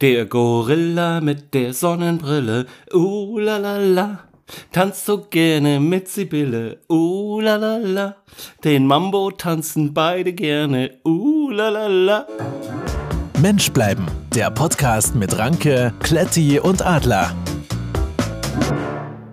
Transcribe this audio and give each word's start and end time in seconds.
Der 0.00 0.26
Gorilla 0.26 1.20
mit 1.20 1.54
der 1.54 1.74
Sonnenbrille, 1.74 2.66
uh 2.94 3.36
la 3.40 3.56
la 3.58 3.78
la, 3.78 4.20
tanzt 4.70 5.06
so 5.06 5.26
gerne 5.28 5.80
mit 5.80 6.06
Sibylle, 6.06 6.78
uh 6.88 7.40
la 7.40 7.56
la 7.56 7.78
la. 7.78 8.14
Den 8.62 8.86
Mambo 8.86 9.32
tanzen 9.32 9.92
beide 9.94 10.32
gerne, 10.32 11.00
uh 11.04 11.50
la 11.50 11.70
la 11.70 11.88
la. 11.88 12.26
Mensch 13.40 13.72
bleiben, 13.72 14.06
der 14.36 14.52
Podcast 14.52 15.16
mit 15.16 15.36
Ranke, 15.36 15.92
Kletti 15.98 16.60
und 16.60 16.80
Adler. 16.86 17.34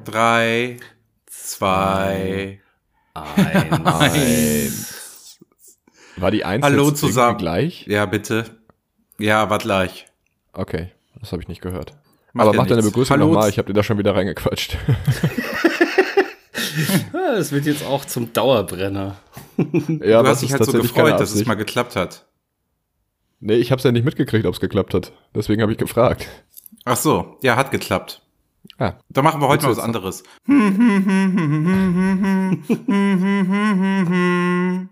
Drei, 0.03 0.77
zwei, 1.27 2.59
Eins. 3.83 5.37
War 6.17 6.31
die 6.31 6.43
Eins 6.43 6.65
Hallo 6.65 6.87
jetzt 6.87 7.03
irgendwie 7.03 7.05
zusammen. 7.13 7.37
gleich? 7.37 7.85
Ja, 7.85 8.07
bitte. 8.07 8.45
Ja, 9.19 9.47
war 9.51 9.59
gleich. 9.59 10.07
Okay, 10.55 10.91
das 11.19 11.31
habe 11.31 11.41
ich 11.41 11.47
nicht 11.47 11.61
gehört. 11.61 11.93
Macht 12.33 12.47
Aber 12.47 12.57
mach 12.57 12.67
deine. 12.67 12.81
Begrüßung 12.81 13.19
nochmal, 13.19 13.49
ich 13.49 13.57
habe 13.57 13.67
dir 13.67 13.73
da 13.73 13.83
schon 13.83 13.97
wieder 13.97 14.15
reingequatscht. 14.15 14.77
Das 17.13 17.51
wird 17.51 17.65
jetzt 17.65 17.85
auch 17.85 18.05
zum 18.05 18.33
Dauerbrenner. 18.33 19.17
ja, 19.87 20.21
du 20.21 20.29
hast 20.29 20.41
dich 20.41 20.51
halt 20.51 20.65
so 20.65 20.71
gefreut, 20.73 21.19
dass 21.19 21.33
es 21.33 21.45
mal 21.45 21.55
geklappt 21.55 21.95
hat. 21.95 22.25
Nee, 23.39 23.55
ich 23.55 23.71
habe 23.71 23.79
es 23.79 23.83
ja 23.83 23.91
nicht 23.91 24.05
mitgekriegt, 24.05 24.45
ob 24.45 24.53
es 24.53 24.59
geklappt 24.59 24.93
hat. 24.93 25.11
Deswegen 25.33 25.61
habe 25.61 25.71
ich 25.71 25.77
gefragt. 25.77 26.27
Ach 26.85 26.97
so, 26.97 27.37
ja, 27.41 27.55
hat 27.55 27.71
geklappt. 27.71 28.21
Ah, 28.77 28.93
Da 29.09 29.21
machen 29.21 29.41
wir 29.41 29.47
heute 29.47 29.65
mal 29.65 29.71
was 29.71 29.79
anderes. 29.79 30.23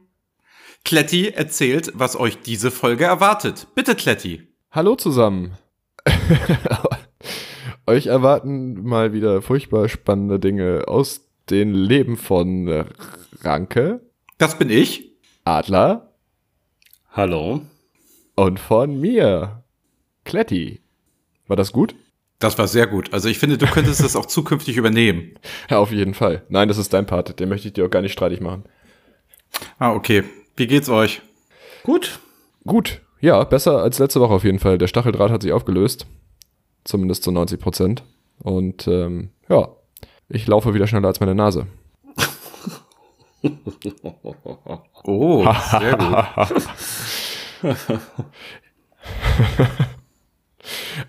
Kletti 0.86 1.30
erzählt, 1.30 1.92
was 1.96 2.20
euch 2.20 2.42
diese 2.42 2.72
Folge 2.72 3.06
erwartet. 3.06 3.68
Bitte, 3.76 3.96
Kletti. 3.96 4.48
Hallo 4.74 4.96
zusammen. 4.96 5.58
Euch 7.88 8.08
erwarten 8.08 8.84
mal 8.84 9.14
wieder 9.14 9.42
furchtbar 9.42 9.88
spannende 9.88 10.40
Dinge 10.40 10.84
aus 10.88 11.22
den 11.50 11.74
Leben 11.74 12.18
von 12.18 12.86
Ranke, 13.42 14.02
Das 14.38 14.58
bin 14.58 14.70
ich. 14.70 15.12
Adler 15.46 16.14
Hallo. 17.12 17.62
und 18.36 18.60
von 18.60 19.00
mir, 19.00 19.64
Kletti. 20.24 20.82
War 21.48 21.58
das 21.58 21.74
gut? 21.74 21.96
Das 22.40 22.58
war 22.58 22.68
sehr 22.68 22.88
gut. 22.88 23.14
Also 23.14 23.30
ich 23.30 23.40
finde, 23.40 23.58
du 23.58 23.68
könntest 23.68 24.02
das 24.04 24.16
auch 24.16 24.26
zukünftig 24.26 24.78
übernehmen. 24.78 25.34
Ja, 25.70 25.80
auf 25.80 25.92
jeden 25.92 26.14
Fall. 26.14 26.44
Nein, 26.50 26.68
das 26.68 26.78
ist 26.78 26.94
dein 26.94 27.06
Part. 27.06 27.40
Den 27.40 27.50
möchte 27.50 27.68
ich 27.68 27.74
dir 27.74 27.86
auch 27.86 27.90
gar 27.90 28.02
nicht 28.02 28.12
streitig 28.14 28.42
machen. 28.42 28.64
Ah, 29.80 29.94
okay. 29.94 30.24
Wie 30.56 30.68
geht's 30.68 30.90
euch? 30.90 31.22
Gut. 31.84 32.20
Gut, 32.66 33.02
ja, 33.24 33.42
besser 33.46 33.82
als 33.82 34.00
letzte 34.00 34.20
Woche 34.20 34.34
auf 34.34 34.44
jeden 34.44 34.60
Fall. 34.60 34.78
Der 34.78 34.88
Stacheldraht 34.88 35.32
hat 35.32 35.42
sich 35.44 35.54
aufgelöst. 35.54 36.06
Zumindest 36.84 37.24
zu 37.24 37.32
90 37.32 37.58
Prozent. 37.58 38.04
Und 38.40 38.86
ähm, 38.90 39.30
ja, 39.48 39.70
ich 40.28 40.46
laufe 40.46 40.74
wieder 40.74 40.88
schneller 40.88 41.08
als 41.08 41.22
meine 41.22 41.34
Nase. 41.34 41.68
Oh, 45.06 45.46
sehr 45.70 45.98
gut. 45.98 46.18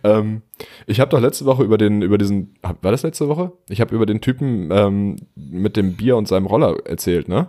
Ähm, 0.02 0.42
ich 0.86 0.98
habe 0.98 1.10
doch 1.10 1.20
letzte 1.20 1.44
Woche 1.44 1.62
über 1.62 1.78
den, 1.78 2.02
über 2.02 2.18
diesen, 2.18 2.56
war 2.62 2.90
das 2.90 3.04
letzte 3.04 3.28
Woche? 3.28 3.52
Ich 3.68 3.80
habe 3.80 3.94
über 3.94 4.04
den 4.04 4.20
Typen 4.20 4.70
ähm, 4.72 5.16
mit 5.36 5.76
dem 5.76 5.94
Bier 5.94 6.16
und 6.16 6.26
seinem 6.26 6.46
Roller 6.46 6.76
erzählt, 6.84 7.28
ne? 7.28 7.46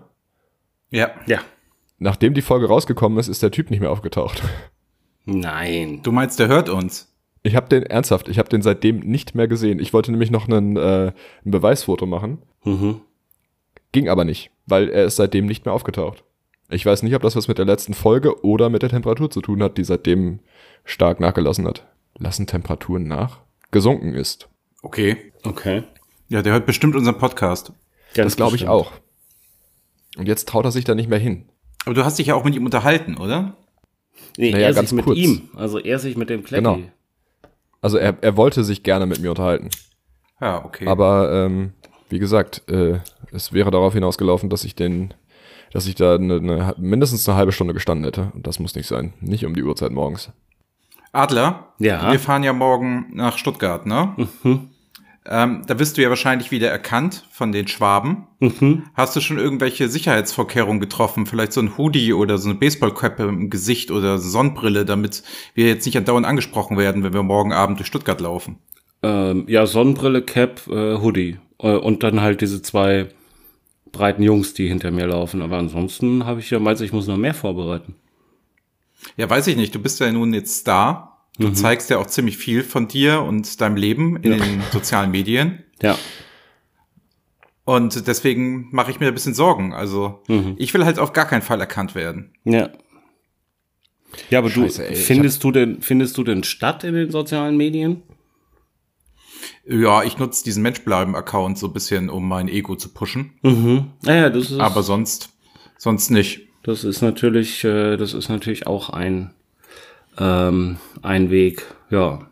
Ja. 0.91 1.09
Ja. 1.25 1.39
Nachdem 1.97 2.33
die 2.33 2.41
Folge 2.41 2.67
rausgekommen 2.67 3.17
ist, 3.19 3.27
ist 3.27 3.41
der 3.43 3.51
Typ 3.51 3.69
nicht 3.69 3.79
mehr 3.79 3.91
aufgetaucht. 3.91 4.43
Nein. 5.25 6.01
Du 6.03 6.11
meinst, 6.11 6.39
der 6.39 6.47
hört 6.47 6.69
uns? 6.69 7.11
Ich 7.43 7.55
habe 7.55 7.69
den 7.69 7.83
ernsthaft, 7.83 8.27
ich 8.27 8.39
habe 8.39 8.49
den 8.49 8.61
seitdem 8.61 8.99
nicht 8.99 9.35
mehr 9.35 9.47
gesehen. 9.47 9.79
Ich 9.79 9.93
wollte 9.93 10.11
nämlich 10.11 10.31
noch 10.31 10.47
einen, 10.47 10.77
äh, 10.77 11.11
ein 11.45 11.51
Beweisfoto 11.51 12.05
machen. 12.05 12.41
Mhm. 12.63 13.01
Ging 13.91 14.09
aber 14.09 14.25
nicht, 14.25 14.51
weil 14.65 14.89
er 14.89 15.05
ist 15.05 15.15
seitdem 15.15 15.45
nicht 15.45 15.65
mehr 15.65 15.73
aufgetaucht. 15.73 16.23
Ich 16.69 16.85
weiß 16.85 17.03
nicht, 17.03 17.13
ob 17.15 17.21
das 17.21 17.35
was 17.35 17.47
mit 17.47 17.59
der 17.59 17.65
letzten 17.65 17.93
Folge 17.93 18.43
oder 18.43 18.69
mit 18.69 18.81
der 18.81 18.89
Temperatur 18.89 19.29
zu 19.29 19.41
tun 19.41 19.61
hat, 19.61 19.77
die 19.77 19.83
seitdem 19.83 20.39
stark 20.83 21.19
nachgelassen 21.19 21.67
hat. 21.67 21.85
Lassen 22.17 22.47
Temperaturen 22.47 23.07
nach? 23.07 23.41
Gesunken 23.71 24.15
ist. 24.15 24.49
Okay. 24.81 25.17
Okay. 25.43 25.83
Ja, 26.27 26.41
der 26.41 26.53
hört 26.53 26.65
bestimmt 26.65 26.95
unseren 26.95 27.19
Podcast. 27.19 27.71
Ganz 28.15 28.31
das 28.31 28.35
glaube 28.37 28.55
ich 28.55 28.63
bestimmt. 28.63 28.71
auch. 28.71 28.91
Und 30.17 30.27
jetzt 30.27 30.49
traut 30.49 30.65
er 30.65 30.71
sich 30.71 30.85
da 30.85 30.95
nicht 30.95 31.09
mehr 31.09 31.19
hin. 31.19 31.45
Aber 31.85 31.93
du 31.95 32.03
hast 32.03 32.17
dich 32.19 32.27
ja 32.27 32.35
auch 32.35 32.43
mit 32.43 32.55
ihm 32.55 32.65
unterhalten, 32.65 33.17
oder? 33.17 33.55
Nee, 34.37 34.51
Naja, 34.51 34.67
er 34.67 34.73
ganz 34.73 34.89
sich 34.89 34.95
mit 34.95 35.05
kurz. 35.05 35.17
ihm. 35.17 35.49
Also 35.55 35.79
er 35.79 35.99
sich 35.99 36.17
mit 36.17 36.29
dem 36.29 36.43
Kletti. 36.43 36.63
Genau. 36.63 36.79
Also 37.81 37.97
er, 37.97 38.17
er 38.21 38.35
wollte 38.37 38.63
sich 38.63 38.83
gerne 38.83 39.05
mit 39.05 39.19
mir 39.19 39.29
unterhalten. 39.29 39.69
Ja, 40.41 40.63
okay. 40.65 40.87
Aber 40.87 41.31
ähm, 41.31 41.73
wie 42.09 42.19
gesagt, 42.19 42.63
äh, 42.69 42.99
es 43.31 43.53
wäre 43.53 43.71
darauf 43.71 43.93
hinausgelaufen, 43.93 44.49
dass 44.49 44.63
ich 44.63 44.75
den, 44.75 45.13
dass 45.71 45.85
ich 45.87 45.95
da 45.95 46.15
eine, 46.15 46.35
eine, 46.35 46.75
mindestens 46.77 47.27
eine 47.29 47.37
halbe 47.37 47.51
Stunde 47.51 47.73
gestanden 47.73 48.03
hätte. 48.05 48.31
Und 48.33 48.47
das 48.47 48.59
muss 48.59 48.75
nicht 48.75 48.87
sein. 48.87 49.13
Nicht 49.21 49.45
um 49.45 49.53
die 49.55 49.63
Uhrzeit 49.63 49.91
morgens. 49.91 50.31
Adler, 51.11 51.73
Ja. 51.79 52.11
wir 52.11 52.19
fahren 52.19 52.43
ja 52.43 52.51
morgen 52.53 53.05
nach 53.13 53.37
Stuttgart, 53.37 53.85
ne? 53.85 54.15
Ähm, 55.27 55.63
da 55.65 55.79
wirst 55.79 55.97
du 55.97 56.03
ja 56.03 56.09
wahrscheinlich 56.09 56.51
wieder 56.51 56.69
erkannt 56.69 57.25
von 57.31 57.51
den 57.51 57.67
Schwaben. 57.67 58.27
Hast 58.93 59.15
du 59.15 59.21
schon 59.21 59.39
irgendwelche 59.39 59.89
Sicherheitsvorkehrungen 59.89 60.79
getroffen? 60.79 61.25
Vielleicht 61.25 61.53
so 61.53 61.61
ein 61.61 61.77
Hoodie 61.77 62.13
oder 62.13 62.37
so 62.37 62.49
eine 62.49 62.59
Baseballkappe 62.59 63.23
im 63.23 63.49
Gesicht 63.49 63.89
oder 63.89 64.19
Sonnenbrille, 64.19 64.85
damit 64.85 65.23
wir 65.55 65.67
jetzt 65.67 65.85
nicht 65.85 65.97
andauernd 65.97 66.27
angesprochen 66.27 66.77
werden, 66.77 67.03
wenn 67.03 67.13
wir 67.13 67.23
morgen 67.23 67.53
Abend 67.53 67.79
durch 67.79 67.87
Stuttgart 67.87 68.21
laufen. 68.21 68.59
Ähm, 69.01 69.45
ja, 69.47 69.65
Sonnenbrille, 69.65 70.21
Cap, 70.21 70.67
äh, 70.67 70.97
Hoodie. 70.97 71.37
Äh, 71.59 71.75
und 71.75 72.03
dann 72.03 72.21
halt 72.21 72.41
diese 72.41 72.61
zwei 72.61 73.07
breiten 73.91 74.21
Jungs, 74.21 74.53
die 74.53 74.67
hinter 74.67 74.91
mir 74.91 75.07
laufen. 75.07 75.41
Aber 75.41 75.57
ansonsten 75.57 76.25
habe 76.25 76.39
ich 76.39 76.51
ja, 76.51 76.59
meinst 76.59 76.81
du, 76.81 76.85
ich 76.85 76.93
muss 76.93 77.07
noch 77.07 77.17
mehr 77.17 77.33
vorbereiten. 77.33 77.95
Ja, 79.17 79.29
weiß 79.29 79.47
ich 79.47 79.55
nicht. 79.55 79.73
Du 79.73 79.79
bist 79.79 79.99
ja 79.99 80.11
nun 80.11 80.33
jetzt 80.33 80.57
Star. 80.57 81.14
Du 81.37 81.51
zeigst 81.51 81.89
ja 81.89 81.97
auch 81.97 82.07
ziemlich 82.07 82.37
viel 82.37 82.63
von 82.63 82.87
dir 82.87 83.21
und 83.21 83.59
deinem 83.59 83.75
Leben 83.75 84.15
in 84.17 84.31
den 84.39 84.61
sozialen 84.71 85.11
Medien. 85.11 85.63
Ja. 85.81 85.97
Und 87.65 88.07
deswegen 88.07 88.69
mache 88.71 88.91
ich 88.91 88.99
mir 88.99 89.07
ein 89.07 89.13
bisschen 89.13 89.33
Sorgen. 89.33 89.73
Also 89.73 90.21
ich 90.57 90.73
will 90.73 90.85
halt 90.85 90.99
auf 90.99 91.13
gar 91.13 91.25
keinen 91.25 91.41
Fall 91.41 91.59
erkannt 91.59 91.95
werden. 91.95 92.33
Ja. 92.45 92.69
Ja, 94.29 94.39
aber 94.39 94.49
Scheiße, 94.49 94.81
du, 94.81 94.87
ey, 94.89 94.95
findest 94.95 95.43
du 95.43 95.51
denn, 95.51 95.81
findest 95.81 96.17
du 96.17 96.23
denn 96.23 96.43
statt 96.43 96.83
in 96.83 96.93
den 96.93 97.11
sozialen 97.11 97.57
Medien? 97.57 98.03
Ja, 99.67 100.03
ich 100.03 100.17
nutze 100.17 100.43
diesen 100.43 100.63
Menschbleiben-Account 100.63 101.57
so 101.57 101.67
ein 101.67 101.73
bisschen, 101.73 102.09
um 102.09 102.27
mein 102.27 102.47
Ego 102.47 102.75
zu 102.75 102.89
pushen. 102.93 103.33
Mhm. 103.41 103.91
Naja, 104.03 104.29
das 104.29 104.51
ist, 104.51 104.59
Aber 104.59 104.83
sonst, 104.83 105.29
sonst 105.77 106.11
nicht. 106.11 106.47
das 106.63 106.83
ist 106.83 107.01
natürlich, 107.01 107.63
äh, 107.63 107.97
das 107.97 108.13
ist 108.13 108.29
natürlich 108.29 108.67
auch 108.67 108.89
ein, 108.89 109.33
ähm, 110.17 110.77
ein 111.01 111.29
Weg, 111.29 111.63
ja. 111.89 112.27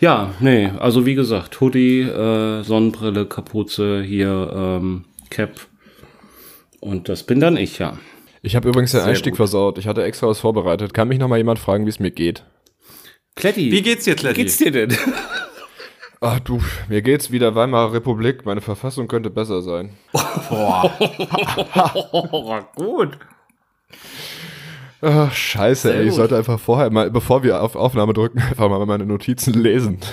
Ja, 0.00 0.34
nee, 0.40 0.70
also 0.78 1.06
wie 1.06 1.14
gesagt, 1.14 1.60
Hoodie, 1.60 2.00
äh, 2.00 2.62
Sonnenbrille, 2.62 3.26
Kapuze, 3.26 4.02
hier, 4.02 4.52
ähm, 4.54 5.04
Cap. 5.30 5.52
Und 6.80 7.08
das 7.08 7.22
bin 7.22 7.38
dann 7.38 7.56
ich, 7.56 7.78
ja. 7.78 7.98
Ich 8.42 8.56
habe 8.56 8.68
übrigens 8.68 8.90
den 8.90 9.00
Sehr 9.00 9.08
Einstieg 9.08 9.34
gut. 9.34 9.36
versaut. 9.36 9.78
Ich 9.78 9.86
hatte 9.86 10.02
extra 10.02 10.26
was 10.26 10.40
vorbereitet. 10.40 10.92
Kann 10.92 11.06
mich 11.06 11.20
noch 11.20 11.28
mal 11.28 11.36
jemand 11.38 11.60
fragen, 11.60 11.86
wie 11.86 11.90
es 11.90 12.00
mir 12.00 12.10
geht? 12.10 12.44
Kletti. 13.36 13.70
Wie 13.70 13.82
geht's 13.82 14.04
dir, 14.04 14.16
Kletti? 14.16 14.40
Wie 14.40 14.42
geht's 14.42 14.56
dir 14.56 14.72
denn? 14.72 14.96
Ach 16.20 16.40
du, 16.40 16.60
mir 16.88 17.02
geht's 17.02 17.30
wieder 17.30 17.54
Weimarer 17.54 17.92
Republik. 17.92 18.44
Meine 18.44 18.60
Verfassung 18.60 19.06
könnte 19.06 19.30
besser 19.30 19.62
sein. 19.62 19.96
oh, 22.12 22.60
gut. 22.74 23.18
Ach, 25.04 25.32
scheiße, 25.32 25.88
Sehr 25.88 25.96
ey. 25.98 26.02
Ich 26.04 26.08
gut. 26.10 26.16
sollte 26.16 26.36
einfach 26.36 26.60
vorher 26.60 26.88
mal, 26.90 27.10
bevor 27.10 27.42
wir 27.42 27.60
auf 27.62 27.74
Aufnahme 27.74 28.12
drücken, 28.12 28.38
einfach 28.50 28.68
mal 28.68 28.84
meine 28.86 29.04
Notizen 29.06 29.54
lesen. 29.54 29.98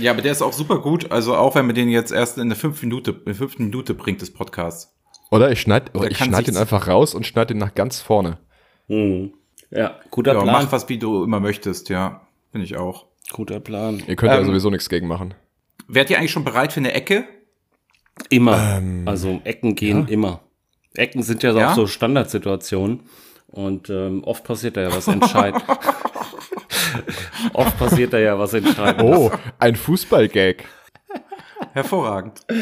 Ja, 0.00 0.12
aber 0.12 0.22
der 0.22 0.30
ist 0.30 0.42
auch 0.42 0.52
super 0.52 0.78
gut. 0.80 1.10
Also 1.10 1.34
auch 1.34 1.56
wenn 1.56 1.66
man 1.66 1.74
den 1.74 1.88
jetzt 1.88 2.12
erst 2.12 2.38
in 2.38 2.48
der 2.48 2.56
fünf 2.56 2.80
Minute, 2.82 3.10
in 3.10 3.24
der 3.24 3.34
fünften 3.34 3.64
Minute 3.64 3.94
bringt 3.94 4.20
des 4.20 4.32
Podcasts. 4.32 4.94
Oder 5.32 5.50
ich 5.50 5.60
schneide 5.60 5.90
ich 6.08 6.16
schneid 6.18 6.46
den 6.46 6.56
einfach 6.56 6.86
raus 6.86 7.14
und 7.16 7.26
schneide 7.26 7.48
den 7.54 7.58
nach 7.58 7.74
ganz 7.74 8.00
vorne. 8.00 8.38
Hm. 8.86 9.32
Ja, 9.70 9.98
guter 10.12 10.34
Ja, 10.34 10.42
Plan. 10.42 10.52
mach 10.64 10.70
was, 10.70 10.88
wie 10.88 10.98
du 10.98 11.24
immer 11.24 11.40
möchtest, 11.40 11.88
ja. 11.88 12.20
Finde 12.52 12.64
ich 12.64 12.76
auch. 12.76 13.06
Guter 13.32 13.58
Plan. 13.58 14.00
Ihr 14.06 14.14
könnt 14.14 14.32
ja 14.32 14.38
Ähm, 14.38 14.44
sowieso 14.46 14.70
nichts 14.70 14.88
gegen 14.88 15.08
machen. 15.08 15.34
Wärt 15.88 16.10
ihr 16.10 16.18
eigentlich 16.18 16.30
schon 16.32 16.44
bereit 16.44 16.72
für 16.72 16.78
eine 16.80 16.92
Ecke? 16.92 17.24
Immer. 18.28 18.80
also 19.06 19.40
Ecken 19.42 19.74
gehen 19.74 20.06
immer. 20.06 20.40
Ecken 20.94 21.22
sind 21.24 21.42
ja, 21.42 21.52
Ja? 21.56 21.70
auch 21.70 21.74
so 21.74 21.86
Standardsituationen. 21.88 23.00
Und 23.48 23.88
ähm, 23.90 24.22
oft 24.24 24.44
passiert 24.44 24.76
da 24.76 24.82
ja 24.82 24.94
was 24.94 25.08
entscheidend. 25.08 25.64
oft 27.54 27.78
passiert 27.78 28.12
da 28.12 28.18
ja 28.18 28.38
was 28.38 28.52
entscheidend. 28.54 29.02
Oh, 29.02 29.30
ein 29.58 29.74
Fußballgag. 29.74 30.64
Hervorragend. 31.72 32.40
ist 32.48 32.54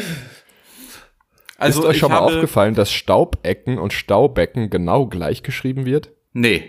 euch 1.59 1.85
Also 1.85 1.93
schon 1.93 2.11
mal 2.11 2.19
aufgefallen, 2.19 2.73
dass 2.73 2.91
Staubecken 2.91 3.77
und 3.77 3.93
Staubecken 3.93 4.69
genau 4.69 5.07
gleich 5.07 5.43
geschrieben 5.43 5.85
wird? 5.85 6.11
Nee. 6.33 6.63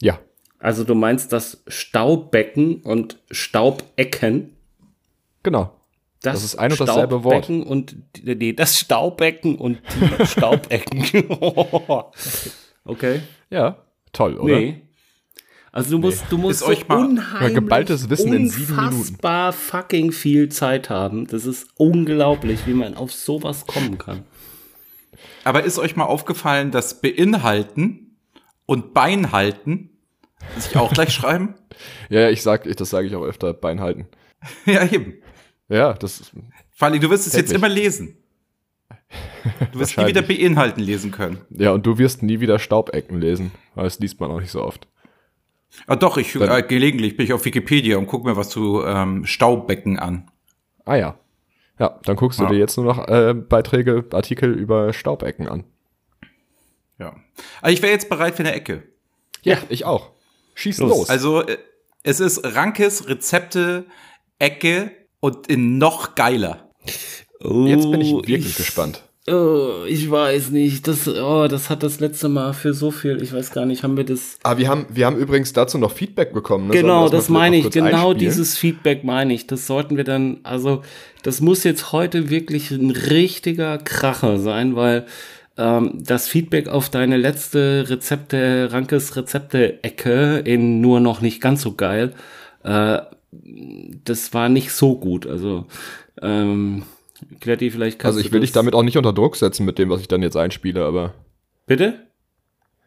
Ja. 0.00 0.18
Also 0.58 0.84
du 0.84 0.94
meinst 0.94 1.32
das 1.32 1.62
Staubbecken 1.66 2.82
und 2.82 3.18
Staubecken? 3.30 4.56
Genau. 5.42 5.72
Das 6.22 6.44
ist 6.44 6.54
ein 6.54 6.70
und 6.70 6.80
dasselbe 6.80 7.24
Wort. 7.24 7.50
und 7.50 7.96
nee, 8.22 8.52
das 8.52 8.78
Staubbecken 8.78 9.56
und 9.56 9.80
die 10.20 10.26
Staubecken. 10.26 11.26
okay. 12.84 13.20
Ja, 13.52 13.76
toll, 14.12 14.38
oder? 14.38 14.56
Nee. 14.56 14.82
Also 15.72 15.92
du 15.92 15.98
musst, 15.98 16.22
nee. 16.22 16.26
du 16.30 16.38
musst 16.38 16.60
so 16.60 16.66
euch 16.66 16.88
mal 16.88 17.06
unheimlich, 17.06 17.54
geballtes 17.54 18.08
Wissen 18.10 18.32
in 18.32 18.48
sieben 18.48 18.76
Minuten. 18.76 18.96
Unfassbar 18.96 19.52
fucking 19.52 20.12
viel 20.12 20.48
Zeit 20.48 20.90
haben. 20.90 21.26
Das 21.26 21.44
ist 21.44 21.68
unglaublich, 21.76 22.66
wie 22.66 22.74
man 22.74 22.94
auf 22.94 23.12
sowas 23.12 23.66
kommen 23.66 23.98
kann. 23.98 24.24
Aber 25.44 25.64
ist 25.64 25.78
euch 25.78 25.96
mal 25.96 26.04
aufgefallen, 26.04 26.70
dass 26.70 27.00
beinhalten 27.00 28.16
und 28.66 28.94
beinhalten 28.94 29.90
sich 30.58 30.76
auch 30.76 30.92
gleich 30.92 31.10
schreiben? 31.14 31.54
Ja, 32.08 32.30
ich 32.30 32.42
sag, 32.42 32.64
das 32.64 32.90
sage 32.90 33.06
ich 33.06 33.14
auch 33.14 33.24
öfter, 33.24 33.52
beinhalten. 33.52 34.08
ja, 34.66 34.84
eben. 34.90 35.14
Ja, 35.68 35.92
das 35.92 36.20
ist. 36.20 36.32
Vor 36.70 36.88
allem, 36.88 37.00
du 37.00 37.10
wirst 37.10 37.26
es 37.26 37.34
jetzt 37.34 37.52
immer 37.52 37.68
lesen. 37.68 38.21
Du 39.72 39.78
wirst 39.78 39.98
nie 39.98 40.06
wieder 40.06 40.22
beinhalten 40.22 40.80
lesen 40.80 41.10
können. 41.10 41.38
Ja, 41.50 41.72
und 41.72 41.84
du 41.84 41.98
wirst 41.98 42.22
nie 42.22 42.40
wieder 42.40 42.58
Staubecken 42.58 43.20
lesen. 43.20 43.50
Das 43.74 43.98
liest 43.98 44.20
man 44.20 44.30
auch 44.30 44.40
nicht 44.40 44.52
so 44.52 44.62
oft. 44.62 44.86
Ah, 45.86 45.96
doch, 45.96 46.16
ich 46.16 46.34
äh, 46.34 46.62
gelegentlich 46.62 47.16
bin 47.16 47.24
ich 47.24 47.32
auf 47.32 47.44
Wikipedia 47.44 47.96
und 47.96 48.06
gucke 48.06 48.28
mir 48.28 48.36
was 48.36 48.50
zu 48.50 48.84
ähm, 48.84 49.24
Staubbecken 49.24 49.98
an. 49.98 50.30
Ah 50.84 50.96
ja. 50.96 51.18
Ja, 51.78 51.98
dann 52.04 52.16
guckst 52.16 52.38
du 52.38 52.44
ja. 52.44 52.50
dir 52.50 52.58
jetzt 52.58 52.76
nur 52.76 52.86
noch 52.86 53.08
äh, 53.08 53.34
Beiträge, 53.34 54.04
Artikel 54.12 54.52
über 54.52 54.92
Staubecken 54.92 55.48
an. 55.48 55.64
Ja. 56.98 57.16
Aber 57.60 57.72
ich 57.72 57.82
wäre 57.82 57.92
jetzt 57.92 58.08
bereit 58.08 58.34
für 58.34 58.42
eine 58.42 58.52
Ecke. 58.52 58.82
Ja, 59.42 59.58
ich 59.68 59.84
auch. 59.84 60.10
Schieß 60.54 60.78
los. 60.78 60.90
los. 60.90 61.10
Also, 61.10 61.42
äh, 61.42 61.58
es 62.02 62.20
ist 62.20 62.44
Rankes 62.44 63.08
Rezepte, 63.08 63.86
Ecke 64.38 64.90
und 65.20 65.46
in 65.46 65.78
noch 65.78 66.14
geiler. 66.14 66.70
Oh, 67.44 67.66
jetzt 67.66 67.90
bin 67.90 68.00
ich 68.00 68.12
wirklich 68.12 68.46
ich, 68.46 68.56
gespannt. 68.56 69.02
Oh, 69.28 69.84
ich 69.86 70.10
weiß 70.10 70.50
nicht. 70.50 70.88
Das, 70.88 71.06
oh, 71.06 71.46
das 71.46 71.70
hat 71.70 71.84
das 71.84 72.00
letzte 72.00 72.28
Mal 72.28 72.54
für 72.54 72.74
so 72.74 72.90
viel, 72.90 73.22
ich 73.22 73.32
weiß 73.32 73.52
gar 73.52 73.66
nicht, 73.66 73.84
haben 73.84 73.96
wir 73.96 74.04
das. 74.04 74.38
Ah, 74.42 74.58
wir 74.58 74.68
haben, 74.68 74.86
wir 74.90 75.06
haben 75.06 75.16
übrigens 75.16 75.52
dazu 75.52 75.78
noch 75.78 75.92
Feedback 75.92 76.32
bekommen. 76.32 76.68
Ne? 76.68 76.72
Genau, 76.72 77.04
das, 77.04 77.12
das 77.12 77.28
meine 77.28 77.56
ich. 77.56 77.70
Genau 77.70 78.10
einspielen? 78.10 78.18
dieses 78.18 78.58
Feedback 78.58 79.04
meine 79.04 79.32
ich. 79.32 79.46
Das 79.46 79.68
sollten 79.68 79.96
wir 79.96 80.02
dann, 80.02 80.40
also, 80.42 80.82
das 81.22 81.40
muss 81.40 81.62
jetzt 81.62 81.92
heute 81.92 82.30
wirklich 82.30 82.72
ein 82.72 82.90
richtiger 82.90 83.78
Kracher 83.78 84.38
sein, 84.40 84.74
weil 84.74 85.06
ähm, 85.56 85.92
das 86.04 86.26
Feedback 86.26 86.66
auf 86.66 86.88
deine 86.88 87.16
letzte 87.16 87.84
Rezepte, 87.88 88.70
Rankes 88.72 89.14
Rezepte-Ecke 89.14 90.38
in 90.44 90.80
nur 90.80 90.98
noch 90.98 91.20
nicht 91.20 91.40
ganz 91.40 91.62
so 91.62 91.74
geil, 91.74 92.14
äh, 92.64 92.98
das 94.04 94.34
war 94.34 94.48
nicht 94.48 94.72
so 94.72 94.96
gut. 94.96 95.28
Also, 95.28 95.66
ähm, 96.20 96.82
Kletti, 97.40 97.70
vielleicht 97.70 97.98
kannst 97.98 98.16
Also 98.16 98.26
ich 98.26 98.32
will 98.32 98.40
dich 98.40 98.52
damit 98.52 98.74
auch 98.74 98.82
nicht 98.82 98.96
unter 98.96 99.12
Druck 99.12 99.36
setzen 99.36 99.64
mit 99.64 99.78
dem, 99.78 99.90
was 99.90 100.00
ich 100.00 100.08
dann 100.08 100.22
jetzt 100.22 100.36
einspiele, 100.36 100.84
aber. 100.84 101.14
Bitte? 101.66 102.06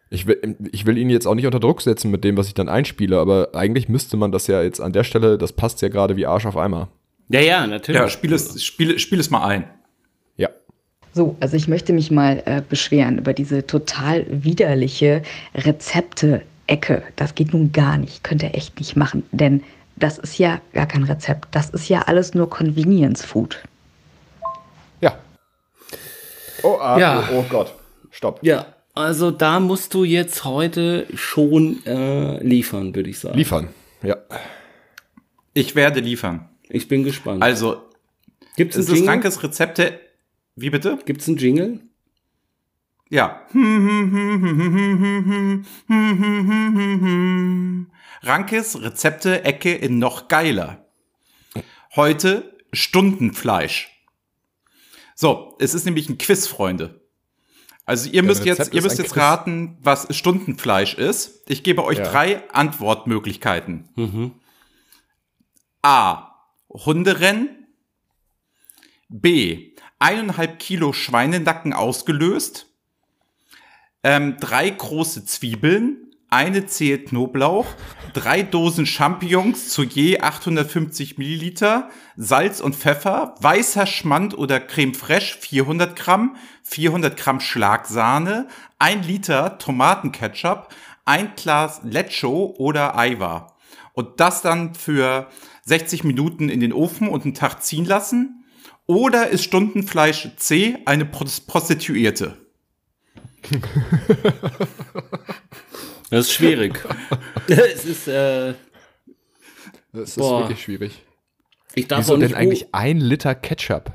Ich 0.09 0.27
will, 0.27 0.55
ich 0.71 0.85
will 0.85 0.97
ihn 0.97 1.09
jetzt 1.09 1.25
auch 1.25 1.35
nicht 1.35 1.45
unter 1.45 1.59
Druck 1.59 1.81
setzen 1.81 2.11
mit 2.11 2.23
dem, 2.23 2.37
was 2.37 2.47
ich 2.47 2.53
dann 2.53 2.69
einspiele, 2.69 3.19
aber 3.19 3.49
eigentlich 3.53 3.89
müsste 3.89 4.17
man 4.17 4.31
das 4.31 4.47
ja 4.47 4.61
jetzt 4.61 4.79
an 4.79 4.93
der 4.93 5.03
Stelle, 5.03 5.37
das 5.37 5.53
passt 5.53 5.81
ja 5.81 5.89
gerade 5.89 6.15
wie 6.15 6.25
Arsch 6.25 6.45
auf 6.45 6.57
Eimer. 6.57 6.89
Ja, 7.29 7.41
ja, 7.41 7.65
natürlich. 7.65 7.99
Ja, 7.99 8.07
spiel 8.07 8.33
es, 8.33 8.63
spiel, 8.63 8.99
spiel 8.99 9.19
es 9.19 9.31
mal 9.31 9.45
ein. 9.45 9.65
Ja. 10.37 10.49
So, 11.11 11.35
also 11.39 11.57
ich 11.57 11.67
möchte 11.67 11.91
mich 11.91 12.11
mal 12.11 12.43
äh, 12.45 12.61
beschweren 12.67 13.17
über 13.17 13.33
diese 13.33 13.65
total 13.65 14.25
widerliche 14.29 15.23
Rezepte-Ecke. 15.55 17.01
Das 17.15 17.33
geht 17.33 17.53
nun 17.53 17.71
gar 17.71 17.97
nicht, 17.97 18.23
könnt 18.23 18.43
ihr 18.43 18.53
echt 18.53 18.79
nicht 18.79 18.95
machen, 18.95 19.23
denn 19.31 19.63
das 19.95 20.17
ist 20.17 20.37
ja 20.37 20.61
gar 20.73 20.85
kein 20.85 21.03
Rezept. 21.03 21.47
Das 21.51 21.69
ist 21.69 21.89
ja 21.89 22.01
alles 22.01 22.33
nur 22.33 22.49
Convenience 22.49 23.23
Food. 23.23 23.63
Ja. 26.65 26.71
Oh, 26.71 26.77
ah, 26.79 26.99
ja. 26.99 27.29
oh, 27.31 27.39
oh 27.39 27.45
Gott. 27.49 27.73
Stopp. 28.11 28.39
Ja, 28.41 28.65
also 28.93 29.31
da 29.31 29.59
musst 29.59 29.93
du 29.93 30.03
jetzt 30.03 30.45
heute 30.45 31.05
schon 31.13 31.85
äh, 31.85 32.41
liefern, 32.43 32.95
würde 32.95 33.09
ich 33.09 33.19
sagen. 33.19 33.37
Liefern, 33.37 33.67
ja. 34.01 34.17
Ich 35.53 35.75
werde 35.75 35.99
liefern. 35.99 36.49
Ich 36.69 36.87
bin 36.87 37.03
gespannt. 37.03 37.43
Also, 37.43 37.81
gibt 38.55 38.75
es 38.75 38.89
ein 38.89 39.07
Rankes 39.07 39.43
Rezepte? 39.43 39.99
Wie 40.55 40.69
bitte? 40.69 40.97
Gibt 41.05 41.21
es 41.21 41.27
einen 41.27 41.37
Jingle? 41.37 41.81
Ja. 43.09 43.41
Rankes 48.23 48.81
Rezepte 48.81 49.43
Ecke 49.45 49.75
in 49.75 49.99
noch 49.99 50.27
geiler. 50.27 50.85
Heute 51.95 52.55
Stundenfleisch. 52.73 53.94
So, 55.15 55.55
es 55.59 55.73
ist 55.73 55.85
nämlich 55.85 56.09
ein 56.09 56.17
Quiz, 56.17 56.45
Freunde. 56.45 57.01
Also 57.85 58.09
ihr 58.09 58.23
müsst 58.23 58.43
jetzt, 58.45 58.73
ihr 58.73 58.81
müsst 58.81 58.97
jetzt 58.97 59.13
Quiz. 59.13 59.21
raten, 59.21 59.77
was 59.81 60.13
Stundenfleisch 60.15 60.95
ist. 60.95 61.43
Ich 61.47 61.63
gebe 61.63 61.83
euch 61.83 61.99
ja. 61.99 62.11
drei 62.11 62.49
Antwortmöglichkeiten. 62.51 63.89
Mhm. 63.95 64.31
A. 65.81 66.35
Hunderennen. 66.69 67.67
B. 69.07 69.71
Eineinhalb 69.99 70.59
Kilo 70.59 70.93
Schweinenacken 70.93 71.73
ausgelöst. 71.73 72.67
Ähm, 74.03 74.37
drei 74.39 74.69
große 74.69 75.25
Zwiebeln 75.25 76.04
eine 76.35 76.65
Zehe 76.65 76.99
Knoblauch, 76.99 77.65
drei 78.13 78.43
Dosen 78.43 78.85
Champignons 78.85 79.69
zu 79.69 79.83
je 79.83 80.19
850 80.19 81.17
Milliliter, 81.17 81.89
Salz 82.17 82.59
und 82.59 82.75
Pfeffer, 82.75 83.35
weißer 83.39 83.87
Schmand 83.87 84.37
oder 84.37 84.59
Creme 84.59 84.93
Fraiche 84.93 85.37
400 85.39 85.95
Gramm, 85.95 86.35
400 86.63 87.15
Gramm 87.15 87.39
Schlagsahne, 87.39 88.49
ein 88.79 89.01
Liter 89.03 89.57
Tomatenketchup, 89.59 90.67
ein 91.05 91.31
Glas 91.37 91.79
Lecho 91.83 92.53
oder 92.57 92.97
Aiwa. 92.97 93.55
Und 93.93 94.19
das 94.19 94.41
dann 94.41 94.75
für 94.75 95.29
60 95.63 96.03
Minuten 96.03 96.49
in 96.49 96.59
den 96.59 96.73
Ofen 96.73 97.07
und 97.07 97.23
einen 97.23 97.33
Tag 97.33 97.63
ziehen 97.63 97.85
lassen. 97.85 98.43
Oder 98.87 99.29
ist 99.29 99.45
Stundenfleisch 99.45 100.35
C 100.35 100.79
eine 100.85 101.05
Prostituierte? 101.05 102.37
Das 106.09 106.27
ist 106.27 106.33
schwierig. 106.33 106.83
es 107.47 107.85
ist, 107.85 108.07
äh, 108.07 108.53
Das 109.91 110.09
ist 110.09 110.17
boah. 110.17 110.41
wirklich 110.41 110.61
schwierig. 110.61 111.01
Ich 111.73 111.87
darf 111.87 112.01
Wieso 112.01 112.17
denn 112.17 112.33
eigentlich 112.33 112.73
ein 112.73 112.99
Liter 112.99 113.35
Ketchup? 113.35 113.91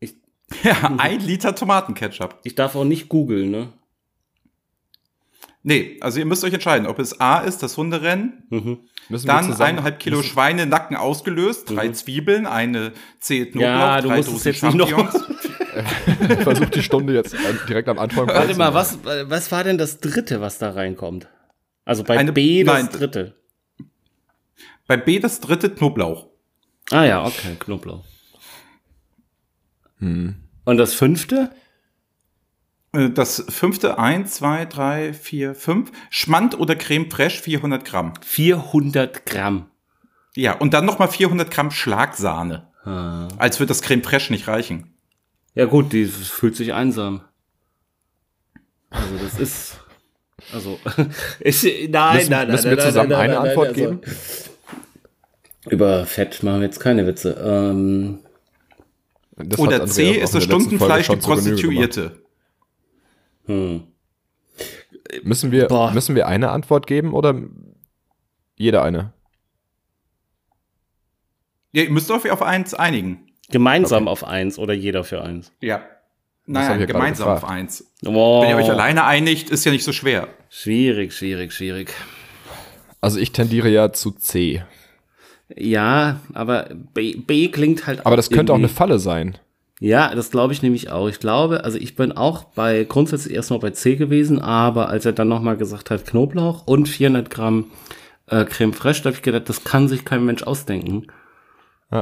Ich, 0.00 0.14
ja, 0.62 0.94
ein 0.98 1.20
Liter 1.20 1.54
Tomatenketchup. 1.54 2.40
Ich 2.42 2.54
darf 2.54 2.74
auch 2.74 2.84
nicht 2.84 3.08
googeln, 3.08 3.50
ne? 3.50 3.72
Nee, 5.62 5.98
also 6.00 6.18
ihr 6.18 6.26
müsst 6.26 6.44
euch 6.44 6.52
entscheiden, 6.52 6.86
ob 6.86 6.98
es 6.98 7.20
A 7.20 7.40
ist, 7.40 7.62
das 7.62 7.76
Hunderennen, 7.76 8.44
mhm. 8.48 8.78
dann 9.08 9.52
eineinhalb 9.60 9.98
Kilo 9.98 10.22
Schweinenacken 10.22 10.96
ausgelöst, 10.96 11.68
drei 11.68 11.88
mhm. 11.88 11.94
Zwiebeln, 11.94 12.46
eine 12.46 12.92
Zehe 13.20 13.46
Knoblauch, 13.46 13.68
ja, 13.68 14.00
drei 14.00 14.20
Dosen 14.22 14.54
Champignons. 14.54 15.24
Versuch 16.42 16.70
die 16.70 16.82
Stunde 16.82 17.14
jetzt 17.14 17.36
direkt 17.68 17.88
am 17.88 17.98
Anfang. 17.98 18.28
Warte 18.28 18.54
mal, 18.56 18.74
was, 18.74 18.98
was 19.04 19.52
war 19.52 19.64
denn 19.64 19.78
das 19.78 19.98
dritte, 19.98 20.40
was 20.40 20.58
da 20.58 20.70
reinkommt? 20.70 21.28
Also 21.88 22.04
bei 22.04 22.18
Eine, 22.18 22.34
B 22.34 22.64
das 22.64 22.74
nein, 22.74 22.92
dritte. 22.92 23.34
Bei 24.86 24.98
B 24.98 25.20
das 25.20 25.40
dritte 25.40 25.70
Knoblauch. 25.70 26.26
Ah 26.90 27.04
ja, 27.04 27.24
okay, 27.24 27.56
Knoblauch. 27.58 28.04
Hm. 29.96 30.36
Und 30.66 30.76
das 30.76 30.92
fünfte? 30.92 31.50
Äh, 32.92 33.08
das 33.08 33.42
fünfte, 33.48 33.98
eins, 33.98 34.34
zwei, 34.34 34.66
drei, 34.66 35.14
vier, 35.14 35.54
fünf. 35.54 35.90
Schmand 36.10 36.58
oder 36.58 36.76
Creme 36.76 37.10
Fraiche, 37.10 37.42
400 37.42 37.86
Gramm. 37.86 38.12
400 38.20 39.24
Gramm. 39.24 39.70
Ja, 40.36 40.58
und 40.58 40.74
dann 40.74 40.84
nochmal 40.84 41.08
400 41.08 41.50
Gramm 41.50 41.70
Schlagsahne. 41.70 42.68
Ah. 42.84 43.28
Als 43.38 43.60
würde 43.60 43.68
das 43.68 43.80
Creme 43.80 44.02
Fraiche 44.04 44.30
nicht 44.30 44.46
reichen. 44.46 44.92
Ja 45.54 45.64
gut, 45.64 45.94
die 45.94 46.04
fühlt 46.04 46.54
sich 46.54 46.74
einsam. 46.74 47.22
Also 48.90 49.16
das 49.16 49.40
ist, 49.40 49.78
also 50.52 50.78
ich, 51.40 51.88
nein, 51.88 52.16
müssen, 52.16 52.30
nein, 52.30 52.46
nein, 52.46 52.50
müssen 52.50 52.70
wir 52.70 52.76
nein, 52.76 52.86
zusammen 52.86 53.10
nein, 53.10 53.20
eine 53.20 53.34
nein, 53.34 53.48
Antwort 53.48 53.68
also, 53.68 53.80
geben? 53.80 54.00
Über 55.68 56.06
Fett 56.06 56.42
machen 56.42 56.60
wir 56.60 56.66
jetzt 56.66 56.80
keine 56.80 57.06
Witze. 57.06 57.36
Ähm, 57.44 58.20
Oder 59.58 59.86
C 59.86 60.12
ist 60.12 60.34
das 60.34 60.44
Stundenfleisch 60.44 61.08
die 61.08 61.16
Prostituierte. 61.16 62.22
Hm. 63.46 63.82
Müssen 65.22 65.52
wir, 65.52 65.68
müssen 65.94 66.14
wir 66.14 66.26
eine 66.26 66.50
Antwort 66.50 66.86
geben 66.86 67.14
oder 67.14 67.40
jeder 68.56 68.82
eine? 68.82 69.12
Ja, 71.72 71.82
ihr 71.82 71.90
müsst 71.90 72.10
euch 72.10 72.30
auf 72.30 72.42
eins 72.42 72.74
einigen. 72.74 73.26
Gemeinsam 73.50 74.04
okay. 74.04 74.10
auf 74.12 74.24
eins 74.24 74.58
oder 74.58 74.74
jeder 74.74 75.04
für 75.04 75.22
eins? 75.22 75.52
Ja. 75.60 75.82
Naja, 76.48 76.86
gemeinsam 76.86 77.28
auf 77.28 77.44
eins. 77.44 77.84
Oh. 78.06 78.40
Wenn 78.40 78.48
ihr 78.48 78.56
euch 78.56 78.70
alleine 78.70 79.04
einigt, 79.04 79.50
ist 79.50 79.66
ja 79.66 79.70
nicht 79.70 79.84
so 79.84 79.92
schwer. 79.92 80.28
Schwierig, 80.48 81.12
schwierig, 81.12 81.52
schwierig. 81.52 81.92
Also 83.02 83.18
ich 83.18 83.32
tendiere 83.32 83.68
ja 83.68 83.92
zu 83.92 84.12
C. 84.12 84.62
Ja, 85.54 86.20
aber 86.32 86.70
B, 86.94 87.16
B 87.16 87.48
klingt 87.48 87.86
halt 87.86 88.04
Aber 88.06 88.16
das 88.16 88.30
könnte 88.30 88.52
auch 88.52 88.58
eine 88.58 88.70
Falle 88.70 88.98
sein. 88.98 89.36
Ja, 89.78 90.14
das 90.14 90.30
glaube 90.30 90.54
ich 90.54 90.62
nämlich 90.62 90.90
auch. 90.90 91.08
Ich 91.08 91.20
glaube, 91.20 91.64
also 91.64 91.76
ich 91.76 91.94
bin 91.94 92.12
auch 92.12 92.44
bei 92.44 92.84
grundsätzlich 92.84 93.34
erstmal 93.34 93.60
bei 93.60 93.70
C 93.70 93.96
gewesen, 93.96 94.40
aber 94.40 94.88
als 94.88 95.04
er 95.04 95.12
dann 95.12 95.28
nochmal 95.28 95.58
gesagt 95.58 95.90
hat 95.90 96.06
Knoblauch 96.06 96.66
und 96.66 96.88
400 96.88 97.28
Gramm 97.30 97.66
äh, 98.26 98.46
Creme 98.46 98.72
fraiche, 98.72 99.02
da 99.02 99.08
habe 99.08 99.16
ich 99.16 99.22
gedacht, 99.22 99.48
das 99.50 99.64
kann 99.64 99.86
sich 99.86 100.06
kein 100.06 100.24
Mensch 100.24 100.42
ausdenken. 100.42 101.06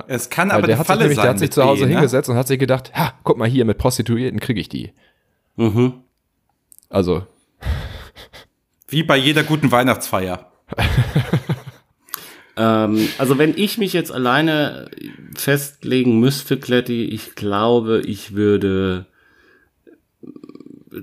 Es 0.08 0.30
kann 0.30 0.48
Weil 0.48 0.56
aber 0.58 0.66
der 0.66 0.76
die 0.76 0.80
hat 0.80 0.86
sich 0.86 0.92
Falle 0.92 1.00
nämlich, 1.02 1.16
sein. 1.16 1.22
der 1.24 1.30
hat 1.30 1.38
sich 1.38 1.50
zu 1.52 1.62
Hause 1.64 1.84
ne? 1.86 1.92
hingesetzt 1.92 2.28
und 2.28 2.36
hat 2.36 2.48
sich 2.48 2.58
gedacht, 2.58 2.92
ha, 2.94 3.12
guck 3.22 3.38
mal 3.38 3.48
hier, 3.48 3.64
mit 3.64 3.78
Prostituierten 3.78 4.40
kriege 4.40 4.60
ich 4.60 4.68
die. 4.68 4.92
Mhm. 5.56 6.02
Also, 6.88 7.26
Wie 8.88 9.02
bei 9.02 9.16
jeder 9.16 9.42
guten 9.44 9.70
Weihnachtsfeier. 9.70 10.50
Ähm, 12.58 13.08
also 13.18 13.36
wenn 13.36 13.52
ich 13.56 13.76
mich 13.76 13.92
jetzt 13.92 14.10
alleine 14.10 14.90
festlegen 15.34 16.18
müsste, 16.20 16.58
Kletti, 16.58 17.04
ich 17.04 17.34
glaube, 17.34 18.00
ich 18.00 18.34
würde 18.34 19.04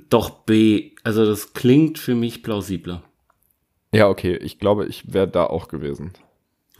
doch 0.09 0.31
B. 0.31 0.93
Also 1.03 1.25
das 1.25 1.53
klingt 1.53 1.99
für 1.99 2.15
mich 2.15 2.41
plausibler. 2.41 3.03
ja, 3.93 4.07
okay, 4.09 4.35
ich 4.37 4.57
glaube, 4.57 4.87
ich 4.87 5.13
wäre 5.13 5.27
da 5.27 5.45
auch 5.45 5.67
gewesen. 5.67 6.13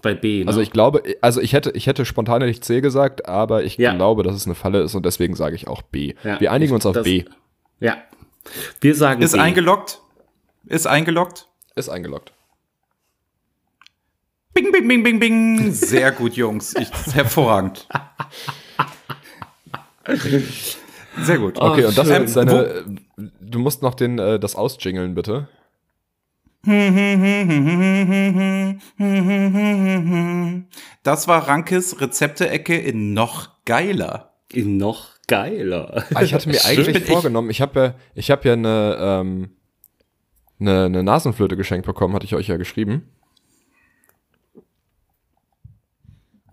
Bei 0.04 0.14
B. 0.14 0.42
Ne? 0.44 0.48
Also 0.48 0.62
ich 0.62 0.70
glaube, 0.70 1.02
also 1.22 1.42
ich 1.42 1.54
hätte, 1.54 1.72
ich 1.72 1.88
hätte 1.88 2.06
spontan 2.06 2.42
nicht 2.46 2.64
C 2.64 2.82
gesagt, 2.82 3.28
aber 3.28 3.64
ich 3.64 3.78
Ja. 3.78 3.96
glaube, 3.96 4.22
dass 4.22 4.36
es 4.36 4.46
eine 4.46 4.54
Falle 4.54 4.82
ist 4.82 4.94
und 4.94 5.06
deswegen 5.06 5.34
sage 5.36 5.56
ich 5.56 5.68
auch 5.68 5.82
B. 5.82 6.14
Ja, 6.24 6.40
Wir 6.40 6.52
einigen 6.52 6.74
uns 6.74 6.86
auf 6.86 6.94
das- 6.94 7.04
B. 7.06 7.24
Ja. 7.80 7.98
Wir 8.82 8.94
sagen 8.96 9.22
Ist 9.24 9.32
B. 9.34 9.40
eingeloggt? 9.40 10.02
Ist 10.68 10.86
eingeloggt? 10.88 11.48
Ist 11.76 11.90
eingeloggt. 11.90 12.34
Bing, 14.54 14.72
bing, 14.72 14.88
bing, 14.88 15.04
bing, 15.04 15.20
bing. 15.20 15.72
Sehr 15.72 16.12
gut, 16.12 16.34
Jungs. 16.36 16.76
Ich, 16.76 16.92
hervorragend. 17.16 17.88
Sehr 21.22 21.38
gut. 21.40 21.60
Okay, 21.60 21.86
und 21.86 21.98
das 21.98 22.08
ist 22.10 22.36
deine. 22.36 22.84
Du 23.40 23.60
musst 23.60 23.82
noch 23.82 23.94
den, 23.96 24.20
äh, 24.20 24.40
das 24.40 24.56
ausjingeln, 24.56 25.16
bitte. 25.16 25.48
Das 31.04 31.28
war 31.28 31.48
Rankes 31.48 32.00
Rezepte-Ecke 32.00 32.78
in 32.78 33.14
noch 33.14 33.50
geiler. 33.66 34.34
noch 34.56 35.10
geiler. 35.28 36.06
Ah, 36.14 36.22
ich 36.22 36.34
hatte 36.34 36.48
mir 36.50 36.60
eigentlich 36.66 36.98
ich- 36.98 37.06
vorgenommen, 37.06 37.50
ich 37.50 37.62
habe 37.62 37.80
ja, 37.80 37.96
ich 38.16 38.32
habe 38.32 38.48
ja 38.48 38.54
eine, 38.54 38.98
ähm, 39.00 39.50
eine, 40.60 40.86
eine 40.86 41.04
Nasenflöte 41.04 41.58
geschenkt 41.58 41.86
bekommen, 41.86 42.14
hatte 42.16 42.26
ich 42.26 42.36
euch 42.36 42.48
ja 42.48 42.58
geschrieben. 42.58 43.10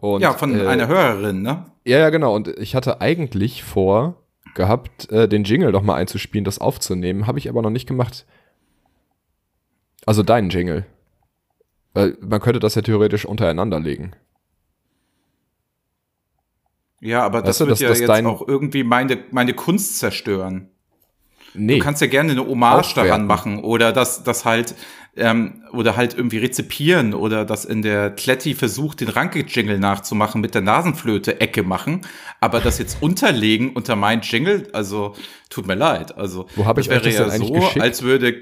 Und, 0.00 0.22
Ja, 0.22 0.32
von 0.32 0.58
äh, 0.58 0.66
einer 0.66 0.88
Hörerin, 0.88 1.42
ne? 1.42 1.66
Ja, 1.84 1.98
ja, 1.98 2.10
genau. 2.10 2.34
Und 2.34 2.48
ich 2.48 2.74
hatte 2.74 3.00
eigentlich 3.02 3.62
vor 3.62 4.16
gehabt, 4.54 5.10
äh, 5.12 5.28
den 5.28 5.44
Jingle 5.44 5.72
doch 5.72 5.82
mal 5.82 5.94
einzuspielen, 5.96 6.44
das 6.44 6.58
aufzunehmen. 6.58 7.26
Habe 7.26 7.38
ich 7.38 7.48
aber 7.50 7.60
noch 7.62 7.70
nicht 7.70 7.86
gemacht. 7.86 8.24
Also 10.06 10.22
deinen 10.22 10.50
Jingle. 10.50 10.86
Weil 11.92 12.16
man 12.20 12.40
könnte 12.40 12.60
das 12.60 12.74
ja 12.74 12.82
theoretisch 12.82 13.24
untereinander 13.24 13.80
legen. 13.80 14.12
Ja, 17.00 17.22
aber 17.24 17.40
das 17.40 17.48
Weißt 17.48 17.60
du, 17.60 17.64
wird 17.66 17.72
dass 17.72 17.80
ja 17.80 17.88
das 17.88 18.00
jetzt 18.00 18.26
auch 18.26 18.46
irgendwie 18.46 18.84
meine, 18.84 19.18
meine 19.30 19.54
Kunst 19.54 19.98
zerstören. 19.98 20.68
Nee. 21.54 21.78
Du 21.78 21.84
kannst 21.84 22.00
ja 22.00 22.06
gerne 22.06 22.32
eine 22.32 22.46
Hommage 22.46 22.90
Aufwerten. 22.90 23.08
daran 23.08 23.26
machen 23.26 23.64
oder 23.64 23.92
das, 23.92 24.22
das 24.22 24.44
halt, 24.44 24.74
ähm, 25.16 25.64
oder 25.72 25.96
halt 25.96 26.14
irgendwie 26.14 26.38
rezipieren 26.38 27.12
oder 27.12 27.44
das 27.44 27.64
in 27.64 27.82
der 27.82 28.10
Kletti 28.10 28.54
versucht, 28.54 29.00
den 29.00 29.08
Ranke-Jingle 29.08 29.78
nachzumachen, 29.78 30.40
mit 30.40 30.54
der 30.54 30.62
Nasenflöte-Ecke 30.62 31.64
machen, 31.64 32.02
aber 32.40 32.60
das 32.60 32.78
jetzt 32.78 33.02
unterlegen 33.02 33.72
unter 33.72 33.96
mein 33.96 34.20
Jingle, 34.20 34.68
also 34.72 35.16
tut 35.48 35.66
mir 35.66 35.74
leid. 35.74 36.16
Also 36.16 36.46
Wo 36.54 36.66
hab 36.66 36.78
ich 36.78 36.86
das 36.86 36.98
euch 36.98 37.02
das 37.02 37.14
wäre 37.16 37.30
ja 37.30 37.36
so, 37.38 37.52
geschickt? 37.52 37.80
als 37.80 38.02
würde, 38.02 38.36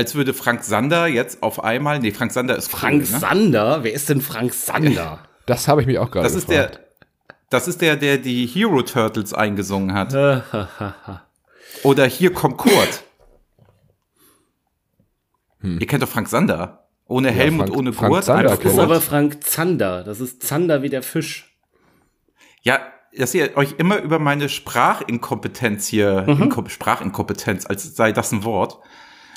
als 0.00 0.14
würde 0.14 0.32
Frank 0.32 0.64
Sander 0.64 1.06
jetzt 1.08 1.42
auf 1.42 1.62
einmal, 1.62 1.98
nee, 1.98 2.10
Frank 2.10 2.32
Sander 2.32 2.56
ist 2.56 2.70
Frank 2.70 3.02
cool, 3.06 3.12
ne? 3.12 3.18
Sander? 3.20 3.84
Wer 3.84 3.92
ist 3.92 4.08
denn 4.08 4.22
Frank 4.22 4.54
Sander? 4.54 5.18
das 5.44 5.68
habe 5.68 5.82
ich 5.82 5.86
mich 5.86 5.98
auch 5.98 6.10
gerade 6.10 6.24
Das 6.24 6.34
ist 6.34 6.48
gefragt. 6.48 6.76
der, 7.28 7.36
das 7.50 7.68
ist 7.68 7.82
der, 7.82 7.96
der 7.96 8.16
die 8.16 8.46
Hero 8.46 8.80
Turtles 8.80 9.34
eingesungen 9.34 9.92
hat. 9.92 10.14
Oder 11.82 12.06
hier 12.06 12.32
kommt 12.32 12.56
Kurt. 12.56 13.02
Ihr 15.62 15.86
kennt 15.86 16.02
doch 16.02 16.08
Frank 16.08 16.28
Sander. 16.28 16.88
Ohne 17.06 17.30
Helm 17.30 17.54
Hm. 17.54 17.58
Frank- 17.58 17.70
und 17.72 17.76
ohne 17.78 17.92
Frank 17.92 18.12
Gurt. 18.12 18.28
Einfach 18.30 18.56
Das 18.58 18.72
ist 18.72 18.78
aber 18.78 19.00
Frank 19.02 19.44
Zander. 19.44 20.02
Das 20.04 20.20
ist 20.20 20.42
Zander 20.42 20.82
wie 20.82 20.88
der 20.88 21.02
Fisch. 21.02 21.54
Ja, 22.62 22.78
dass 23.14 23.34
ihr 23.34 23.56
euch 23.56 23.74
immer 23.78 23.98
über 23.98 24.18
meine 24.18 24.48
Sprachinkompetenz 24.48 25.86
hier, 25.88 26.24
Mhm. 26.26 26.44
Inko 26.44 26.64
Sprachinkompetenz, 26.68 27.66
als 27.66 27.94
sei 27.96 28.12
das 28.12 28.32
ein 28.32 28.44
Wort, 28.44 28.78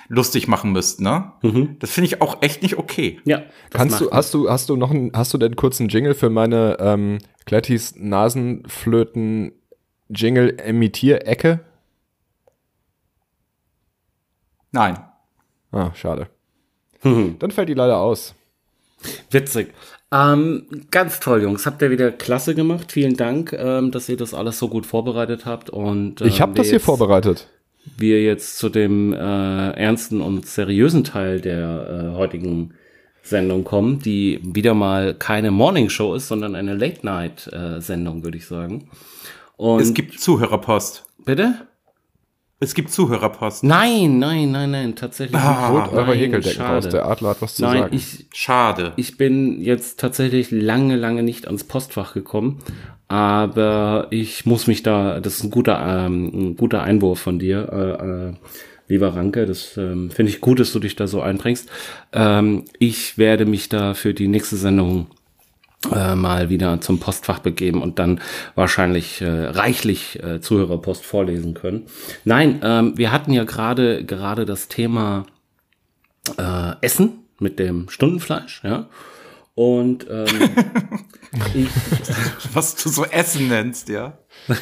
lustig 0.07 0.47
machen 0.47 0.71
müsst, 0.71 1.01
ne? 1.01 1.31
Das 1.79 1.91
finde 1.91 2.07
ich 2.07 2.21
auch 2.21 2.41
echt 2.41 2.61
nicht 2.61 2.77
okay. 2.77 3.19
Ja. 3.25 3.43
Kannst 3.69 4.01
du, 4.01 4.11
hast 4.11 4.33
du, 4.33 4.49
hast 4.49 4.69
du 4.69 4.75
noch 4.75 4.91
einen, 4.91 5.11
hast 5.13 5.33
du 5.33 5.37
denn 5.37 5.55
kurz 5.55 5.79
einen 5.79 5.89
Jingle 5.89 6.13
für 6.13 6.29
meine 6.29 6.77
ähm, 6.79 7.17
Klettis 7.45 7.95
Nasenflöten 7.95 9.53
Jingle 10.09 10.57
Emitierecke? 10.59 11.61
Nein. 14.71 14.97
Ah, 15.71 15.91
schade. 15.93 16.27
Dann 17.03 17.51
fällt 17.51 17.69
die 17.69 17.73
leider 17.73 17.97
aus. 17.97 18.33
Witzig. 19.29 19.73
Ähm, 20.11 20.67
ganz 20.91 21.19
toll, 21.19 21.41
Jungs. 21.41 21.65
Habt 21.65 21.81
ihr 21.81 21.89
wieder 21.89 22.11
klasse 22.11 22.53
gemacht. 22.55 22.91
Vielen 22.91 23.17
Dank, 23.17 23.51
ähm, 23.53 23.91
dass 23.91 24.07
ihr 24.09 24.17
das 24.17 24.33
alles 24.33 24.59
so 24.59 24.69
gut 24.69 24.85
vorbereitet 24.85 25.45
habt. 25.45 25.69
Und, 25.69 26.21
ähm, 26.21 26.27
Ich 26.27 26.39
habe 26.39 26.53
das 26.53 26.69
hier 26.69 26.79
vorbereitet. 26.79 27.49
Wir 27.97 28.23
jetzt 28.23 28.57
zu 28.57 28.69
dem 28.69 29.13
äh, 29.13 29.17
ernsten 29.17 30.21
und 30.21 30.45
seriösen 30.45 31.03
Teil 31.03 31.41
der 31.41 32.11
äh, 32.13 32.17
heutigen 32.17 32.73
Sendung 33.21 33.63
kommen, 33.63 33.99
die 33.99 34.39
wieder 34.43 34.73
mal 34.73 35.13
keine 35.13 35.51
Morning 35.51 35.89
Show 35.89 36.13
ist, 36.15 36.27
sondern 36.27 36.55
eine 36.55 36.75
Late 36.75 37.05
Night 37.05 37.47
äh, 37.53 37.79
Sendung, 37.81 38.23
würde 38.23 38.37
ich 38.37 38.45
sagen. 38.47 38.89
Und 39.57 39.81
es 39.81 39.93
gibt 39.93 40.19
Zuhörerpost. 40.19 41.05
bitte? 41.25 41.67
Es 42.59 42.73
gibt 42.73 42.91
Zuhörerpost. 42.91 43.63
Nein, 43.65 44.19
nein, 44.19 44.51
nein, 44.51 44.71
nein, 44.71 44.95
tatsächlich 44.95 45.35
Ah. 45.35 45.69
Holt 45.69 45.91
eure 45.91 46.15
Häkeldecken 46.15 46.61
raus. 46.65 46.87
Der 46.87 47.05
Adler 47.05 47.29
hat 47.31 47.41
was 47.41 47.55
zu 47.55 47.63
Nein, 47.63 47.79
sagen. 47.83 47.95
ich, 47.95 48.25
Schade. 48.33 48.93
Ich 48.95 49.17
bin 49.17 49.61
jetzt 49.61 49.99
tatsächlich 49.99 50.49
lange, 50.51 50.95
lange 50.95 51.23
nicht 51.23 51.45
ans 51.47 51.65
Postfach 51.65 52.13
gekommen, 52.13 52.59
aber 53.13 54.07
ich 54.09 54.47
muss 54.47 54.65
mich 54.65 54.81
da, 54.81 55.19
das 55.19 55.35
ist 55.35 55.43
ein 55.43 55.51
guter, 55.51 56.05
ähm, 56.07 56.31
ein 56.33 56.57
guter 56.57 56.81
Einwurf 56.81 57.19
von 57.19 57.37
dir, 57.37 57.69
äh, 57.71 58.29
äh, 58.29 58.33
lieber 58.87 59.15
Ranke, 59.15 59.45
das 59.45 59.77
ähm, 59.77 60.09
finde 60.09 60.31
ich 60.31 60.41
gut, 60.41 60.59
dass 60.59 60.73
du 60.73 60.79
dich 60.79 60.95
da 60.95 61.05
so 61.05 61.21
einbringst. 61.21 61.69
Ähm, 62.11 62.65
ich 62.79 63.19
werde 63.19 63.45
mich 63.45 63.69
da 63.69 63.93
für 63.93 64.15
die 64.15 64.27
nächste 64.27 64.55
Sendung 64.55 65.11
äh, 65.91 66.15
mal 66.15 66.49
wieder 66.49 66.81
zum 66.81 66.99
Postfach 66.99 67.37
begeben 67.37 67.83
und 67.83 67.99
dann 67.99 68.19
wahrscheinlich 68.55 69.21
äh, 69.21 69.29
reichlich 69.29 70.19
äh, 70.23 70.41
Zuhörerpost 70.41 71.05
vorlesen 71.05 71.53
können. 71.53 71.83
Nein, 72.25 72.61
ähm, 72.63 72.97
wir 72.97 73.11
hatten 73.11 73.31
ja 73.31 73.43
gerade 73.43 74.05
gerade 74.05 74.45
das 74.45 74.69
Thema 74.69 75.27
äh, 76.39 76.71
Essen 76.81 77.19
mit 77.37 77.59
dem 77.59 77.89
Stundenfleisch, 77.89 78.63
ja. 78.63 78.87
Und 79.55 80.07
ähm, 80.09 80.25
ich, 81.53 81.67
Was 82.53 82.75
du 82.75 82.89
so 82.89 83.05
Essen 83.05 83.49
nennst, 83.49 83.89
ja. 83.89 84.17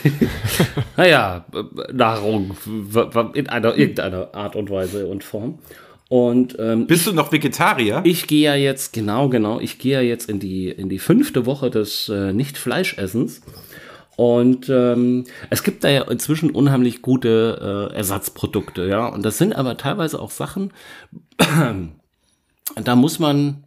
naja, 0.98 1.46
Nahrung 1.94 2.56
in 3.34 3.48
einer 3.48 3.78
irgendeiner 3.78 4.36
Art 4.36 4.56
und 4.56 4.70
Weise 4.70 5.08
und 5.08 5.24
Form. 5.24 5.60
Und 6.10 6.58
ähm, 6.60 6.88
Bist 6.88 7.08
du 7.08 7.14
noch 7.14 7.32
Vegetarier? 7.32 8.02
ich 8.04 8.28
gehe 8.28 8.44
ja 8.44 8.56
jetzt, 8.56 8.92
genau, 8.92 9.30
genau, 9.30 9.62
ich 9.62 9.80
gehe 9.80 9.94
ja 9.94 10.02
jetzt 10.02 10.30
in 10.30 10.40
die, 10.42 10.68
in 10.70 10.90
die 10.90 11.00
fünfte 11.00 11.46
Woche 11.46 11.70
des 11.70 12.10
äh, 12.10 12.34
Nicht-Fleischessens. 12.34 13.42
Und 14.18 14.68
ähm, 14.68 15.24
es 15.50 15.64
gibt 15.64 15.86
da 15.86 15.90
ja 15.90 16.02
inzwischen 16.04 16.52
unheimlich 16.52 17.02
gute 17.02 17.90
äh, 17.94 17.96
Ersatzprodukte, 17.96 18.88
ja. 18.88 19.08
Und 19.08 19.24
das 19.24 19.38
sind 19.38 19.54
aber 19.54 19.78
teilweise 19.78 20.20
auch 20.20 20.32
Sachen, 20.32 20.74
da 22.76 22.96
muss 22.98 23.20
man, 23.20 23.64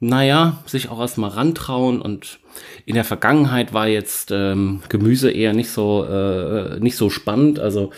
naja, 0.00 0.62
sich 0.66 0.88
auch 0.90 1.00
erstmal 1.00 1.30
rantrauen. 1.30 2.00
Und 2.00 2.38
in 2.86 2.94
der 2.94 3.04
Vergangenheit 3.04 3.72
war 3.72 3.88
jetzt 3.88 4.30
ähm, 4.30 4.80
Gemüse 4.88 5.30
eher 5.30 5.52
nicht 5.52 5.70
so, 5.70 6.04
äh, 6.04 6.78
nicht 6.80 6.96
so 6.96 7.10
spannend. 7.10 7.58
Also 7.58 7.90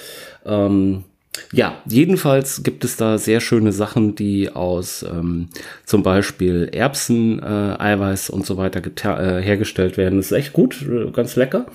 ähm, 0.44 1.04
Ja, 1.52 1.74
jedenfalls 1.86 2.62
gibt 2.62 2.84
es 2.84 2.96
da 2.96 3.16
sehr 3.16 3.40
schöne 3.40 3.72
Sachen, 3.72 4.14
die 4.14 4.50
aus 4.50 5.02
ähm, 5.04 5.48
zum 5.86 6.02
Beispiel 6.02 6.68
Erbsen, 6.72 7.38
äh, 7.40 7.76
Eiweiß 7.78 8.30
und 8.30 8.44
so 8.46 8.56
weiter 8.56 8.80
äh, 8.84 9.42
hergestellt 9.42 9.96
werden. 9.96 10.16
Das 10.18 10.26
ist 10.26 10.32
echt 10.32 10.52
gut, 10.52 10.82
äh, 10.82 11.10
ganz 11.12 11.36
lecker. 11.36 11.66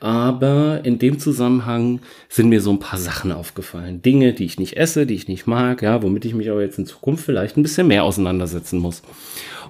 Aber 0.00 0.80
in 0.84 0.98
dem 0.98 1.18
Zusammenhang 1.18 2.00
sind 2.28 2.48
mir 2.48 2.60
so 2.60 2.70
ein 2.70 2.78
paar 2.78 2.98
Sachen 2.98 3.32
aufgefallen. 3.32 4.02
Dinge, 4.02 4.32
die 4.32 4.44
ich 4.44 4.58
nicht 4.58 4.76
esse, 4.76 5.06
die 5.06 5.14
ich 5.14 5.28
nicht 5.28 5.46
mag, 5.46 5.82
ja, 5.82 6.02
womit 6.02 6.24
ich 6.24 6.34
mich 6.34 6.50
aber 6.50 6.62
jetzt 6.62 6.78
in 6.78 6.86
Zukunft 6.86 7.24
vielleicht 7.24 7.56
ein 7.56 7.62
bisschen 7.62 7.86
mehr 7.86 8.04
auseinandersetzen 8.04 8.78
muss. 8.78 9.02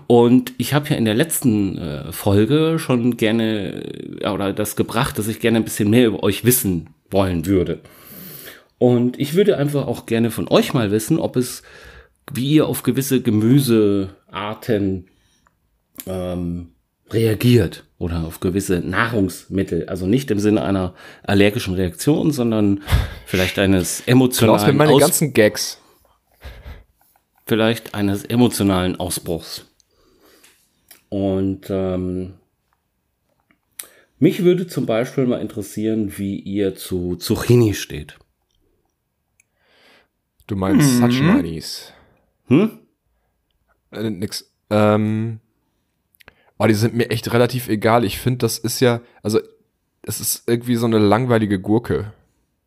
Und 0.07 0.55
ich 0.59 0.75
habe 0.75 0.88
ja 0.88 0.97
in 0.97 1.05
der 1.05 1.14
letzten 1.14 1.79
äh, 1.79 2.12
Folge 2.12 2.79
schon 2.79 3.17
gerne 3.17 3.85
äh, 4.21 4.29
oder 4.29 4.52
das 4.52 4.75
gebracht, 4.75 5.19
dass 5.19 5.29
ich 5.29 5.38
gerne 5.38 5.59
ein 5.59 5.64
bisschen 5.64 5.88
mehr 5.90 6.09
über 6.09 6.23
euch 6.23 6.45
wissen 6.45 6.90
wollen 7.11 7.47
würde. 7.47 7.81
Und 8.79 9.21
ich 9.21 9.35
würde 9.35 9.57
einfach 9.57 9.87
auch 9.87 10.07
gerne 10.07 10.31
von 10.31 10.49
euch 10.49 10.75
mal 10.75 10.90
wissen, 10.90 11.19
ob 11.19 11.37
es, 11.37 11.62
wie 12.33 12.55
ihr 12.55 12.67
auf 12.67 12.83
gewisse 12.83 13.21
Gemüsearten 13.21 15.07
ähm, 16.07 16.69
reagiert 17.12 17.85
oder 17.99 18.25
auf 18.25 18.40
gewisse 18.40 18.81
Nahrungsmittel. 18.81 19.87
Also 19.88 20.07
nicht 20.07 20.31
im 20.31 20.40
Sinne 20.40 20.62
einer 20.62 20.95
allergischen 21.23 21.75
Reaktion, 21.75 22.31
sondern 22.31 22.83
vielleicht 23.26 23.59
eines 23.59 24.00
emotionalen 24.07 24.61
Klaus, 24.61 24.75
meine 24.75 24.93
Aus 24.93 25.00
ganzen 25.00 25.33
Gags. 25.33 25.79
Vielleicht 27.47 27.95
eines 27.95 28.25
emotionalen 28.25 28.97
Ausbruchs. 28.97 29.67
Und 31.09 31.67
ähm, 31.69 32.35
mich 34.19 34.45
würde 34.45 34.67
zum 34.67 34.87
Beispiel 34.87 35.26
mal 35.26 35.40
interessieren, 35.40 36.17
wie 36.17 36.38
ihr 36.38 36.76
zu 36.76 37.17
Zucchini 37.17 37.75
steht. 37.75 38.19
Du 40.47 40.57
meinst 40.57 41.00
mhm. 41.00 41.11
Such 41.11 41.93
Hm? 42.49 42.79
Äh, 43.93 44.11
nix. 44.11 44.52
Ähm, 44.69 45.40
oh, 46.61 46.67
die 46.67 46.75
sind 46.75 46.95
mir 46.95 47.11
echt 47.11 47.33
relativ 47.33 47.69
egal. 47.69 48.05
Ich 48.05 48.19
finde, 48.19 48.38
das 48.38 48.59
ist 48.59 48.81
ja, 48.81 49.00
also, 49.23 49.40
es 50.02 50.21
ist 50.21 50.45
irgendwie 50.47 50.76
so 50.76 50.87
eine 50.87 50.99
langweilige 50.99 51.59
Gurke. 51.59 52.12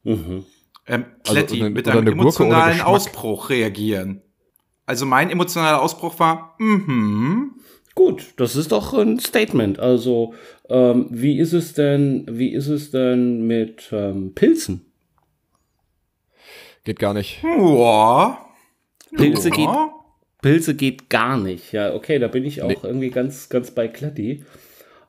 Mhm. 0.04 0.46
Ähm, 0.88 1.06
Kletti, 1.24 1.62
also, 1.62 1.74
mit 1.74 1.88
einem 1.88 2.08
emotionalen 2.08 2.82
Ausbruch 2.82 3.50
reagieren. 3.50 4.22
Also 4.86 5.06
mein 5.06 5.30
emotionaler 5.30 5.82
Ausbruch 5.82 6.20
war, 6.20 6.56
mhm. 6.60 7.52
Gut, 7.96 8.34
das 8.38 8.56
ist 8.56 8.72
doch 8.72 8.94
ein 8.94 9.20
Statement. 9.20 9.80
Also, 9.80 10.34
ähm, 10.68 11.06
wie 11.12 11.38
ist 11.38 11.54
es 11.54 11.74
denn, 11.74 12.26
wie 12.28 12.52
ist 12.52 12.68
es 12.68 12.90
denn 12.90 13.46
mit 13.46 13.90
ähm, 13.92 14.34
Pilzen? 14.34 14.92
Geht 16.84 16.98
gar 16.98 17.14
nicht. 17.14 17.44
Ja. 17.44 18.46
Pilze 19.16 19.50
ja. 19.50 19.56
geht 19.56 19.70
Pilze 20.44 20.76
geht 20.76 21.10
gar 21.10 21.38
nicht. 21.38 21.72
Ja, 21.72 21.96
okay, 21.96 22.20
da 22.20 22.28
bin 22.28 22.46
ich 22.46 22.62
auch 22.62 22.68
nee. 22.68 22.78
irgendwie 22.84 23.10
ganz 23.10 23.50
ganz 23.50 23.72
bei 23.72 23.88
Kletti. 23.88 24.46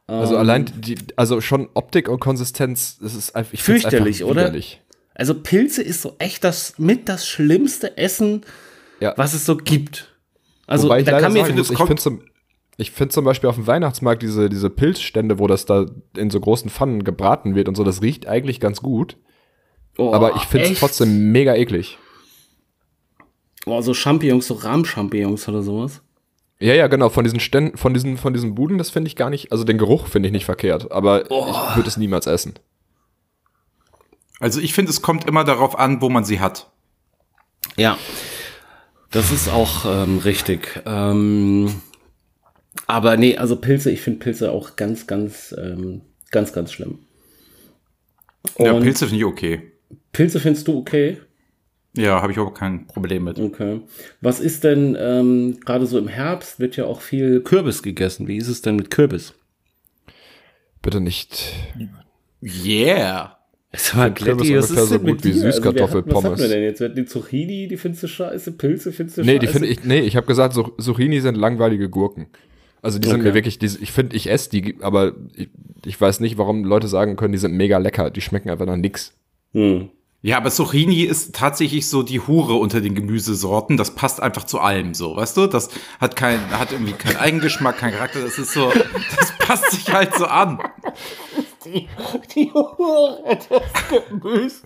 Also 0.06 0.34
ähm, 0.34 0.40
allein 0.40 0.72
die 0.76 0.96
also 1.16 1.42
schon 1.42 1.68
Optik 1.74 2.08
und 2.08 2.20
Konsistenz, 2.20 2.98
das 2.98 3.14
ist 3.14 3.36
einfach 3.36 3.52
ich 3.52 3.62
fürchterlich, 3.62 4.22
einfach 4.24 4.30
oder? 4.30 4.54
Also 5.14 5.34
Pilze 5.34 5.82
ist 5.82 6.00
so 6.02 6.16
echt 6.18 6.42
das 6.44 6.78
mit 6.78 7.08
das 7.08 7.26
schlimmste 7.26 7.96
Essen, 7.98 8.42
ja. 9.00 9.12
was 9.16 9.34
es 9.34 9.44
so 9.44 9.56
gibt. 9.56 10.14
Also 10.66 10.84
Wobei 10.88 11.00
ich 11.00 11.04
da 11.04 11.20
kann 11.20 11.32
mir 11.32 11.46
muss, 11.52 11.70
ich 11.70 11.78
finde 11.78 11.96
zum, 11.96 12.22
ich 12.76 12.90
finde 12.90 13.12
zum 13.12 13.24
Beispiel 13.24 13.48
auf 13.48 13.56
dem 13.56 13.66
Weihnachtsmarkt 13.66 14.22
diese, 14.22 14.48
diese 14.48 14.70
Pilzstände, 14.70 15.38
wo 15.38 15.46
das 15.46 15.66
da 15.66 15.86
in 16.16 16.30
so 16.30 16.40
großen 16.40 16.70
Pfannen 16.70 17.04
gebraten 17.04 17.54
wird 17.54 17.68
und 17.68 17.76
so, 17.76 17.84
das 17.84 18.02
riecht 18.02 18.26
eigentlich 18.26 18.60
ganz 18.60 18.80
gut. 18.80 19.16
Oh, 19.96 20.12
aber 20.12 20.36
ich 20.36 20.42
finde 20.42 20.72
es 20.72 20.78
trotzdem 20.80 21.30
mega 21.30 21.54
eklig. 21.54 21.98
Oh, 23.66 23.80
so 23.80 23.94
Champignons, 23.94 24.46
so 24.46 24.54
Rahmchampignons 24.54 25.48
oder 25.48 25.62
sowas. 25.62 26.02
Ja, 26.60 26.74
ja, 26.74 26.86
genau, 26.86 27.08
von 27.08 27.24
diesen 27.24 27.40
Ständen, 27.40 27.76
von 27.76 27.94
diesen, 27.94 28.16
von 28.16 28.32
diesen 28.32 28.54
Buden, 28.54 28.78
das 28.78 28.90
finde 28.90 29.08
ich 29.08 29.16
gar 29.16 29.30
nicht, 29.30 29.52
also 29.52 29.64
den 29.64 29.78
Geruch 29.78 30.06
finde 30.06 30.28
ich 30.28 30.32
nicht 30.32 30.44
verkehrt, 30.44 30.92
aber 30.92 31.24
oh. 31.30 31.48
ich 31.50 31.76
würde 31.76 31.88
es 31.88 31.96
niemals 31.96 32.26
essen. 32.26 32.54
Also 34.40 34.60
ich 34.60 34.74
finde, 34.74 34.90
es 34.90 35.02
kommt 35.02 35.26
immer 35.26 35.44
darauf 35.44 35.78
an, 35.78 36.00
wo 36.00 36.08
man 36.08 36.24
sie 36.24 36.40
hat. 36.40 36.70
Ja, 37.76 37.98
das 39.10 39.30
ist 39.30 39.48
auch 39.48 39.84
ähm, 39.86 40.18
richtig. 40.18 40.82
Ähm, 40.86 41.80
aber 42.86 43.16
nee, 43.16 43.36
also 43.36 43.56
Pilze, 43.56 43.90
ich 43.90 44.00
finde 44.00 44.20
Pilze 44.20 44.50
auch 44.50 44.76
ganz, 44.76 45.06
ganz, 45.06 45.54
ähm, 45.58 46.02
ganz, 46.30 46.52
ganz 46.52 46.72
schlimm. 46.72 46.98
Und 48.54 48.66
ja, 48.66 48.78
Pilze 48.78 49.06
finde 49.06 49.18
ich 49.18 49.24
okay. 49.24 49.72
Pilze 50.12 50.40
findest 50.40 50.68
du 50.68 50.78
okay? 50.78 51.20
Ja, 51.96 52.22
habe 52.22 52.32
ich 52.32 52.38
auch 52.38 52.52
kein 52.52 52.86
Problem 52.86 53.24
mit. 53.24 53.38
Okay. 53.38 53.80
Was 54.20 54.40
ist 54.40 54.64
denn, 54.64 54.96
ähm, 54.98 55.58
gerade 55.64 55.86
so 55.86 55.98
im 55.98 56.08
Herbst 56.08 56.58
wird 56.58 56.76
ja 56.76 56.86
auch 56.86 57.00
viel 57.00 57.40
Kürbis 57.40 57.82
gegessen. 57.82 58.26
Wie 58.26 58.36
ist 58.36 58.48
es 58.48 58.62
denn 58.62 58.76
mit 58.76 58.90
Kürbis? 58.90 59.34
Bitte 60.82 61.00
nicht. 61.00 61.52
Yeah. 62.42 63.38
Es 63.70 63.96
war 63.96 64.10
Kürbis 64.10 64.48
Kletti, 64.48 64.56
ungefähr 64.56 64.84
so 64.84 64.98
gut 65.00 65.24
wie 65.24 65.32
Süßkartoffelpommes. 65.32 66.16
Also 66.16 66.32
was 66.32 66.40
haben 66.40 66.50
wir 66.50 66.56
denn 66.56 66.62
jetzt? 66.62 66.96
Die 66.96 67.04
Zucchini, 67.06 67.68
die 67.68 67.76
findest 67.76 68.02
du 68.04 68.08
scheiße, 68.08 68.52
Pilze 68.52 68.92
findest 68.92 69.18
du 69.18 69.22
nee, 69.22 69.32
scheiße? 69.32 69.40
Die 69.40 69.46
find 69.46 69.64
ich, 69.64 69.84
nee, 69.84 70.00
ich 70.00 70.16
habe 70.16 70.26
gesagt, 70.26 70.54
Zucchini 70.54 71.20
sind 71.20 71.36
langweilige 71.36 71.88
Gurken. 71.88 72.26
Also 72.82 72.98
die 72.98 73.08
sind 73.08 73.20
okay. 73.20 73.28
mir 73.28 73.34
wirklich, 73.34 73.58
die, 73.58 73.66
ich 73.66 73.92
finde, 73.92 74.14
ich 74.14 74.30
esse 74.30 74.50
die, 74.50 74.76
aber 74.80 75.14
ich, 75.34 75.48
ich, 75.86 76.00
weiß 76.00 76.20
nicht, 76.20 76.38
warum 76.38 76.64
Leute 76.64 76.86
sagen 76.86 77.16
können, 77.16 77.32
die 77.32 77.38
sind 77.38 77.54
mega 77.54 77.78
lecker. 77.78 78.10
Die 78.10 78.20
schmecken 78.20 78.50
einfach 78.50 78.66
nach 78.66 78.76
nix. 78.76 79.14
Hm. 79.52 79.88
Ja, 80.24 80.38
aber 80.38 80.50
Zucchini 80.50 81.02
ist 81.02 81.34
tatsächlich 81.34 81.86
so 81.86 82.02
die 82.02 82.18
Hure 82.18 82.54
unter 82.54 82.80
den 82.80 82.94
Gemüsesorten. 82.94 83.76
Das 83.76 83.94
passt 83.94 84.22
einfach 84.22 84.44
zu 84.44 84.58
allem 84.58 84.94
so, 84.94 85.14
weißt 85.14 85.36
du? 85.36 85.46
Das 85.46 85.68
hat 86.00 86.16
kein, 86.16 86.40
hat 86.58 86.72
irgendwie 86.72 86.94
keinen 86.94 87.18
Eigengeschmack, 87.18 87.76
keinen 87.76 87.92
Charakter. 87.92 88.22
Das 88.22 88.38
ist 88.38 88.54
so, 88.54 88.72
das 89.18 89.32
passt 89.38 89.70
sich 89.72 89.92
halt 89.92 90.14
so 90.14 90.24
an. 90.24 90.60
Die, 91.66 91.86
die 92.34 92.50
Hure 92.54 93.36
des 93.36 94.08
Gemüses. 94.08 94.62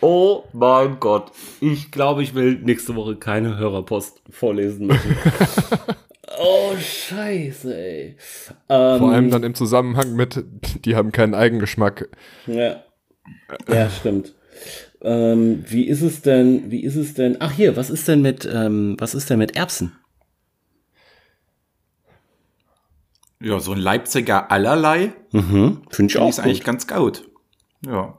Oh 0.00 0.44
mein 0.52 1.00
Gott. 1.00 1.32
Ich 1.60 1.90
glaube, 1.90 2.22
ich 2.22 2.36
will 2.36 2.60
nächste 2.62 2.94
Woche 2.94 3.16
keine 3.16 3.56
Hörerpost 3.56 4.22
vorlesen 4.30 4.86
müssen. 4.86 5.16
oh, 6.38 6.76
scheiße, 6.76 7.76
ey. 7.76 8.16
Ähm, 8.68 8.98
Vor 8.98 9.12
allem 9.12 9.30
dann 9.30 9.42
im 9.42 9.54
Zusammenhang 9.54 10.14
mit, 10.14 10.44
die 10.84 10.96
haben 10.96 11.12
keinen 11.12 11.34
Eigengeschmack. 11.34 12.08
Ja. 12.46 12.84
Ja, 13.68 13.90
stimmt. 13.90 14.34
Ähm, 15.00 15.64
wie 15.68 15.84
ist 15.84 16.02
es 16.02 16.22
denn, 16.22 16.70
wie 16.70 16.82
ist 16.82 16.96
es 16.96 17.14
denn, 17.14 17.36
ach 17.40 17.52
hier, 17.52 17.76
was 17.76 17.90
ist 17.90 18.08
denn 18.08 18.22
mit, 18.22 18.48
ähm, 18.50 18.96
was 18.98 19.14
ist 19.14 19.28
denn 19.30 19.38
mit 19.38 19.56
Erbsen? 19.56 19.92
Ja, 23.40 23.60
so 23.60 23.72
ein 23.72 23.78
Leipziger 23.78 24.50
allerlei. 24.50 25.12
Mhm, 25.32 25.82
finde 25.90 26.10
ich 26.10 26.18
auch. 26.18 26.30
Ist 26.30 26.40
eigentlich 26.40 26.64
ganz 26.64 26.86
gut. 26.86 27.28
Ja. 27.84 28.18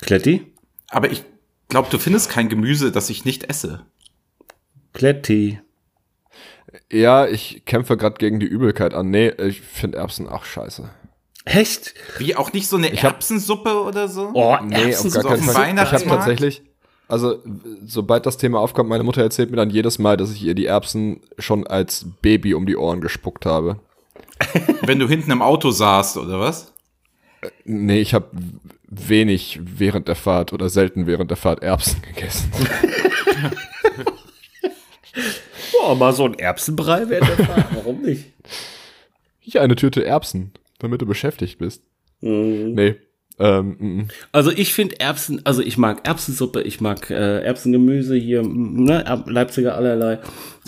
Kletti? 0.00 0.52
Aber 0.88 1.12
ich 1.12 1.24
glaube, 1.68 1.88
du 1.90 1.98
findest 1.98 2.30
kein 2.30 2.48
Gemüse, 2.48 2.90
das 2.90 3.10
ich 3.10 3.24
nicht 3.24 3.44
esse. 3.44 3.86
Kletti. 4.92 5.60
Ja, 6.90 7.26
ich 7.26 7.64
kämpfe 7.64 7.96
gerade 7.96 8.16
gegen 8.16 8.40
die 8.40 8.46
Übelkeit 8.46 8.94
an. 8.94 9.10
Nee, 9.10 9.30
ich 9.30 9.60
finde 9.60 9.98
Erbsen 9.98 10.28
auch 10.28 10.44
scheiße. 10.44 10.88
Echt? 11.44 11.94
Wie 12.18 12.36
auch 12.36 12.52
nicht 12.52 12.68
so 12.68 12.76
eine 12.76 12.90
ich 12.90 13.02
Erbsensuppe 13.02 13.70
hab, 13.70 13.86
oder 13.86 14.08
so? 14.08 14.30
Oh, 14.34 14.56
nee, 14.62 14.94
auf 14.94 15.12
gar 15.12 15.24
keinen 15.24 15.42
Fall. 15.42 15.72
Ich 15.74 15.92
habe 15.92 16.04
tatsächlich, 16.04 16.62
also 17.08 17.38
sobald 17.84 18.26
das 18.26 18.36
Thema 18.36 18.60
aufkommt, 18.60 18.88
meine 18.88 19.04
Mutter 19.04 19.22
erzählt 19.22 19.50
mir 19.50 19.56
dann 19.56 19.70
jedes 19.70 19.98
Mal, 19.98 20.16
dass 20.16 20.32
ich 20.32 20.42
ihr 20.42 20.54
die 20.54 20.66
Erbsen 20.66 21.22
schon 21.38 21.66
als 21.66 22.06
Baby 22.22 22.54
um 22.54 22.66
die 22.66 22.76
Ohren 22.76 23.00
gespuckt 23.00 23.46
habe. 23.46 23.80
Wenn 24.82 24.98
du 24.98 25.08
hinten 25.08 25.30
im 25.30 25.42
Auto 25.42 25.70
saßt, 25.70 26.18
oder 26.18 26.38
was? 26.40 26.72
Nee, 27.64 28.00
ich 28.00 28.14
habe 28.14 28.26
wenig 28.86 29.60
während 29.62 30.08
der 30.08 30.16
Fahrt 30.16 30.52
oder 30.52 30.68
selten 30.68 31.06
während 31.06 31.30
der 31.30 31.36
Fahrt 31.36 31.62
Erbsen 31.62 32.02
gegessen. 32.14 32.50
Boah, 35.90 35.96
mal 35.96 36.12
so 36.12 36.24
ein 36.24 36.38
Erbsenbrei 36.38 37.08
während 37.08 37.30
der 37.30 37.46
Fahrt, 37.46 37.66
warum 37.74 38.02
nicht? 38.02 38.26
Hier 39.40 39.60
eine 39.60 39.74
Tüte 39.74 40.04
Erbsen, 40.04 40.52
damit 40.78 41.02
du 41.02 41.06
beschäftigt 41.06 41.58
bist. 41.58 41.82
Mhm. 42.20 42.74
Nee. 42.74 42.94
Ähm, 43.40 43.76
m 43.80 44.00
-m. 44.02 44.08
Also 44.30 44.52
ich 44.52 44.72
finde 44.72 45.00
Erbsen, 45.00 45.44
also 45.44 45.62
ich 45.62 45.78
mag 45.78 46.06
Erbsensuppe, 46.06 46.62
ich 46.62 46.80
mag 46.80 47.10
äh, 47.10 47.40
Erbsengemüse 47.42 48.14
hier, 48.14 48.44
ne, 48.44 49.02
Leipziger 49.26 49.74
allerlei. 49.74 50.20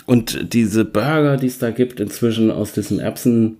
Und 0.07 0.53
diese 0.53 0.83
Burger, 0.83 1.37
die 1.37 1.47
es 1.47 1.57
da 1.57 1.71
gibt, 1.71 2.01
inzwischen 2.01 2.51
aus 2.51 2.73
diesem 2.73 2.99
Erbsen, 2.99 3.59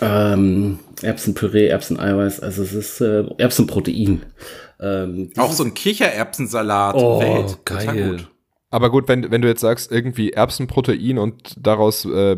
ähm, 0.00 0.80
Erbsenpüree, 1.00 1.68
Erbseneiweiß, 1.68 2.40
also 2.40 2.64
es 2.64 2.72
ist 2.72 3.00
äh, 3.00 3.22
Erbsenprotein. 3.38 4.22
Ähm, 4.80 5.30
Auch 5.36 5.52
so 5.52 5.62
ein 5.62 5.74
Kichererbsensalat. 5.74 6.96
Oh, 6.96 7.20
Welt. 7.20 7.64
geil. 7.64 8.26
Aber 8.70 8.90
gut, 8.90 9.08
wenn, 9.08 9.30
wenn 9.30 9.42
du 9.42 9.48
jetzt 9.48 9.60
sagst, 9.62 9.90
irgendwie 9.90 10.30
Erbsenprotein 10.30 11.18
und 11.18 11.54
daraus 11.58 12.04
äh, 12.04 12.36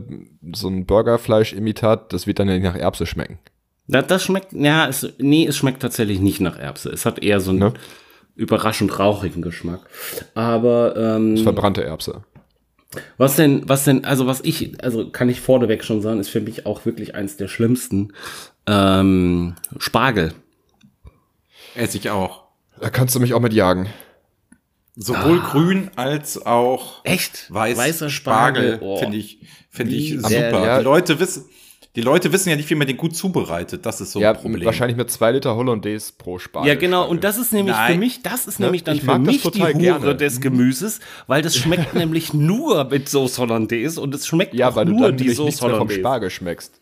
so 0.54 0.68
ein 0.68 0.86
Burgerfleisch-Imitat, 0.86 2.12
das 2.12 2.26
wird 2.26 2.38
dann 2.38 2.48
ja 2.48 2.54
nicht 2.54 2.64
nach 2.64 2.76
Erbse 2.76 3.04
schmecken. 3.06 3.38
Das, 3.86 4.06
das 4.06 4.22
schmeckt, 4.24 4.52
ja, 4.52 4.88
es, 4.88 5.06
nee, 5.18 5.46
es 5.46 5.56
schmeckt 5.56 5.82
tatsächlich 5.82 6.20
nicht 6.20 6.40
nach 6.40 6.58
Erbse. 6.58 6.88
Es 6.90 7.04
hat 7.04 7.22
eher 7.22 7.40
so 7.40 7.50
einen 7.50 7.58
Ne? 7.60 7.72
überraschend 8.34 8.98
rauchigen 8.98 9.42
Geschmack. 9.42 9.80
Aber 10.34 10.96
ähm, 10.96 11.36
Verbrannte 11.36 11.84
Erbse. 11.84 12.22
was 13.18 13.36
denn, 13.36 13.68
was 13.68 13.84
denn, 13.84 14.06
also 14.06 14.26
was 14.26 14.40
ich, 14.42 14.82
also 14.82 15.10
kann 15.10 15.28
ich 15.28 15.42
vorneweg 15.42 15.84
schon 15.84 16.00
sagen, 16.00 16.18
ist 16.18 16.30
für 16.30 16.40
mich 16.40 16.64
auch 16.64 16.86
wirklich 16.86 17.14
eins 17.14 17.36
der 17.36 17.48
schlimmsten. 17.48 18.14
Ähm, 18.66 19.56
Spargel. 19.76 20.32
Esse 21.74 21.98
ich 21.98 22.08
auch. 22.08 22.44
Da 22.80 22.88
kannst 22.88 23.14
du 23.14 23.20
mich 23.20 23.34
auch 23.34 23.40
mit 23.40 23.52
jagen. 23.52 23.88
Sowohl 24.94 25.40
grün 25.40 25.90
als 25.96 26.44
auch 26.44 27.02
Echt? 27.05 27.46
weiß, 27.52 27.78
Weißer 27.78 28.11
Spargel, 28.11 28.74
Spargel. 28.76 28.78
Oh. 28.87 28.98
finde 28.98 29.16
ich, 29.16 29.38
finde 29.70 29.94
ich 29.94 30.11
super. 30.20 30.31
ja. 30.64 30.78
Die 30.78 30.85
Leute 30.85 31.18
wissen, 31.18 31.46
die 31.96 32.02
Leute 32.02 32.31
wissen 32.33 32.50
ja 32.50 32.57
nicht, 32.57 32.68
wie 32.68 32.74
man 32.74 32.87
den 32.87 32.96
gut 32.98 33.16
zubereitet. 33.16 33.87
Das 33.87 34.00
ist 34.02 34.12
so 34.12 34.20
ja, 34.20 34.31
ein 34.33 34.37
Problem. 34.37 34.64
wahrscheinlich 34.66 34.96
mit 34.98 35.11
zwei 35.11 35.31
Liter 35.33 35.57
Hollandaise 35.57 36.12
pro 36.16 36.38
Spargel. 36.38 36.68
Ja, 36.68 36.74
genau. 36.78 37.07
Und 37.09 37.24
das 37.24 37.38
ist 37.38 37.52
nämlich 37.55 37.74
Nein. 37.74 37.92
für 37.94 37.98
mich, 37.98 38.22
das 38.22 38.46
ist 38.46 38.61
Ne? 38.61 38.66
nämlich 38.66 38.85
dann 38.85 38.96
Ich 38.96 39.02
für 39.02 39.18
mich 39.18 39.42
die 39.42 39.50
total 39.50 39.72
Hure 39.74 39.78
gerne. 39.83 40.16
des 40.16 40.40
Gemüses, 40.42 41.00
weil 41.26 41.40
das 41.42 41.57
schmeckt 41.57 41.94
nämlich 41.94 42.35
nur 42.35 42.85
mit 42.85 43.09
Sauce 43.09 43.38
Hollandaise 43.38 43.98
und 44.00 44.14
es 44.14 44.26
schmeckt 44.26 44.52
Ja, 44.55 44.68
auch 44.70 44.76
weil 44.76 44.85
du 44.87 44.92
nur 44.92 45.09
dann 45.09 45.16
die 45.16 45.24
nichts 45.24 45.38
mehr 45.40 45.52
vom 45.52 45.70
Hollandaise. 45.70 46.00
Spargel 46.00 46.31
schmeckst. 46.31 46.81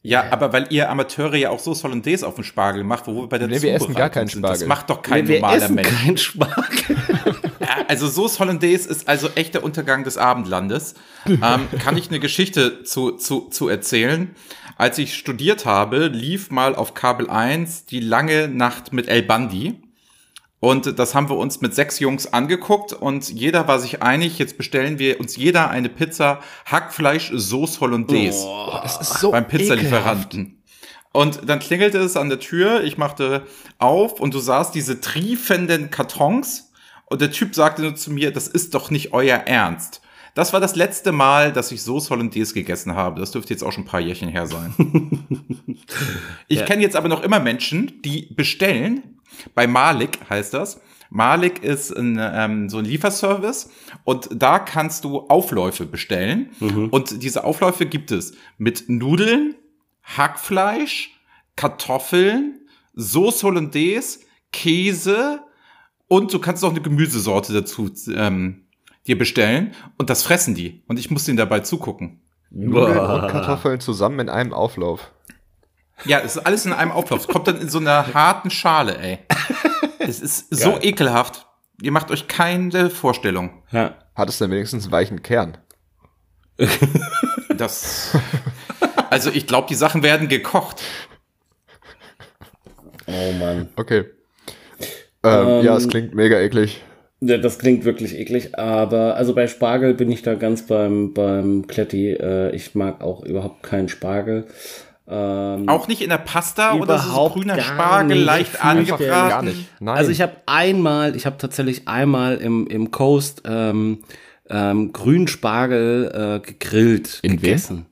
Ja, 0.00 0.30
aber 0.30 0.52
weil 0.52 0.68
ihr 0.70 0.88
Amateure 0.88 1.34
ja 1.34 1.50
auch 1.50 1.58
so 1.58 1.74
Hollandaise 1.82 2.24
auf 2.24 2.36
dem 2.36 2.44
Spargel 2.44 2.84
macht, 2.84 3.08
wo 3.08 3.22
wir 3.22 3.28
bei 3.28 3.36
der 3.38 3.48
Nee, 3.48 3.60
wir 3.60 3.74
essen 3.74 3.92
gar 3.94 4.08
keinen 4.08 4.28
Zubereitung 4.28 4.28
sind. 4.28 4.42
Das 4.42 4.50
Spargel. 4.58 4.68
macht 4.68 4.90
doch 4.90 5.02
kein 5.02 5.24
Nee, 5.24 5.30
wir 5.30 5.40
normaler 5.40 5.62
essen 5.64 5.74
Mensch. 5.74 5.88
keinen 5.88 6.16
Spargel. 6.16 6.96
Also 7.86 8.08
Sauce 8.08 8.38
Hollandaise 8.38 8.88
ist 8.88 9.08
also 9.08 9.28
echt 9.34 9.54
der 9.54 9.62
Untergang 9.62 10.04
des 10.04 10.18
Abendlandes. 10.18 10.94
ähm, 11.26 11.68
kann 11.78 11.96
ich 11.96 12.08
eine 12.08 12.20
Geschichte 12.20 12.82
zu, 12.82 13.12
zu, 13.12 13.48
zu 13.50 13.68
erzählen? 13.68 14.34
Als 14.76 14.98
ich 14.98 15.16
studiert 15.16 15.66
habe, 15.66 16.06
lief 16.06 16.50
mal 16.50 16.74
auf 16.74 16.94
Kabel 16.94 17.30
1 17.30 17.86
die 17.86 18.00
lange 18.00 18.48
Nacht 18.48 18.92
mit 18.92 19.08
El 19.08 19.22
Bandi. 19.22 19.82
Und 20.60 20.98
das 20.98 21.14
haben 21.14 21.28
wir 21.28 21.36
uns 21.36 21.60
mit 21.60 21.74
sechs 21.74 22.00
Jungs 22.00 22.32
angeguckt 22.32 22.92
und 22.92 23.28
jeder 23.28 23.68
war 23.68 23.78
sich 23.78 24.02
einig, 24.02 24.40
jetzt 24.40 24.58
bestellen 24.58 24.98
wir 24.98 25.20
uns 25.20 25.36
jeder 25.36 25.70
eine 25.70 25.88
Pizza 25.88 26.40
Hackfleisch 26.66 27.32
Sauce 27.36 27.80
Hollandaise 27.80 28.44
Das 28.82 29.00
ist 29.00 29.20
so 29.20 29.30
beim 29.30 29.46
Pizzalieferanten. 29.46 30.60
Und 31.12 31.48
dann 31.48 31.60
klingelte 31.60 31.98
es 31.98 32.16
an 32.16 32.28
der 32.28 32.40
Tür, 32.40 32.82
ich 32.82 32.98
machte 32.98 33.46
auf 33.78 34.20
und 34.20 34.34
du 34.34 34.40
sahst 34.40 34.74
diese 34.74 35.00
triefenden 35.00 35.90
Kartons 35.90 36.67
und 37.10 37.20
der 37.20 37.30
Typ 37.30 37.54
sagte 37.54 37.82
nur 37.82 37.94
zu 37.94 38.12
mir, 38.12 38.32
das 38.32 38.48
ist 38.48 38.74
doch 38.74 38.90
nicht 38.90 39.12
euer 39.12 39.36
Ernst. 39.38 40.02
Das 40.34 40.52
war 40.52 40.60
das 40.60 40.76
letzte 40.76 41.10
Mal, 41.10 41.52
dass 41.52 41.72
ich 41.72 41.82
Sauce 41.82 42.10
Hollandaise 42.10 42.54
gegessen 42.54 42.94
habe. 42.94 43.18
Das 43.18 43.32
dürfte 43.32 43.52
jetzt 43.52 43.64
auch 43.64 43.72
schon 43.72 43.84
ein 43.84 43.88
paar 43.88 44.00
Jährchen 44.00 44.28
her 44.28 44.46
sein. 44.46 44.72
ich 46.48 46.64
kenne 46.64 46.82
jetzt 46.82 46.94
aber 46.94 47.08
noch 47.08 47.22
immer 47.22 47.40
Menschen, 47.40 48.00
die 48.02 48.32
bestellen, 48.34 49.18
bei 49.54 49.66
Malik 49.66 50.18
heißt 50.28 50.54
das. 50.54 50.80
Malik 51.10 51.64
ist 51.64 51.90
ein, 51.90 52.18
ähm, 52.20 52.68
so 52.68 52.78
ein 52.78 52.84
Lieferservice 52.84 53.70
und 54.04 54.28
da 54.30 54.58
kannst 54.58 55.04
du 55.04 55.20
Aufläufe 55.20 55.86
bestellen. 55.86 56.50
Und 56.90 57.22
diese 57.22 57.44
Aufläufe 57.44 57.86
gibt 57.86 58.12
es 58.12 58.34
mit 58.58 58.88
Nudeln, 58.88 59.54
Hackfleisch, 60.02 61.18
Kartoffeln, 61.56 62.60
Sauce 62.94 63.42
Hollandaise, 63.42 64.20
Käse 64.52 65.40
und 66.08 66.32
du 66.32 66.38
kannst 66.38 66.62
noch 66.62 66.70
eine 66.70 66.80
Gemüsesorte 66.80 67.52
dazu 67.52 67.90
ähm, 68.14 68.66
dir 69.06 69.16
bestellen 69.16 69.74
und 69.96 70.10
das 70.10 70.22
fressen 70.22 70.54
die. 70.54 70.82
Und 70.88 70.98
ich 70.98 71.10
muss 71.10 71.24
denen 71.24 71.36
dabei 71.36 71.60
zugucken. 71.60 72.20
Nudeln 72.50 72.98
und 72.98 73.28
Kartoffeln 73.28 73.80
zusammen 73.80 74.20
in 74.20 74.28
einem 74.28 74.52
Auflauf. 74.52 75.12
Ja, 76.04 76.20
es 76.20 76.36
ist 76.36 76.46
alles 76.46 76.64
in 76.64 76.72
einem 76.72 76.92
Auflauf. 76.92 77.20
Es 77.20 77.28
kommt 77.28 77.46
dann 77.48 77.60
in 77.60 77.68
so 77.68 77.78
einer 77.78 78.14
harten 78.14 78.50
Schale, 78.50 78.98
ey. 78.98 79.18
Es 80.00 80.20
ist 80.20 80.46
so 80.54 80.78
ekelhaft. 80.80 81.46
Ihr 81.82 81.92
macht 81.92 82.10
euch 82.10 82.28
keine 82.28 82.88
Vorstellung. 82.88 83.62
Ja. 83.72 83.98
Hat 84.14 84.30
es 84.30 84.38
denn 84.38 84.50
wenigstens 84.50 84.84
einen 84.84 84.92
weichen 84.92 85.22
Kern? 85.22 85.58
Das. 87.56 88.16
Also 89.10 89.30
ich 89.30 89.46
glaube, 89.46 89.68
die 89.68 89.74
Sachen 89.74 90.02
werden 90.02 90.28
gekocht. 90.28 90.82
Oh 93.06 93.32
Mann. 93.32 93.68
Okay. 93.76 94.06
Ähm, 95.24 95.64
ja, 95.64 95.76
es 95.76 95.88
klingt 95.88 96.14
mega 96.14 96.38
eklig. 96.40 96.82
Ja, 97.20 97.36
Das 97.38 97.58
klingt 97.58 97.84
wirklich 97.84 98.16
eklig, 98.16 98.56
aber 98.58 99.16
also 99.16 99.34
bei 99.34 99.48
Spargel 99.48 99.94
bin 99.94 100.10
ich 100.12 100.22
da 100.22 100.34
ganz 100.34 100.66
beim, 100.66 101.12
beim 101.14 101.66
Kletti. 101.66 102.12
Äh, 102.12 102.54
ich 102.54 102.74
mag 102.74 103.02
auch 103.02 103.24
überhaupt 103.24 103.62
keinen 103.64 103.88
Spargel. 103.88 104.46
Ähm, 105.10 105.68
Auch 105.68 105.88
nicht 105.88 106.02
in 106.02 106.10
der 106.10 106.18
Pasta 106.18 106.74
oder 106.74 106.98
so 106.98 107.30
grüner 107.30 107.56
gar 107.56 107.64
Spargel, 107.64 108.16
nicht. 108.18 108.26
leicht 108.26 108.62
angebraten. 108.64 109.66
Nein. 109.80 109.96
Also 109.96 110.10
ich 110.10 110.20
habe 110.20 110.32
einmal, 110.46 111.16
ich 111.16 111.24
habe 111.26 111.38
tatsächlich 111.38 111.88
einmal 111.88 112.36
im, 112.36 112.66
im 112.66 112.90
Coast 112.90 113.42
ähm, 113.46 114.04
ähm, 114.50 114.92
Grünspargel 114.92 116.40
äh, 116.44 116.46
gegrillt 116.46 117.20
In 117.22 117.32
gegessen. 117.40 117.86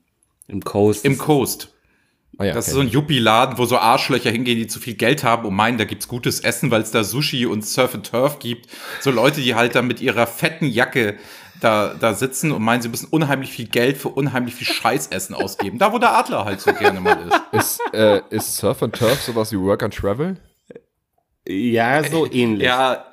Im 0.46 0.62
Coast. 0.62 1.04
Im 1.04 1.16
Coast. 1.18 1.72
Ah 2.38 2.44
ja, 2.44 2.52
Das 2.52 2.68
ist 2.68 2.74
okay. 2.74 2.82
so 2.82 2.88
ein 2.88 2.92
Yuppie-Laden, 2.92 3.56
wo 3.58 3.64
so 3.64 3.78
Arschlöcher 3.78 4.30
hingehen, 4.30 4.58
die 4.58 4.66
zu 4.66 4.78
viel 4.78 4.94
Geld 4.94 5.24
haben 5.24 5.46
und 5.46 5.54
meinen, 5.54 5.78
da 5.78 5.84
gibt's 5.84 6.06
gutes 6.08 6.40
Essen, 6.40 6.70
weil 6.70 6.82
es 6.82 6.90
da 6.90 7.02
Sushi 7.04 7.46
und 7.46 7.64
Surf 7.64 7.94
and 7.94 8.06
Turf 8.10 8.38
gibt. 8.38 8.68
So 9.00 9.10
Leute, 9.10 9.40
die 9.40 9.54
halt 9.54 9.74
da 9.74 9.82
mit 9.82 10.00
ihrer 10.00 10.26
fetten 10.26 10.66
Jacke 10.66 11.16
da, 11.62 11.94
da 11.98 12.12
sitzen 12.12 12.52
und 12.52 12.62
meinen, 12.62 12.82
sie 12.82 12.90
müssen 12.90 13.06
unheimlich 13.10 13.50
viel 13.50 13.66
Geld 13.68 13.96
für 13.96 14.10
unheimlich 14.10 14.54
viel 14.54 14.66
Scheißessen 14.66 15.34
ausgeben. 15.34 15.78
Da, 15.78 15.90
wo 15.92 15.98
der 15.98 16.14
Adler 16.14 16.44
halt 16.44 16.60
so 16.60 16.70
gerne 16.74 17.00
mal 17.00 17.18
ist. 17.52 17.78
Ist, 17.80 17.94
äh, 17.94 18.20
ist 18.28 18.56
Surf 18.56 18.82
and 18.82 18.94
Turf 18.94 19.22
sowas 19.22 19.50
wie 19.52 19.58
Work 19.58 19.82
and 19.82 19.94
Travel? 19.94 20.36
ja, 21.48 22.02
so 22.04 22.30
ähnlich. 22.30 22.66
Ja, 22.66 23.06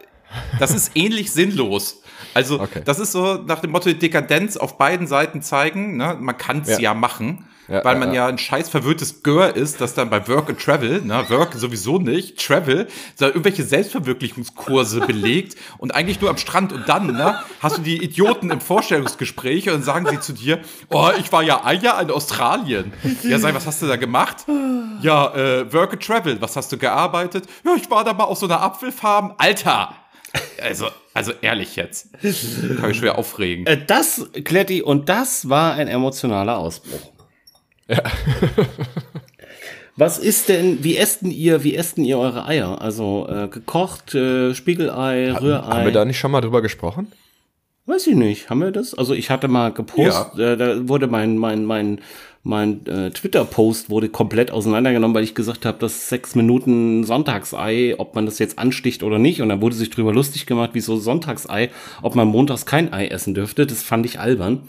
das 0.60 0.72
ist 0.72 0.92
ähnlich 0.96 1.32
sinnlos. 1.32 2.02
Also, 2.34 2.60
Okay. 2.60 2.82
das 2.84 3.00
ist 3.00 3.12
so 3.12 3.36
nach 3.36 3.60
dem 3.60 3.72
Motto 3.72 3.92
Dekadenz 3.94 4.58
auf 4.58 4.78
beiden 4.78 5.06
Seiten 5.08 5.42
zeigen. 5.42 5.98
Ne? 5.98 6.18
Man 6.20 6.38
kann's 6.38 6.68
ja. 6.70 6.80
Ja. 6.80 6.94
machen, 6.96 7.48
Ja, 7.74 7.84
weil 7.84 7.98
man 7.98 8.10
ja. 8.10 8.24
ja 8.24 8.28
ein 8.28 8.38
scheiß 8.38 8.70
verwirrtes 8.70 9.24
Gör 9.24 9.56
ist, 9.56 9.82
das 9.82 9.96
dann 9.96 10.12
bei 10.12 10.28
Work 10.28 10.50
and 10.50 10.62
Travel, 10.62 11.02
ne? 11.02 11.26
Work 11.30 11.56
sowieso 11.56 11.98
nicht, 11.98 12.38
Travel, 12.38 12.88
da 13.18 13.28
irgendwelche 13.28 13.64
Selbstverwirklichungskurse 13.64 15.00
belegt 15.08 15.56
und 15.80 15.96
eigentlich 15.96 16.22
nur 16.22 16.30
am 16.30 16.38
Strand 16.38 16.72
und 16.72 16.88
dann 16.88 17.08
ne, 17.08 17.40
hast 17.62 17.80
du 17.80 17.82
die 17.82 18.04
Idioten 18.04 18.52
im 18.52 18.62
Vorstellungsgespräch 18.62 19.68
und 19.70 19.74
dann 19.74 19.84
sagen 19.84 20.06
sie 20.08 20.20
zu 20.20 20.34
dir, 20.34 20.60
oh, 20.92 21.10
ich 21.20 21.32
war 21.32 21.42
ja 21.42 21.64
ein 21.64 21.82
Jahr 21.82 22.00
in 22.00 22.12
Australien. 22.12 22.94
Ja, 23.24 23.40
sag, 23.40 23.56
was 23.56 23.66
hast 23.66 23.82
du 23.82 23.88
da 23.88 23.96
gemacht? 23.96 24.46
Ja, 25.02 25.34
äh, 25.34 25.74
Work 25.74 25.94
and 25.94 26.04
Travel, 26.04 26.40
was 26.42 26.56
hast 26.56 26.72
du 26.72 26.78
gearbeitet? 26.78 27.46
Ja, 27.66 27.74
ich 27.76 27.90
war 27.90 28.04
da 28.04 28.14
mal 28.14 28.26
auf 28.26 28.38
so 28.38 28.46
einer 28.46 28.62
Apfelfarm. 28.62 29.34
Alter! 29.38 29.96
Also, 30.62 30.88
also 31.14 31.32
ehrlich 31.42 31.76
jetzt. 31.76 32.10
Kann 32.80 32.90
ich 32.90 32.98
schwer 32.98 33.18
aufregen. 33.18 33.66
Äh, 33.68 33.86
Das, 33.86 34.26
Kletti, 34.44 34.82
und 34.82 35.10
das 35.10 35.48
war 35.48 35.74
ein 35.74 35.88
emotionaler 35.88 36.58
Ausbruch. 36.58 37.13
Was 39.96 40.18
ist 40.18 40.50
denn, 40.50 40.84
wie 40.84 40.98
essen 40.98 41.30
ihr, 41.30 41.64
wie 41.64 41.76
essen 41.76 42.04
ihr 42.04 42.18
eure 42.18 42.48
Eier? 42.48 42.82
Also 42.82 43.28
äh, 43.30 43.48
gekocht, 43.48 44.16
äh, 44.16 44.56
Spiegelei, 44.56 45.32
Rührei. 45.32 45.62
Haben 45.62 45.86
wir 45.86 45.92
da 45.92 46.04
nicht 46.04 46.18
schon 46.18 46.32
mal 46.32 46.42
drüber 46.42 46.64
gesprochen? 46.64 47.12
Weiß 47.86 48.08
ich 48.08 48.16
nicht, 48.16 48.50
haben 48.50 48.62
wir 48.62 48.72
das? 48.72 48.94
Also 48.94 49.14
ich 49.14 49.30
hatte 49.30 49.48
mal 49.50 49.72
gepostet, 49.72 50.40
äh, 50.40 50.58
da 50.58 50.88
wurde 50.88 51.08
mein 51.08 51.38
mein 51.38 51.66
mein 51.66 52.00
mein 52.42 52.86
äh, 52.88 53.12
Twitter-Post 53.12 53.90
wurde 53.90 54.10
komplett 54.10 54.52
auseinandergenommen, 54.52 55.16
weil 55.16 55.24
ich 55.24 55.36
gesagt 55.36 55.66
habe, 55.66 55.78
das 55.80 56.10
sechs 56.10 56.36
Minuten 56.36 57.06
Sonntagsei, 57.06 57.96
ob 57.98 58.16
man 58.16 58.26
das 58.26 58.38
jetzt 58.40 58.60
ansticht 58.60 59.02
oder 59.02 59.18
nicht. 59.18 59.42
Und 59.42 59.50
dann 59.50 59.62
wurde 59.62 59.76
sich 59.76 59.90
drüber 59.90 60.12
lustig 60.12 60.46
gemacht, 60.46 60.72
wieso 60.74 60.98
Sonntagsei, 60.98 61.70
ob 62.02 62.16
man 62.16 62.28
montags 62.28 62.66
kein 62.66 62.92
Ei 62.92 63.08
essen 63.08 63.34
dürfte. 63.34 63.66
Das 63.66 63.82
fand 63.82 64.06
ich 64.06 64.20
albern. 64.20 64.62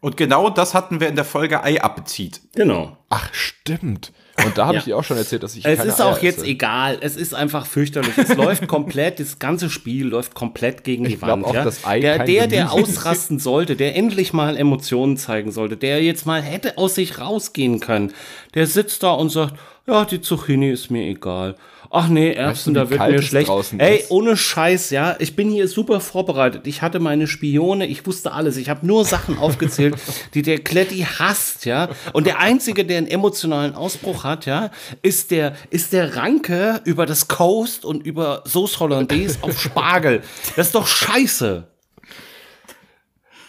Und 0.00 0.16
genau 0.16 0.48
das 0.50 0.72
hatten 0.74 0.98
wir 1.00 1.08
in 1.08 1.16
der 1.16 1.24
Folge 1.26 1.62
Ei-Appetit. 1.62 2.40
Genau. 2.54 2.96
Ach, 3.10 3.28
stimmt. 3.32 4.12
Und 4.42 4.56
da 4.56 4.64
habe 4.66 4.74
Ja. 4.76 4.78
ich 4.78 4.84
dir 4.86 4.96
auch 4.96 5.04
schon 5.04 5.18
erzählt, 5.18 5.42
dass 5.42 5.54
ich 5.54 5.66
Es 5.66 5.76
keine 5.78 5.90
ist 5.90 6.00
auch 6.00 6.16
Eier 6.16 6.22
jetzt 6.22 6.38
esse. 6.38 6.46
egal. 6.46 6.96
Es 7.02 7.16
ist 7.16 7.34
einfach 7.34 7.66
fürchterlich. 7.66 8.16
Es 8.16 8.34
läuft 8.34 8.66
komplett, 8.68 9.20
das 9.20 9.38
ganze 9.38 9.68
Spiel 9.68 10.06
läuft 10.06 10.34
komplett 10.34 10.82
gegen 10.84 11.04
die 11.04 11.12
Ich 11.14 11.18
glaub 11.18 11.30
Wand. 11.32 11.44
auch, 11.44 11.54
ja? 11.54 11.64
dass 11.64 11.84
Ei 11.84 12.00
der, 12.00 12.24
der, 12.24 12.46
der 12.46 12.72
ausrasten 12.72 13.38
sollte, 13.38 13.76
der 13.76 13.96
endlich 13.96 14.32
mal 14.32 14.56
Emotionen 14.56 15.18
zeigen 15.18 15.52
sollte, 15.52 15.76
der 15.76 16.02
jetzt 16.02 16.24
mal 16.24 16.40
hätte 16.40 16.78
aus 16.78 16.94
sich 16.94 17.18
rausgehen 17.20 17.80
können, 17.80 18.12
der 18.54 18.66
sitzt 18.66 19.02
da 19.02 19.10
und 19.12 19.28
sagt, 19.28 19.54
ja, 19.86 20.06
die 20.06 20.22
Zucchini 20.22 20.70
ist 20.70 20.90
mir 20.90 21.02
egal. 21.02 21.56
Ach 21.92 22.06
nee, 22.08 22.32
Erbsen, 22.32 22.72
du, 22.72 22.80
wie 22.88 22.94
da 22.94 23.00
wird 23.00 23.10
mir 23.10 23.18
es 23.18 23.24
schlecht. 23.24 23.50
Ey, 23.78 23.96
ist? 23.96 24.12
ohne 24.12 24.36
Scheiß, 24.36 24.90
ja. 24.90 25.16
Ich 25.18 25.34
bin 25.34 25.50
hier 25.50 25.66
super 25.66 25.98
vorbereitet. 26.00 26.68
Ich 26.68 26.82
hatte 26.82 27.00
meine 27.00 27.26
Spione, 27.26 27.84
ich 27.86 28.06
wusste 28.06 28.30
alles. 28.32 28.56
Ich 28.58 28.68
habe 28.70 28.86
nur 28.86 29.04
Sachen 29.04 29.38
aufgezählt, 29.38 29.96
die 30.34 30.42
der 30.42 30.60
Kletti 30.60 31.04
hasst, 31.18 31.64
ja. 31.64 31.88
Und 32.12 32.28
der 32.28 32.38
Einzige, 32.38 32.84
der 32.84 32.98
einen 32.98 33.08
emotionalen 33.08 33.74
Ausbruch 33.74 34.22
hat, 34.22 34.46
ja, 34.46 34.70
ist 35.02 35.32
der, 35.32 35.56
ist 35.70 35.92
der 35.92 36.14
Ranke 36.14 36.80
über 36.84 37.06
das 37.06 37.26
Coast 37.26 37.84
und 37.84 38.06
über 38.06 38.44
Sauce 38.46 38.78
Hollandaise 38.78 39.38
auf 39.42 39.60
Spargel. 39.60 40.22
Das 40.54 40.68
ist 40.68 40.74
doch 40.76 40.86
scheiße. 40.86 41.66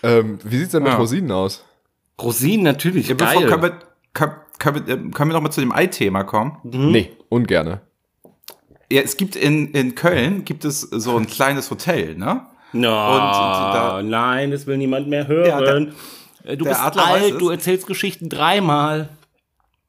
Ähm, 0.04 0.40
wie 0.44 0.58
sieht's 0.58 0.72
denn 0.72 0.82
mit 0.82 0.92
Ja. 0.94 0.98
Rosinen 0.98 1.32
aus? 1.32 1.64
Rosinen 2.20 2.64
natürlich, 2.64 3.08
Ja, 3.10 3.14
bevor, 3.14 3.42
geil. 3.42 3.50
können, 3.52 3.62
wir, 3.64 3.80
können, 4.14 4.34
können 4.58 4.88
wir, 4.88 4.94
äh, 4.94 4.98
können 5.12 5.30
wir 5.30 5.34
noch 5.36 5.42
mal 5.42 5.52
zu 5.52 5.62
dem 5.62 5.72
Ei-Thema 5.72 6.24
kommen? 6.24 6.58
Nee, 6.64 7.12
ungerne. 7.30 7.82
Ja, 8.92 9.02
es 9.02 9.18
gibt 9.18 9.36
in, 9.36 9.72
in 9.72 9.96
Köln 9.96 10.44
gibt 10.46 10.66
es 10.66 10.82
so 10.82 11.18
ein 11.18 11.26
kleines 11.28 11.72
Hotel, 11.72 12.16
ne? 12.16 12.46
No, 12.74 12.90
da- 12.90 14.02
nein, 14.04 14.52
das 14.52 14.66
will 14.68 14.78
niemand 14.78 15.08
mehr 15.08 15.28
hören. 15.28 15.48
Ja, 15.48 15.60
der- 15.62 15.88
Äh, 16.44 16.58
du 16.58 16.66
bist 16.66 16.80
Adler 16.80 17.06
alt, 17.06 17.34
es. 17.34 17.38
du 17.38 17.50
erzählst 17.50 17.86
Geschichten 17.88 18.28
dreimal. 18.30 19.10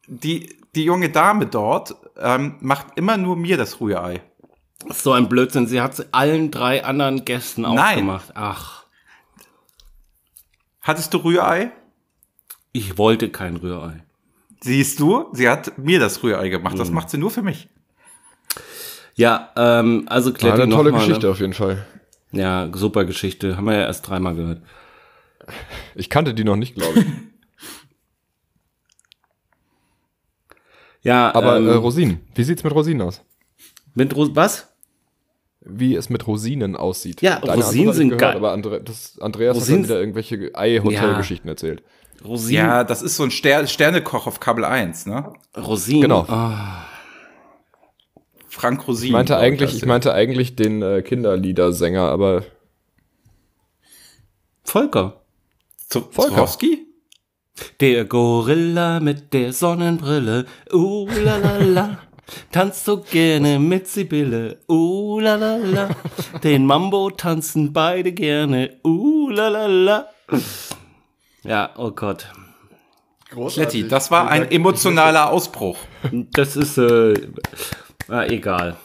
Die, 0.06 0.54
die 0.74 0.84
junge 0.84 1.08
Dame 1.08 1.46
dort 1.46 1.94
ähm, 2.20 2.56
macht 2.60 2.86
immer 2.96 3.16
nur 3.16 3.36
mir 3.36 3.56
das 3.56 3.80
Rührei. 3.80 4.20
So 4.90 5.12
ein 5.12 5.28
Blödsinn. 5.28 5.66
Sie 5.66 5.80
hat 5.80 6.06
allen 6.12 6.50
drei 6.50 6.84
anderen 6.84 7.24
Gästen 7.24 7.64
auch 7.64 7.74
Nein. 7.74 7.98
gemacht. 7.98 8.32
Ach, 8.34 8.82
Hattest 10.80 11.14
du 11.14 11.18
Rührei? 11.18 11.70
ich 12.74 12.96
wollte 12.98 13.28
kein 13.30 13.56
Rührei. 13.56 14.02
Siehst 14.60 14.98
du, 14.98 15.26
sie 15.32 15.48
hat 15.48 15.76
mir 15.78 16.00
das 16.00 16.22
Rührei 16.22 16.48
gemacht. 16.48 16.78
Das 16.78 16.90
macht 16.90 17.10
sie 17.10 17.18
nur 17.18 17.30
für 17.30 17.42
mich. 17.42 17.68
Ja, 19.14 19.50
ähm, 19.56 20.04
also 20.08 20.30
War 20.30 20.38
Kletti 20.38 20.62
eine 20.62 20.66
noch 20.70 20.76
tolle 20.78 20.92
mal, 20.92 20.98
Geschichte 20.98 21.26
Ne? 21.26 21.32
auf 21.32 21.40
jeden 21.40 21.52
Fall. 21.54 21.84
Ja, 22.32 22.70
super 22.72 23.04
Geschichte. 23.04 23.56
Haben 23.56 23.66
wir 23.66 23.74
ja 23.74 23.82
erst 23.82 24.08
dreimal 24.08 24.34
gehört. 24.34 24.62
Ich 25.94 26.08
kannte 26.08 26.32
die 26.34 26.44
noch 26.44 26.56
nicht, 26.56 26.74
glaube 26.74 27.00
ich. 27.00 27.06
Ja, 31.02 31.34
Aber 31.34 31.56
ähm, 31.56 31.68
äh, 31.68 31.72
Rosinen, 31.72 32.20
wie 32.34 32.44
sieht's 32.44 32.62
mit 32.62 32.72
Rosinen 32.74 33.02
aus? 33.02 33.22
mit 33.94 34.14
Ros 34.14 34.30
was? 34.34 34.68
Wie 35.60 35.94
es 35.96 36.10
mit 36.10 36.26
Rosinen 36.26 36.76
aussieht. 36.76 37.22
Ja, 37.22 37.40
Deine 37.40 37.54
Rosinen 37.62 37.80
Antwort 37.88 37.96
sind 37.96 38.08
gehört, 38.10 38.20
geil. 38.20 38.36
Aber 38.36 38.52
Andre, 38.52 38.80
das, 38.82 39.18
Andreas 39.20 39.56
Rosinen- 39.56 39.78
hat 39.82 39.82
dann 39.82 39.84
wieder 39.90 40.00
irgendwelche 40.00 40.50
Ei-Hotel-Geschichten 40.54 41.48
erzählt. 41.48 41.82
Rosinen. 42.24 42.64
Ja, 42.64 42.84
das 42.84 43.02
ist 43.02 43.16
so 43.16 43.24
ein 43.24 43.30
Ster 43.32 43.66
Sternekoch 43.66 44.26
auf 44.28 44.38
Kabel 44.40 44.64
1, 44.64 45.06
ne? 45.06 45.32
Rosinen. 45.56 46.02
Genau. 46.02 46.24
Ah, 46.28 46.84
Frank 48.54 48.86
Rosin. 48.86 49.06
Ich 49.06 49.12
meinte 49.12 49.38
eigentlich, 49.38 49.74
ich 49.74 49.86
meinte 49.86 50.12
eigentlich 50.12 50.54
den 50.56 50.82
äh, 50.82 51.00
Kinderliedersänger, 51.02 52.02
aber 52.02 52.44
Volker. 54.62 55.22
Zu- 55.88 56.06
Volker. 56.10 56.34
Zurowski? 56.34 56.86
Der 57.80 58.04
Gorilla 58.04 59.00
mit 59.00 59.32
der 59.32 59.52
Sonnenbrille. 59.52 60.46
Uh, 60.72 61.08
la, 61.24 61.36
la, 61.38 61.56
la. 61.58 61.98
Tanzt 62.50 62.84
so 62.84 62.98
gerne 63.00 63.58
mit 63.58 63.88
Sibylle. 63.88 64.58
Uh, 64.68 65.18
la, 65.20 65.36
la, 65.36 65.56
la. 65.56 65.88
Den 66.44 66.66
Mambo 66.66 67.10
tanzen 67.10 67.72
beide 67.72 68.12
gerne. 68.12 68.78
Uh, 68.84 69.30
la, 69.30 69.48
la, 69.48 69.66
la. 69.66 70.06
Ja, 71.42 71.70
oh 71.76 71.90
Gott. 71.90 72.26
Kletti, 73.48 73.88
das 73.88 74.10
war 74.10 74.28
ein 74.28 74.50
emotionaler 74.50 75.30
Ausbruch. 75.30 75.78
Das 76.32 76.54
ist, 76.54 76.76
äh, 76.76 77.14
ah, 78.08 78.24
egal. 78.24 78.76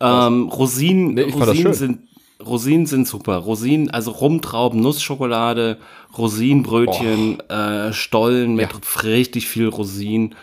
Ähm, 0.00 0.48
Rosinen, 0.48 1.14
Nee, 1.14 1.22
Rosinen 1.22 1.74
sind, 1.74 2.00
Rosinen 2.44 2.86
sind 2.86 3.08
super. 3.08 3.36
Rosinen, 3.36 3.90
also 3.90 4.10
Rumtrauben, 4.10 4.80
Nussschokolade, 4.80 5.78
Rosinenbrötchen, 6.16 7.40
äh, 7.48 7.92
Stollen 7.92 8.54
mit 8.54 8.68
richtig 9.04 9.48
viel 9.48 9.68
Rosinen. 9.68 10.34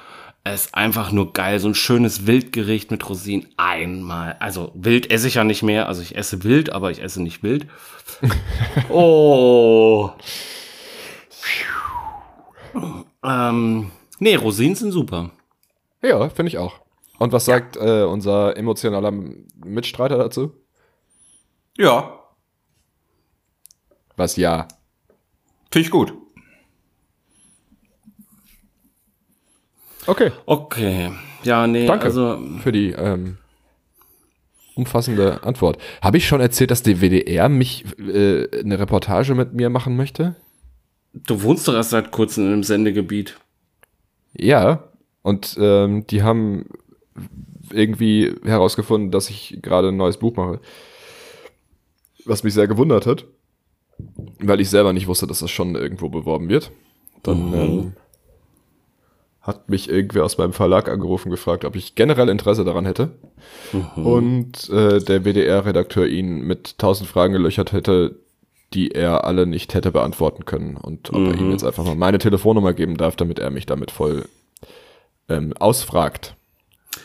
Es 0.44 0.66
ist 0.66 0.76
einfach 0.76 1.12
nur 1.12 1.32
geil. 1.32 1.60
So 1.60 1.70
ein 1.70 1.76
schönes 1.76 2.28
Wildgericht 2.28 2.92
mit 2.92 3.08
Rosinen. 3.08 3.48
Einmal. 3.56 4.36
Also 4.40 4.72
Wild 4.74 5.10
esse 5.10 5.28
ich 5.28 5.36
ja 5.36 5.44
nicht 5.44 5.64
mehr. 5.64 5.88
Also 5.88 6.02
ich 6.02 6.18
esse 6.18 6.44
Wild, 6.44 6.74
aber 6.74 6.92
ich 6.92 7.02
esse 7.02 7.22
nicht 7.22 7.44
Wild. 7.44 7.68
oh. 8.90 10.10
ähm, 13.24 13.92
nee, 14.20 14.36
Rosinen 14.36 14.76
sind 14.76 14.92
super. 14.92 15.30
ja, 16.02 16.28
finde 16.30 16.50
ich 16.50 16.58
auch. 16.58 16.83
Und 17.24 17.32
was 17.32 17.46
sagt 17.46 17.78
äh, 17.78 18.04
unser 18.04 18.58
emotionaler 18.58 19.14
Mitstreiter 19.64 20.18
dazu? 20.18 20.52
Ja, 21.78 22.20
Was 24.18 24.36
ja. 24.36 24.68
finde 25.72 25.86
ich 25.86 25.90
gut. 25.90 26.14
Okay, 30.06 30.32
Okay. 30.46 31.14
Ja, 31.44 31.66
nee, 31.66 31.88
danke 31.88 32.06
also 32.06 32.38
für 32.62 32.74
die 32.74 32.92
ähm, 32.92 33.38
umfassende 34.76 35.44
Antwort. 35.44 35.78
Habe 36.02 36.18
ich 36.18 36.28
schon 36.28 36.42
erzählt, 36.42 36.72
dass 36.72 36.84
die 36.84 37.00
WDR 37.00 37.48
mich 37.48 37.86
äh, 38.00 38.50
eine 38.60 38.80
Reportage 38.80 39.34
mit 39.34 39.54
mir 39.54 39.70
machen 39.70 39.96
möchte? 39.96 40.36
du 41.14 41.42
wohnst 41.42 41.70
doch 41.70 41.74
erst 41.74 41.92
seit 41.92 42.12
kurzem 42.12 42.52
im 42.54 42.64
Sendegebiet. 42.64 43.38
Ja, 44.34 44.90
und 45.22 45.56
ähm, 45.58 46.06
die 46.08 46.22
haben 46.22 46.66
irgendwie 47.72 48.34
herausgefunden, 48.44 49.12
dass 49.12 49.30
ich 49.30 49.60
gerade 49.62 49.90
ein 49.90 49.98
neues 49.98 50.18
Buch 50.18 50.36
mache. 50.36 50.60
Was 52.26 52.44
mich 52.44 52.54
sehr 52.54 52.68
gewundert 52.68 53.06
hat, 53.06 53.26
weil 54.40 54.62
ich 54.62 54.70
selber 54.70 54.94
nicht 54.94 55.08
wusste, 55.08 55.28
dass 55.28 55.40
das 55.40 55.52
schon 55.52 55.76
irgendwo 55.76 56.10
beworben 56.10 56.50
wird. 56.50 56.72
Dann 57.22 57.54
ähm, 57.54 57.94
hat 59.42 59.70
mich 59.70 59.90
irgendwer 59.90 60.24
aus 60.24 60.38
meinem 60.38 60.54
Verlag 60.54 60.90
angerufen 60.90 61.30
gefragt, 61.30 61.66
ob 61.66 61.76
ich 61.76 61.96
generell 61.96 62.30
Interesse 62.30 62.64
daran 62.64 62.86
hätte. 62.86 63.12
Und 63.96 64.70
äh, 64.70 65.00
der 65.00 65.26
WDR-Redakteur 65.26 66.08
ihn 66.08 66.42
mit 66.42 66.78
tausend 66.78 67.10
Fragen 67.10 67.34
gelöchert 67.34 67.74
hätte, 67.74 68.20
die 68.74 68.92
er 68.92 69.26
alle 69.26 69.46
nicht 69.46 69.74
hätte 69.74 69.92
beantworten 69.92 70.46
können. 70.46 70.78
Und 70.78 71.12
ob 71.12 71.28
er 71.28 71.38
ihm 71.38 71.52
jetzt 71.52 71.64
einfach 71.64 71.84
mal 71.84 71.96
meine 71.96 72.18
Telefonnummer 72.18 72.74
geben 72.74 72.98
darf, 72.98 73.16
damit 73.16 73.38
er 73.38 73.52
mich 73.52 73.66
damit 73.66 73.92
voll 73.92 74.26
ähm, 75.30 75.54
ausfragt. 75.60 76.36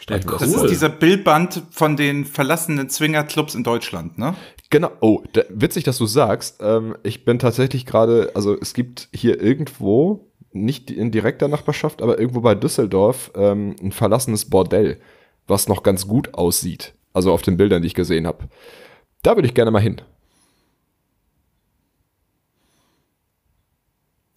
Ja, 0.09 0.19
Das 0.19 0.43
ist 0.43 0.71
dieser 0.71 0.89
Bildband 0.89 1.63
von 1.71 1.97
den 1.97 2.25
verlassenen 2.25 2.89
Zwingerclubs 2.89 3.55
in 3.55 3.63
Deutschland, 3.63 4.19
ne? 4.19 4.35
Genau. 4.71 4.91
Oh, 5.01 5.23
da, 5.33 5.43
witzig, 5.49 5.85
dass 5.85 5.99
du 5.99 6.07
sagst. 6.07 6.59
Ähm, 6.61 6.97
ich 7.03 7.25
bin 7.25 7.39
tatsächlich 7.39 7.87
gerade, 7.87 8.33
also 8.35 8.57
es 8.59 8.75
gibt 8.75 9.09
hier 9.13 9.41
irgendwo, 9.41 10.29
nicht 10.53 10.91
in 10.91 11.11
direkter 11.11 11.49
Nachbarschaft, 11.49 12.03
aber 12.03 12.19
irgendwo 12.19 12.41
bei 12.41 12.55
Düsseldorf, 12.55 13.31
ähm, 13.35 13.77
ein 13.83 13.93
verlassenes 13.93 14.49
Bordell, 14.49 14.99
was 15.47 15.69
noch 15.69 15.83
ganz 15.83 16.07
gut 16.07 16.35
aussieht. 16.35 16.95
Also 17.13 17.33
auf 17.33 17.43
den 17.43 17.57
Bildern, 17.57 17.83
die 17.83 17.89
ich 17.89 17.95
gesehen 17.95 18.27
habe. 18.27 18.49
Da 19.23 19.37
würde 19.37 19.49
ich 19.49 19.55
gerne 19.55 19.71
mal 19.71 19.83
hin. 19.83 20.01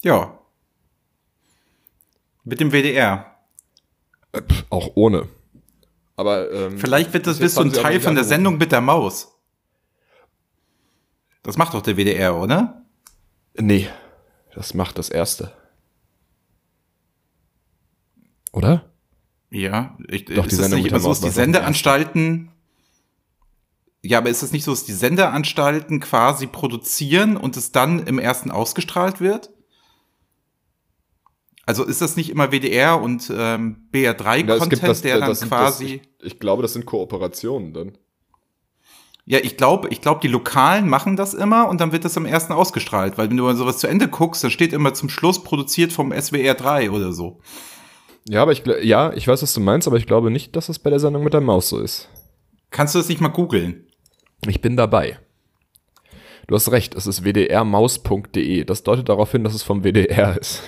Ja. 0.02 0.38
Mit 2.44 2.60
dem 2.60 2.72
WDR. 2.72 3.36
Pff, 4.34 4.64
auch 4.70 4.90
ohne. 4.94 5.28
Aber 6.22 6.52
ähm, 6.52 6.78
Vielleicht 6.78 7.12
wird 7.12 7.26
das 7.26 7.38
bis 7.38 7.56
bist 7.56 7.56
jetzt 7.56 7.74
du 7.74 7.80
haben 7.80 7.80
ein 7.80 7.82
Teil 7.82 8.00
von 8.00 8.14
der. 8.14 8.22
Sendung 8.22 8.58
mit 8.58 8.70
der 8.70 8.80
Maus. 8.80 9.40
Das 11.42 11.56
macht 11.56 11.74
doch 11.74 11.82
der 11.82 11.96
WDR, 11.96 12.36
oder? 12.36 12.84
Nee, 13.58 13.88
das 14.54 14.72
macht 14.72 14.98
das 14.98 15.08
erste. 15.08 15.52
Oder? 18.52 18.88
Ja, 19.50 19.98
ich, 20.06 20.26
Doch, 20.26 20.46
die 20.46 20.50
ist 20.50 20.52
das 20.52 20.58
Sendung 20.58 20.82
nicht 20.82 20.92
immer 20.92 21.00
so, 21.00 21.08
dass 21.08 21.18
die 21.18 21.26
die 21.26 21.32
Sendeanstalten. 21.32 22.52
Ja, 24.02 24.18
aber 24.18 24.30
ist 24.30 24.44
es 24.44 24.52
nicht 24.52 24.62
so, 24.62 24.70
dass 24.70 24.84
die 24.84 24.92
Sendeanstalten 24.92 25.98
quasi 25.98 26.46
produzieren 26.46 27.36
und 27.36 27.56
es 27.56 27.72
dann 27.72 28.06
im 28.06 28.20
ersten 28.20 28.52
ausgestrahlt 28.52 29.20
wird? 29.20 29.50
Also 31.64 31.84
ist 31.84 32.00
das 32.00 32.16
nicht 32.16 32.30
immer 32.30 32.50
WDR 32.50 33.00
und 33.00 33.30
ähm, 33.34 33.88
Ja, 33.94 34.12
es 34.12 34.18
BR3-Content, 34.20 34.70
gibt 34.70 34.82
das, 34.82 35.02
der 35.02 35.18
dann 35.18 35.28
das 35.28 35.42
quasi. 35.42 35.98
Das, 35.98 36.08
ich, 36.22 36.38
glaube, 36.38 36.62
das 36.62 36.72
sind 36.72 36.86
Kooperationen 36.86 37.72
dann. 37.72 37.98
Ja, 39.24 39.38
ich 39.40 39.56
glaube, 39.56 39.88
ich 39.90 40.00
glaube, 40.00 40.20
die 40.20 40.28
Lokalen 40.28 40.88
machen 40.88 41.16
das 41.16 41.32
immer 41.32 41.68
und 41.68 41.80
dann 41.80 41.92
wird 41.92 42.04
das 42.04 42.16
am 42.16 42.26
ersten 42.26 42.52
ausgestrahlt, 42.52 43.18
weil 43.18 43.30
wenn 43.30 43.36
du 43.36 43.52
sowas 43.52 43.78
zu 43.78 43.86
Ende 43.86 44.08
guckst, 44.08 44.42
dann 44.42 44.50
steht 44.50 44.72
immer 44.72 44.94
zum 44.94 45.08
Schluss 45.08 45.44
produziert 45.44 45.92
vom 45.92 46.12
SWR 46.12 46.54
3 46.54 46.90
oder 46.90 47.12
so. 47.12 47.38
Ja, 48.28 48.42
aber 48.42 48.52
ich, 48.52 48.64
ja, 48.82 49.12
ich 49.12 49.28
weiß, 49.28 49.42
was 49.42 49.54
du 49.54 49.60
meinst, 49.60 49.86
aber 49.86 49.96
ich 49.96 50.06
glaube 50.06 50.30
nicht, 50.30 50.56
dass 50.56 50.68
es 50.68 50.78
bei 50.78 50.90
der 50.90 50.98
Sendung 50.98 51.22
mit 51.22 51.34
der 51.34 51.40
Maus 51.40 51.68
so 51.68 51.78
ist. 51.78 52.08
Kannst 52.70 52.94
du 52.94 52.98
das 52.98 53.08
nicht 53.08 53.20
mal 53.20 53.28
googeln? 53.28 53.86
Ich 54.46 54.60
bin 54.60 54.76
dabei. 54.76 55.18
Du 56.48 56.56
hast 56.56 56.72
recht, 56.72 56.94
es 56.94 57.06
ist 57.06 57.24
wdrmaus.de. 57.24 58.64
Das 58.64 58.82
deutet 58.82 59.08
darauf 59.08 59.30
hin, 59.30 59.44
dass 59.44 59.54
es 59.54 59.62
vom 59.62 59.84
WDR 59.84 60.36
ist. 60.40 60.62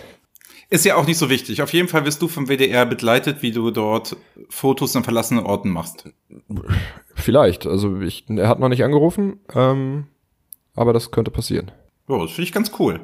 Ist 0.74 0.84
ja 0.84 0.96
auch 0.96 1.06
nicht 1.06 1.18
so 1.18 1.30
wichtig. 1.30 1.62
Auf 1.62 1.72
jeden 1.72 1.86
Fall 1.86 2.04
wirst 2.04 2.20
du 2.20 2.26
vom 2.26 2.48
WDR 2.48 2.84
begleitet, 2.84 3.42
wie 3.42 3.52
du 3.52 3.70
dort 3.70 4.16
Fotos 4.48 4.96
an 4.96 5.04
verlassenen 5.04 5.46
Orten 5.46 5.70
machst. 5.70 6.12
Vielleicht. 7.14 7.64
Also 7.64 8.00
ich, 8.00 8.24
er 8.28 8.48
hat 8.48 8.58
noch 8.58 8.68
nicht 8.68 8.82
angerufen, 8.82 9.38
ähm, 9.54 10.08
aber 10.74 10.92
das 10.92 11.12
könnte 11.12 11.30
passieren. 11.30 11.70
Ja, 12.08 12.18
das 12.18 12.32
finde 12.32 12.48
ich 12.48 12.52
ganz 12.52 12.72
cool. 12.80 12.98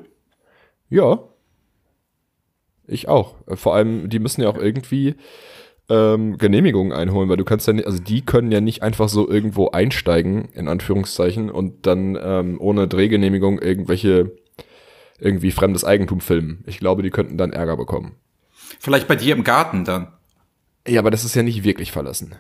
Ja. 0.88 1.20
Ich 2.88 3.06
auch. 3.06 3.36
Vor 3.46 3.76
allem, 3.76 4.08
die 4.08 4.18
müssen 4.18 4.42
ja 4.42 4.48
auch 4.48 4.58
irgendwie 4.58 5.14
ähm, 5.88 6.38
Genehmigungen 6.38 6.92
einholen, 6.92 7.28
weil 7.28 7.36
du 7.36 7.44
kannst 7.44 7.68
ja 7.68 7.72
nicht, 7.72 7.86
also 7.86 8.02
die 8.02 8.22
können 8.22 8.50
ja 8.50 8.60
nicht 8.60 8.82
einfach 8.82 9.08
so 9.08 9.30
irgendwo 9.30 9.70
einsteigen, 9.70 10.48
in 10.54 10.66
Anführungszeichen, 10.66 11.52
und 11.52 11.86
dann 11.86 12.18
ähm, 12.20 12.60
ohne 12.60 12.88
Drehgenehmigung 12.88 13.60
irgendwelche 13.60 14.32
irgendwie 15.20 15.50
fremdes 15.50 15.84
Eigentum 15.84 16.20
filmen. 16.20 16.64
Ich 16.66 16.78
glaube, 16.78 17.02
die 17.02 17.10
könnten 17.10 17.38
dann 17.38 17.52
Ärger 17.52 17.76
bekommen. 17.76 18.16
Vielleicht 18.78 19.08
bei 19.08 19.16
dir 19.16 19.34
im 19.34 19.44
Garten 19.44 19.84
dann. 19.84 20.12
Ja, 20.86 21.00
aber 21.00 21.10
das 21.10 21.24
ist 21.24 21.34
ja 21.34 21.42
nicht 21.42 21.64
wirklich 21.64 21.92
verlassen. 21.92 22.34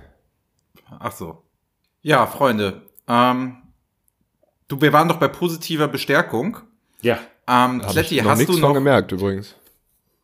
Ach 0.98 1.12
so. 1.12 1.42
Ja, 2.02 2.26
Freunde. 2.26 2.82
Ähm, 3.06 3.56
du, 4.68 4.80
wir 4.80 4.92
waren 4.92 5.08
doch 5.08 5.18
bei 5.18 5.28
positiver 5.28 5.88
Bestärkung. 5.88 6.58
Ja. 7.02 7.18
Ähm, 7.46 7.82
Hab 7.82 7.90
Kletti, 7.90 8.16
ich 8.16 8.22
noch 8.22 8.30
hast 8.30 8.48
du 8.48 8.58
noch 8.58 8.74
gemerkt 8.74 9.12
übrigens. 9.12 9.56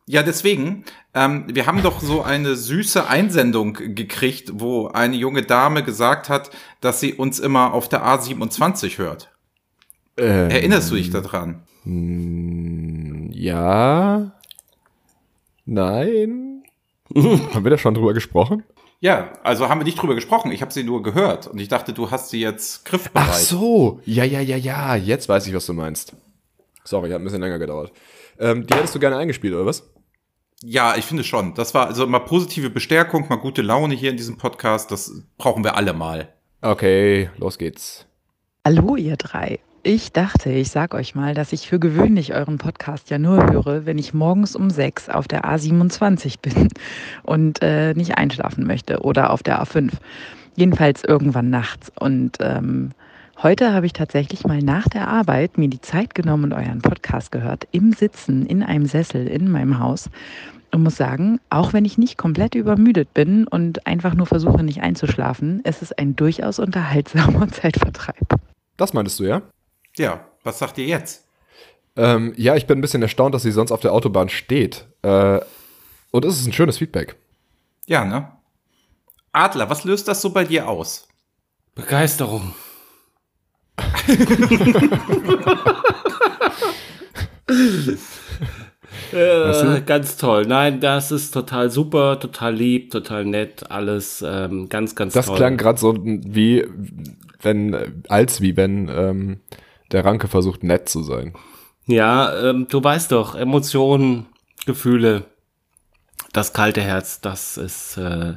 Ja, 0.09 0.23
deswegen, 0.23 0.85
ähm, 1.13 1.43
wir 1.47 1.65
haben 1.65 1.83
doch 1.83 1.99
so 1.99 2.23
eine 2.23 2.55
süße 2.55 3.07
Einsendung 3.09 3.73
gekriegt, 3.73 4.51
wo 4.53 4.87
eine 4.87 5.17
junge 5.17 5.41
Dame 5.41 5.83
gesagt 5.83 6.29
hat, 6.29 6.49
dass 6.79 7.01
sie 7.01 7.13
uns 7.13 7.39
immer 7.39 7.73
auf 7.73 7.89
der 7.89 8.05
A27 8.05 8.97
hört. 8.99 9.29
Ähm, 10.15 10.49
Erinnerst 10.49 10.91
du 10.91 10.95
dich 10.95 11.09
daran? 11.09 11.63
Ja. 13.33 14.31
Nein. 15.65 16.63
Haben 17.15 17.63
wir 17.63 17.71
da 17.71 17.77
schon 17.77 17.93
drüber 17.93 18.13
gesprochen? 18.13 18.63
Ja, 18.99 19.33
also 19.43 19.69
haben 19.69 19.79
wir 19.79 19.85
nicht 19.85 20.01
drüber 20.01 20.15
gesprochen. 20.15 20.51
Ich 20.51 20.61
habe 20.63 20.73
sie 20.73 20.83
nur 20.83 21.03
gehört 21.03 21.45
und 21.45 21.59
ich 21.59 21.67
dachte, 21.67 21.93
du 21.93 22.09
hast 22.09 22.31
sie 22.31 22.39
jetzt 22.39 22.83
griffbereit. 22.83 23.27
Ach 23.29 23.35
so. 23.35 24.01
Ja, 24.05 24.23
ja, 24.23 24.41
ja, 24.41 24.57
ja. 24.57 24.95
Jetzt 24.95 25.29
weiß 25.29 25.45
ich, 25.45 25.53
was 25.53 25.67
du 25.67 25.73
meinst. 25.73 26.15
Sorry, 26.83 27.11
hat 27.11 27.21
ein 27.21 27.23
bisschen 27.23 27.41
länger 27.41 27.59
gedauert. 27.59 27.91
Ähm, 28.39 28.65
die 28.65 28.73
hättest 28.73 28.95
du 28.95 28.99
gerne 28.99 29.17
eingespielt, 29.17 29.53
oder 29.53 29.67
was? 29.67 29.87
Ja, 30.63 30.95
ich 30.95 31.05
finde 31.05 31.23
schon. 31.23 31.53
Das 31.53 31.75
war 31.75 31.85
also 31.85 32.07
mal 32.07 32.19
positive 32.19 32.71
Bestärkung, 32.71 33.27
mal 33.29 33.35
gute 33.35 33.61
Laune 33.61 33.93
hier 33.93 34.09
in 34.09 34.17
diesem 34.17 34.37
Podcast. 34.37 34.89
Das 34.91 35.11
brauchen 35.37 35.63
wir 35.63 35.75
alle 35.75 35.93
mal. 35.93 36.33
Okay, 36.61 37.29
los 37.37 37.59
geht's. 37.59 38.07
Hallo 38.65 38.95
ihr 38.95 39.15
drei. 39.15 39.59
Ich 39.89 40.11
dachte, 40.11 40.49
ich 40.49 40.69
sag 40.69 40.93
euch 40.93 41.15
mal, 41.15 41.33
dass 41.33 41.53
ich 41.53 41.69
für 41.69 41.79
gewöhnlich 41.79 42.33
euren 42.33 42.57
Podcast 42.57 43.09
ja 43.09 43.17
nur 43.17 43.49
höre, 43.49 43.85
wenn 43.85 43.97
ich 43.97 44.13
morgens 44.13 44.53
um 44.53 44.69
sechs 44.69 45.07
auf 45.07 45.29
der 45.29 45.45
A27 45.45 46.41
bin 46.41 46.67
und 47.23 47.61
äh, 47.61 47.93
nicht 47.93 48.17
einschlafen 48.17 48.67
möchte 48.67 48.99
oder 48.99 49.29
auf 49.29 49.43
der 49.43 49.63
A5. 49.63 49.93
Jedenfalls 50.57 51.05
irgendwann 51.05 51.49
nachts. 51.49 51.89
Und 51.97 52.35
ähm, 52.41 52.91
heute 53.41 53.71
habe 53.71 53.85
ich 53.85 53.93
tatsächlich 53.93 54.45
mal 54.45 54.59
nach 54.59 54.89
der 54.89 55.07
Arbeit 55.07 55.57
mir 55.57 55.69
die 55.69 55.79
Zeit 55.79 56.13
genommen 56.15 56.43
und 56.43 56.53
euren 56.53 56.81
Podcast 56.81 57.31
gehört, 57.31 57.65
im 57.71 57.93
Sitzen, 57.93 58.45
in 58.45 58.63
einem 58.63 58.87
Sessel 58.87 59.25
in 59.25 59.49
meinem 59.49 59.79
Haus. 59.79 60.09
Und 60.73 60.83
muss 60.83 60.97
sagen, 60.97 61.39
auch 61.49 61.71
wenn 61.71 61.85
ich 61.85 61.97
nicht 61.97 62.17
komplett 62.17 62.55
übermüdet 62.55 63.13
bin 63.13 63.47
und 63.47 63.87
einfach 63.87 64.15
nur 64.15 64.25
versuche, 64.25 64.63
nicht 64.63 64.81
einzuschlafen, 64.81 65.61
es 65.63 65.81
ist 65.81 65.97
ein 65.97 66.17
durchaus 66.17 66.59
unterhaltsamer 66.59 67.47
Zeitvertreib. 67.53 68.35
Das 68.75 68.91
meintest 68.91 69.21
du, 69.21 69.23
ja? 69.23 69.43
Ja, 69.97 70.25
was 70.43 70.59
sagt 70.59 70.77
ihr 70.77 70.85
jetzt? 70.85 71.25
Ähm, 71.95 72.33
ja, 72.37 72.55
ich 72.55 72.67
bin 72.67 72.77
ein 72.77 72.81
bisschen 72.81 73.01
erstaunt, 73.01 73.33
dass 73.33 73.41
sie 73.41 73.51
sonst 73.51 73.71
auf 73.71 73.79
der 73.79 73.93
Autobahn 73.93 74.29
steht. 74.29 74.85
Äh, 75.01 75.39
und 76.11 76.25
es 76.25 76.39
ist 76.39 76.45
ein 76.47 76.53
schönes 76.53 76.77
Feedback. 76.77 77.15
Ja, 77.87 78.05
ne? 78.05 78.31
Adler, 79.31 79.69
was 79.69 79.83
löst 79.83 80.07
das 80.07 80.21
so 80.21 80.29
bei 80.29 80.43
dir 80.43 80.69
aus? 80.69 81.07
Begeisterung. 81.75 82.53
äh, 89.11 89.81
ganz 89.85 90.17
toll. 90.17 90.45
Nein, 90.47 90.79
das 90.79 91.11
ist 91.11 91.31
total 91.31 91.69
super, 91.69 92.19
total 92.19 92.55
lieb, 92.55 92.89
total 92.91 93.25
nett, 93.25 93.69
alles 93.69 94.23
ähm, 94.25 94.69
ganz, 94.69 94.95
ganz 94.95 95.13
Das 95.13 95.27
toll. 95.27 95.37
klang 95.37 95.57
gerade 95.57 95.79
so 95.79 95.95
wie, 96.03 96.65
wenn, 97.41 98.03
als 98.09 98.41
wie 98.41 98.57
wenn 98.57 98.89
ähm, 98.89 99.39
der 99.91 100.05
Ranke 100.05 100.27
versucht, 100.27 100.63
nett 100.63 100.89
zu 100.89 101.03
sein. 101.03 101.33
Ja, 101.85 102.49
ähm, 102.49 102.67
du 102.69 102.83
weißt 102.83 103.11
doch, 103.11 103.35
Emotionen, 103.35 104.27
Gefühle, 104.65 105.25
das 106.33 106.53
kalte 106.53 106.81
Herz, 106.81 107.21
das 107.21 107.57
ist, 107.57 107.97
äh, 107.97 108.35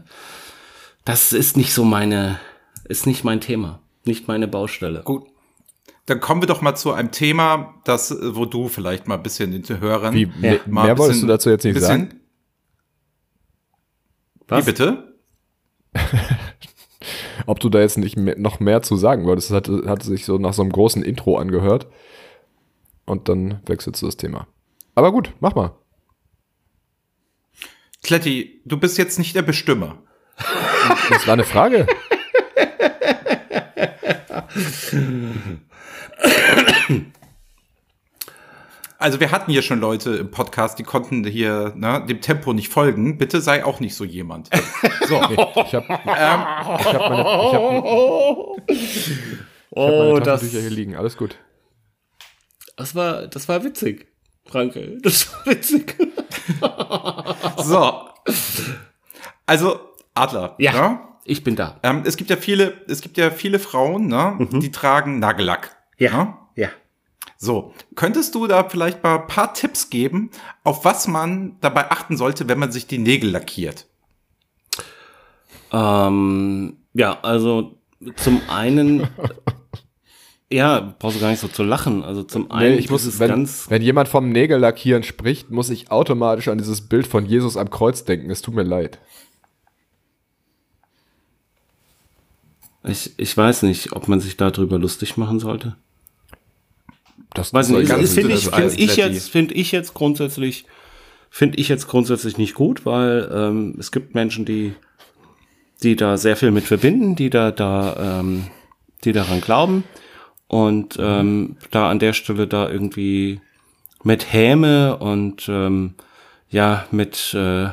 das 1.04 1.32
ist 1.32 1.56
nicht 1.56 1.74
so 1.74 1.84
meine, 1.84 2.38
ist 2.84 3.06
nicht 3.06 3.24
mein 3.24 3.40
Thema, 3.40 3.80
nicht 4.04 4.28
meine 4.28 4.46
Baustelle. 4.46 5.02
Gut. 5.02 5.26
Dann 6.06 6.20
kommen 6.20 6.42
wir 6.42 6.46
doch 6.46 6.60
mal 6.60 6.74
zu 6.76 6.92
einem 6.92 7.10
Thema, 7.10 7.74
das, 7.84 8.10
äh, 8.10 8.34
wo 8.36 8.44
du 8.46 8.68
vielleicht 8.68 9.08
mal 9.08 9.16
ein 9.16 9.22
bisschen 9.22 9.50
den 9.50 9.80
Hörern 9.80 10.14
Wie, 10.14 10.22
Ja. 10.22 10.30
mehr, 10.36 10.60
mal 10.66 10.84
mehr 10.86 10.98
wolltest 10.98 11.22
du 11.22 11.26
dazu 11.26 11.50
jetzt 11.50 11.64
nicht 11.64 11.74
bisschen, 11.74 12.10
sagen? 12.10 12.20
Wie 14.48 14.62
bitte? 14.62 15.14
Ob 17.46 17.61
du 17.61 17.68
da 17.68 17.81
jetzt 17.81 17.98
nicht 17.98 18.16
mehr, 18.16 18.38
noch 18.38 18.61
mehr 18.61 18.83
zu 18.83 18.96
sagen 18.96 19.26
wolltest, 19.26 19.50
das 19.50 19.57
hatte, 19.57 19.83
hatte 19.87 20.07
sich 20.07 20.24
so 20.24 20.38
nach 20.38 20.53
so 20.53 20.62
einem 20.62 20.72
großen 20.72 21.03
Intro 21.03 21.38
angehört. 21.38 21.87
Und 23.07 23.29
dann 23.29 23.61
wechselst 23.66 24.03
du 24.03 24.07
das 24.07 24.16
Thema. 24.16 24.46
Aber 24.94 25.12
gut, 25.12 25.33
mach 25.40 25.55
mal. 25.55 25.72
Kletti, 28.03 28.61
du 28.64 28.79
bist 28.79 28.98
jetzt 28.98 29.18
nicht 29.18 29.35
der 29.35 29.42
Bestimmer. 29.42 29.98
Das 31.11 31.26
war 31.26 31.35
eine 31.35 31.44
Frage. 31.44 31.87
Also 39.00 39.18
wir 39.18 39.30
hatten 39.32 39.50
hier 39.50 39.62
schon 39.62 39.80
Leute 39.80 40.10
im 40.16 40.30
Podcast, 40.30 40.78
die 40.78 40.82
konnten 40.82 41.24
hier 41.24 41.72
ne, 41.74 42.04
dem 42.06 42.20
Tempo 42.20 42.52
nicht 42.52 42.68
folgen. 42.68 43.16
Bitte 43.16 43.40
sei 43.40 43.64
auch 43.64 43.80
nicht 43.80 43.94
so 43.94 44.04
jemand. 44.04 44.50
So, 45.08 45.20
Nee, 45.26 45.34
ich 45.66 45.74
habe 45.74 45.88
ich 45.88 45.88
hab 45.88 45.88
meine, 45.88 46.80
ich 46.80 46.86
hab, 46.86 47.00
ich 48.70 49.08
hab 49.08 49.20
Oh, 49.70 50.12
meine 50.12 50.20
das, 50.20 50.42
hier 50.42 50.68
liegen. 50.70 50.94
Alles 50.96 51.16
gut. 51.16 51.36
das 52.76 52.94
war, 52.94 53.26
das 53.26 53.48
war 53.48 53.64
witzig, 53.64 54.06
Franke. 54.44 54.98
Das 55.02 55.32
war 55.32 55.46
witzig. 55.46 55.96
so. 57.56 58.04
Also 59.46 59.80
Adler. 60.14 60.54
Ja, 60.58 60.72
Ne? 60.72 61.00
ich 61.24 61.42
bin 61.42 61.56
da. 61.56 61.80
Ähm, 61.82 62.02
es 62.04 62.16
gibt 62.16 62.30
ja 62.30 62.36
viele, 62.36 62.74
es 62.86 63.00
gibt 63.00 63.16
ja 63.16 63.30
viele 63.30 63.58
Frauen, 63.58 64.06
ne, 64.06 64.36
die 64.52 64.70
tragen 64.70 65.18
Nagellack. 65.18 65.76
Ne? 65.98 66.36
So, 67.42 67.72
könntest 67.94 68.35
du 68.35 68.46
da 68.46 68.68
vielleicht 68.68 69.03
mal 69.03 69.18
ein 69.18 69.26
paar 69.26 69.55
Tipps 69.55 69.88
geben, 69.88 70.31
auf 70.62 70.85
was 70.85 71.09
man 71.09 71.57
dabei 71.62 71.90
achten 71.90 72.18
sollte, 72.18 72.48
wenn 72.48 72.59
man 72.59 72.70
sich 72.70 72.87
die 72.87 72.98
Nägel 72.98 73.31
lackiert? 73.31 73.87
Ähm, 75.72 76.76
ja, 76.92 77.18
also 77.22 77.79
zum 78.16 78.42
einen, 78.50 79.09
ja, 80.53 80.94
brauchst 80.98 81.16
du 81.16 81.20
gar 81.22 81.31
nicht 81.31 81.40
so 81.40 81.48
zu 81.48 81.62
lachen. 81.62 82.05
Also 82.05 82.24
zum 82.24 82.50
einen, 82.50 82.74
Nee, 82.74 82.79
ich 82.79 82.90
muss, 82.90 83.07
es 83.07 83.18
wenn, 83.18 83.31
ganz, 83.31 83.70
wenn 83.70 83.81
jemand 83.81 84.09
vom 84.09 84.29
Nägellackieren 84.29 85.03
spricht, 85.03 85.50
muss 85.50 85.70
ich 85.70 85.90
automatisch 85.90 86.48
an 86.48 86.59
dieses 86.59 86.83
Bild 86.90 87.07
von 87.07 87.24
Jesus 87.24 87.57
am 87.57 87.70
Kreuz 87.70 88.05
denken. 88.05 88.29
Es 88.29 88.42
tut 88.42 88.55
mir 88.55 88.64
leid. 88.64 88.98
ich, 92.85 93.18
ich 93.18 93.35
weiß 93.35 93.62
nicht, 93.62 93.92
ob 93.92 94.09
man 94.09 94.20
sich 94.20 94.37
darüber 94.37 94.79
lustig 94.79 95.16
machen 95.16 95.40
sollte. 95.40 95.79
Das 97.35 97.55
Weiß 97.55 97.69
nicht, 97.69 97.90
das 97.90 98.14
finde 98.14 98.35
ich, 98.35 98.53
alles 98.53 98.77
ich 98.77 98.97
jetzt, 98.97 99.31
finde 99.31 99.55
ich 99.55 99.71
jetzt 99.71 99.95
grundsätzlich, 99.95 100.64
finde 101.31 101.59
ich 101.59 101.69
jetzt 101.69 101.87
grundsätzlich 101.87 102.38
nicht 102.38 102.55
gut, 102.55 102.85
weil 102.85 103.31
ähm, 103.33 103.77
es 103.79 103.93
gibt 103.93 104.14
Menschen, 104.14 104.45
die, 104.45 104.75
die 105.83 105.95
da 105.95 106.16
sehr 106.16 106.37
viel 106.37 106.51
mit 106.51 106.64
verbinden, 106.64 107.14
die 107.14 107.31
da, 107.31 107.53
da, 107.53 108.21
ähm, 108.21 108.47
die 109.05 109.12
daran 109.12 109.40
glauben 109.40 109.85
und 110.49 110.97
ähm, 111.01 111.57
da 111.71 111.88
an 111.88 112.01
der 112.01 112.12
Stelle 112.12 112.49
da 112.49 112.69
irgendwie 112.69 113.40
mit 114.03 114.33
Häme 114.33 114.97
und 114.97 115.49
ähm, 115.49 115.95
ja 116.49 116.87
mit 116.90 117.33
äh, 117.35 117.69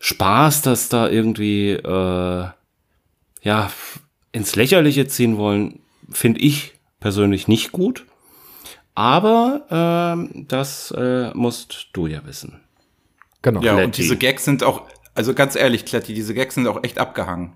Spaß, 0.00 0.62
das 0.62 0.88
da 0.88 1.08
irgendwie 1.08 1.70
äh, 1.70 2.46
ja 3.42 3.70
ins 4.32 4.56
Lächerliche 4.56 5.06
ziehen 5.06 5.36
wollen, 5.36 5.78
finde 6.10 6.40
ich 6.40 6.72
persönlich 6.98 7.46
nicht 7.46 7.70
gut. 7.70 8.04
Aber 8.94 9.62
ähm, 9.70 10.46
das 10.48 10.90
äh, 10.92 11.30
musst 11.34 11.88
du 11.94 12.06
ja 12.06 12.24
wissen. 12.26 12.60
Genau. 13.42 13.60
Ja, 13.62 13.72
Kletti. 13.72 13.84
und 13.86 13.96
diese 13.96 14.16
Gags 14.16 14.44
sind 14.44 14.62
auch, 14.62 14.82
also 15.14 15.34
ganz 15.34 15.56
ehrlich, 15.56 15.84
Kletti, 15.84 16.14
diese 16.14 16.34
Gags 16.34 16.54
sind 16.56 16.66
auch 16.66 16.82
echt 16.84 16.98
abgehangen. 16.98 17.54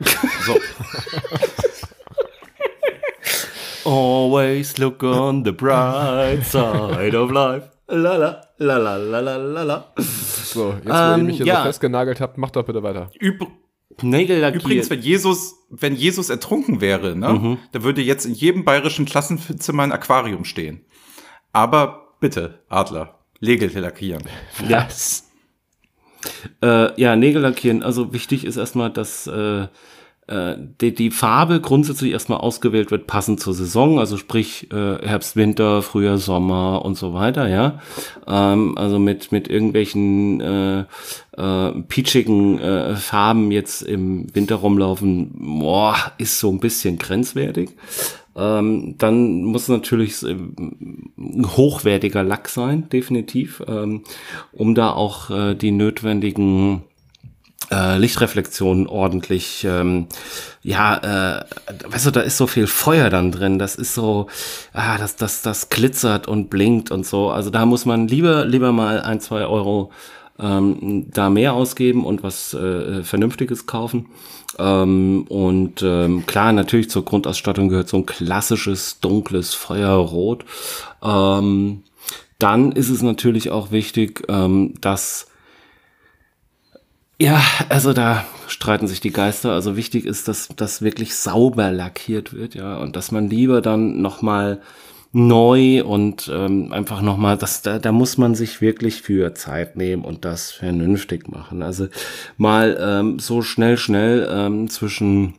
So, 0.44 0.58
Always 3.84 4.78
look 4.78 5.02
on 5.02 5.44
the 5.44 5.52
bright 5.52 6.44
side 6.44 7.14
of 7.16 7.30
life. 7.30 7.68
La 7.88 8.16
la 8.16 8.40
la 8.58 8.76
la 8.78 8.96
la 8.96 9.20
la 9.20 9.36
la 9.36 9.62
la. 9.64 9.84
So, 9.98 10.72
jetzt, 10.74 10.86
wo 10.86 10.92
Ähm, 10.92 11.18
ihr 11.20 11.24
mich 11.24 11.36
hier 11.38 11.46
ja. 11.46 11.56
so 11.58 11.62
festgenagelt 11.64 12.20
habt, 12.20 12.38
macht 12.38 12.54
doch 12.56 12.64
bitte 12.64 12.82
weiter. 12.82 13.10
Üb 13.20 13.44
Nägel 14.00 14.38
übrigens, 14.38 14.88
lackiert. 14.88 14.90
wenn 14.90 15.00
Jesus, 15.00 15.54
wenn 15.70 15.96
Jesus 15.96 16.30
ertrunken 16.30 16.80
wäre, 16.80 17.14
ne, 17.14 17.58
da 17.72 17.82
würde 17.82 18.02
jetzt 18.02 18.24
in 18.24 18.34
jedem 18.34 18.64
bayerischen 18.64 19.04
Klassenzimmer 19.04 19.82
ein 19.82 19.92
Aquarium 19.92 20.44
stehen. 20.44 20.84
Aber 21.52 22.14
bitte, 22.20 22.60
Adler, 22.68 23.18
Nägel 23.40 23.70
lackieren. 23.78 24.22
Ja. 24.68 24.88
Äh, 26.62 27.00
ja, 27.00 27.16
Nägel 27.16 27.42
lackieren. 27.42 27.82
Also 27.82 28.12
wichtig 28.12 28.44
ist 28.44 28.56
erstmal, 28.56 28.90
dass, 28.90 29.26
äh, 29.26 29.66
äh, 30.28 30.54
die, 30.80 30.94
die 30.94 31.10
Farbe 31.10 31.60
grundsätzlich 31.60 32.12
erstmal 32.12 32.38
ausgewählt 32.38 32.90
wird, 32.90 33.06
passend 33.06 33.40
zur 33.40 33.54
Saison, 33.54 33.98
also 33.98 34.16
sprich 34.16 34.70
äh, 34.72 34.98
Herbst, 35.06 35.34
Winter, 35.34 35.82
Frühjahr, 35.82 36.18
Sommer 36.18 36.84
und 36.84 36.96
so 36.96 37.12
weiter, 37.12 37.48
ja. 37.48 37.80
Ähm, 38.26 38.78
also 38.78 38.98
mit, 38.98 39.32
mit 39.32 39.48
irgendwelchen 39.48 40.40
äh, 40.40 40.84
äh, 41.36 41.72
peachigen 41.88 42.58
äh, 42.60 42.94
Farben 42.94 43.50
jetzt 43.50 43.82
im 43.82 44.32
Winter 44.34 44.56
rumlaufen, 44.56 45.32
boah, 45.60 45.96
ist 46.18 46.38
so 46.38 46.50
ein 46.50 46.60
bisschen 46.60 46.98
grenzwertig. 46.98 47.70
Ähm, 48.34 48.94
dann 48.98 49.42
muss 49.42 49.68
natürlich 49.68 50.22
ein 50.22 51.44
hochwertiger 51.56 52.22
Lack 52.22 52.48
sein, 52.48 52.88
definitiv, 52.88 53.62
ähm, 53.66 54.04
um 54.52 54.74
da 54.74 54.92
auch 54.92 55.30
äh, 55.30 55.54
die 55.54 55.70
notwendigen 55.70 56.84
äh, 57.72 57.96
Lichtreflexionen 57.98 58.86
ordentlich, 58.86 59.64
ähm, 59.64 60.06
ja, 60.62 61.38
äh, 61.38 61.44
weißt 61.88 62.06
du, 62.06 62.10
da 62.10 62.20
ist 62.20 62.36
so 62.36 62.46
viel 62.46 62.66
Feuer 62.66 63.08
dann 63.08 63.32
drin, 63.32 63.58
das 63.58 63.74
ist 63.76 63.94
so, 63.94 64.28
ah, 64.74 64.98
das, 64.98 65.16
das, 65.16 65.42
das 65.42 65.70
glitzert 65.70 66.28
und 66.28 66.50
blinkt 66.50 66.90
und 66.90 67.06
so. 67.06 67.30
Also 67.30 67.50
da 67.50 67.64
muss 67.64 67.86
man 67.86 68.08
lieber, 68.08 68.44
lieber 68.44 68.72
mal 68.72 69.00
ein, 69.00 69.20
zwei 69.20 69.46
Euro 69.46 69.90
ähm, 70.38 71.06
da 71.10 71.30
mehr 71.30 71.54
ausgeben 71.54 72.04
und 72.04 72.22
was 72.22 72.54
äh, 72.54 73.02
Vernünftiges 73.02 73.66
kaufen. 73.66 74.06
Ähm, 74.58 75.24
und 75.28 75.82
ähm, 75.82 76.26
klar, 76.26 76.52
natürlich 76.52 76.90
zur 76.90 77.04
Grundausstattung 77.04 77.68
gehört 77.68 77.88
so 77.88 77.96
ein 77.96 78.06
klassisches 78.06 79.00
dunkles 79.00 79.54
Feuerrot. 79.54 80.44
Ähm, 81.02 81.82
dann 82.38 82.72
ist 82.72 82.90
es 82.90 83.02
natürlich 83.02 83.50
auch 83.50 83.70
wichtig, 83.70 84.24
ähm, 84.28 84.74
dass 84.80 85.28
ja, 87.22 87.40
also 87.68 87.92
da 87.92 88.24
streiten 88.48 88.88
sich 88.88 89.00
die 89.00 89.12
Geister. 89.12 89.52
Also 89.52 89.76
wichtig 89.76 90.06
ist, 90.06 90.26
dass 90.26 90.48
das 90.56 90.82
wirklich 90.82 91.14
sauber 91.14 91.70
lackiert 91.70 92.34
wird, 92.34 92.56
ja, 92.56 92.76
und 92.78 92.96
dass 92.96 93.12
man 93.12 93.30
lieber 93.30 93.60
dann 93.60 94.02
noch 94.02 94.22
mal 94.22 94.60
neu 95.12 95.84
und 95.84 96.28
ähm, 96.34 96.72
einfach 96.72 97.00
noch 97.00 97.18
mal, 97.18 97.36
das 97.36 97.62
da, 97.62 97.78
da 97.78 97.92
muss 97.92 98.18
man 98.18 98.34
sich 98.34 98.60
wirklich 98.60 99.02
für 99.02 99.34
Zeit 99.34 99.76
nehmen 99.76 100.04
und 100.04 100.24
das 100.24 100.50
vernünftig 100.50 101.28
machen. 101.28 101.62
Also 101.62 101.86
mal 102.38 102.76
ähm, 102.80 103.18
so 103.20 103.42
schnell 103.42 103.76
schnell 103.76 104.28
ähm, 104.28 104.68
zwischen 104.68 105.34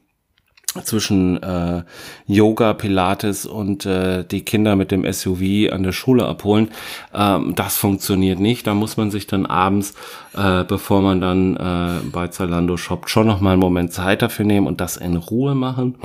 zwischen 0.83 1.41
äh, 1.41 1.83
Yoga, 2.25 2.73
Pilates 2.73 3.45
und 3.45 3.85
äh, 3.85 4.23
die 4.23 4.41
Kinder 4.41 4.75
mit 4.75 4.91
dem 4.91 5.11
SUV 5.11 5.71
an 5.71 5.83
der 5.83 5.91
Schule 5.91 6.25
abholen. 6.25 6.69
Ähm, 7.13 7.53
das 7.55 7.77
funktioniert 7.77 8.39
nicht. 8.39 8.65
Da 8.65 8.73
muss 8.73 8.97
man 8.97 9.11
sich 9.11 9.27
dann 9.27 9.45
abends, 9.45 9.93
äh, 10.35 10.63
bevor 10.63 11.01
man 11.01 11.21
dann 11.21 11.55
äh, 11.57 12.09
bei 12.11 12.27
Zalando 12.29 12.77
shoppt, 12.77 13.09
schon 13.09 13.27
noch 13.27 13.41
mal 13.41 13.51
einen 13.51 13.59
Moment 13.59 13.93
Zeit 13.93 14.21
dafür 14.21 14.45
nehmen 14.45 14.67
und 14.67 14.81
das 14.81 14.97
in 14.97 15.15
Ruhe 15.15 15.55
machen. 15.55 15.95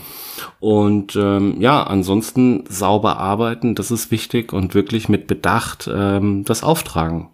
Und 0.60 1.16
ähm, 1.16 1.60
ja, 1.60 1.82
ansonsten 1.82 2.64
sauber 2.68 3.18
arbeiten, 3.18 3.74
das 3.74 3.90
ist 3.90 4.10
wichtig 4.10 4.52
und 4.52 4.74
wirklich 4.74 5.08
mit 5.08 5.26
Bedacht 5.26 5.88
ähm, 5.92 6.44
das 6.44 6.62
auftragen. 6.62 7.28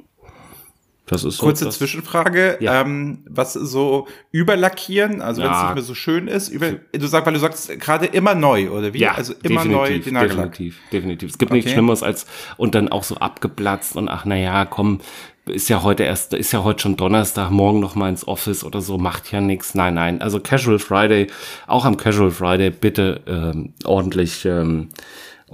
Das 1.06 1.22
ist 1.22 1.36
so, 1.36 1.44
Kurze 1.44 1.68
Zwischenfrage, 1.68 2.56
ja. 2.60 2.80
ähm, 2.80 3.18
was 3.28 3.52
so 3.52 4.08
überlackieren, 4.32 5.20
also 5.20 5.42
ja. 5.42 5.48
wenn 5.48 5.54
es 5.54 5.62
nicht 5.62 5.74
mehr 5.74 5.82
so 5.82 5.94
schön 5.94 6.28
ist, 6.28 6.48
über, 6.48 6.72
du 6.92 7.06
sagst, 7.06 7.26
weil 7.26 7.34
du 7.34 7.40
sagst 7.40 7.78
gerade 7.78 8.06
immer 8.06 8.34
neu 8.34 8.70
oder 8.70 8.94
wie? 8.94 9.00
Ja, 9.00 9.12
also 9.12 9.34
immer 9.42 9.66
neu 9.66 9.98
den 9.98 10.14
Nagellack. 10.14 10.52
Definitiv, 10.52 10.78
definitiv. 10.90 11.30
Es 11.30 11.38
gibt 11.38 11.50
okay. 11.50 11.58
nichts 11.58 11.72
Schlimmeres 11.72 12.02
als 12.02 12.26
und 12.56 12.74
dann 12.74 12.88
auch 12.88 13.04
so 13.04 13.16
abgeplatzt 13.16 13.96
und 13.96 14.08
ach 14.08 14.24
na 14.24 14.36
ja, 14.36 14.64
komm, 14.64 15.00
ist 15.46 15.68
ja 15.68 15.82
heute 15.82 16.04
erst, 16.04 16.32
ist 16.32 16.52
ja 16.52 16.64
heute 16.64 16.80
schon 16.80 16.96
Donnerstag, 16.96 17.50
morgen 17.50 17.80
noch 17.80 17.94
mal 17.94 18.08
ins 18.08 18.26
Office 18.26 18.64
oder 18.64 18.80
so, 18.80 18.96
macht 18.96 19.30
ja 19.30 19.42
nichts. 19.42 19.74
Nein, 19.74 19.94
nein. 19.94 20.22
Also 20.22 20.40
Casual 20.40 20.78
Friday, 20.78 21.26
auch 21.66 21.84
am 21.84 21.98
Casual 21.98 22.30
Friday 22.30 22.70
bitte 22.70 23.20
ähm, 23.26 23.74
ordentlich 23.84 24.46
ähm, 24.46 24.88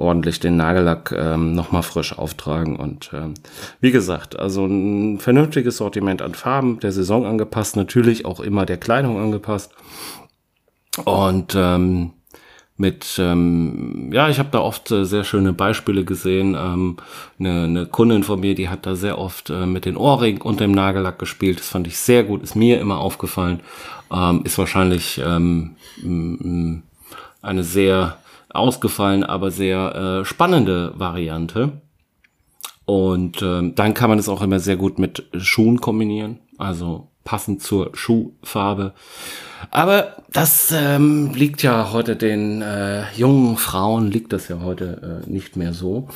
ordentlich 0.00 0.40
den 0.40 0.56
Nagellack 0.56 1.12
ähm, 1.16 1.54
nochmal 1.54 1.82
frisch 1.82 2.16
auftragen. 2.18 2.76
Und 2.76 3.10
ähm, 3.12 3.34
wie 3.80 3.90
gesagt, 3.90 4.38
also 4.38 4.66
ein 4.66 5.18
vernünftiges 5.18 5.76
Sortiment 5.76 6.22
an 6.22 6.34
Farben, 6.34 6.80
der 6.80 6.92
Saison 6.92 7.26
angepasst, 7.26 7.76
natürlich 7.76 8.24
auch 8.24 8.40
immer 8.40 8.66
der 8.66 8.78
Kleidung 8.78 9.18
angepasst. 9.18 9.72
Und 11.04 11.54
ähm, 11.54 12.12
mit, 12.80 13.18
ähm, 13.18 14.10
ja, 14.10 14.30
ich 14.30 14.38
habe 14.38 14.48
da 14.52 14.60
oft 14.60 14.90
äh, 14.90 15.04
sehr 15.04 15.22
schöne 15.22 15.52
Beispiele 15.52 16.02
gesehen. 16.02 16.56
Ähm, 16.58 16.96
eine, 17.38 17.64
eine 17.64 17.86
Kundin 17.86 18.22
von 18.22 18.40
mir, 18.40 18.54
die 18.54 18.70
hat 18.70 18.86
da 18.86 18.96
sehr 18.96 19.18
oft 19.18 19.50
äh, 19.50 19.66
mit 19.66 19.84
den 19.84 19.98
Ohrringen 19.98 20.40
und 20.40 20.60
dem 20.60 20.72
Nagellack 20.72 21.18
gespielt. 21.18 21.60
Das 21.60 21.68
fand 21.68 21.86
ich 21.86 21.98
sehr 21.98 22.24
gut, 22.24 22.42
ist 22.42 22.56
mir 22.56 22.80
immer 22.80 22.98
aufgefallen. 22.98 23.60
Ähm, 24.10 24.40
ist 24.44 24.56
wahrscheinlich 24.56 25.20
ähm, 25.22 25.76
eine 27.42 27.64
sehr 27.64 28.16
ausgefallen, 28.52 29.24
aber 29.24 29.50
sehr 29.50 29.94
äh, 30.20 30.24
spannende 30.24 30.92
Variante. 30.96 31.80
Und 32.84 33.40
ähm, 33.42 33.74
dann 33.74 33.94
kann 33.94 34.10
man 34.10 34.18
es 34.18 34.28
auch 34.28 34.42
immer 34.42 34.58
sehr 34.58 34.76
gut 34.76 34.98
mit 34.98 35.24
Schuhen 35.36 35.80
kombinieren, 35.80 36.40
also 36.58 37.08
passend 37.24 37.62
zur 37.62 37.90
Schuhfarbe. 37.94 38.94
Aber 39.70 40.16
das 40.32 40.72
ähm, 40.72 41.32
liegt 41.34 41.62
ja 41.62 41.92
heute 41.92 42.16
den 42.16 42.62
äh, 42.62 43.04
jungen 43.12 43.56
Frauen, 43.56 44.10
liegt 44.10 44.32
das 44.32 44.48
ja 44.48 44.60
heute 44.60 45.22
äh, 45.24 45.30
nicht 45.30 45.56
mehr 45.56 45.72
so, 45.72 46.08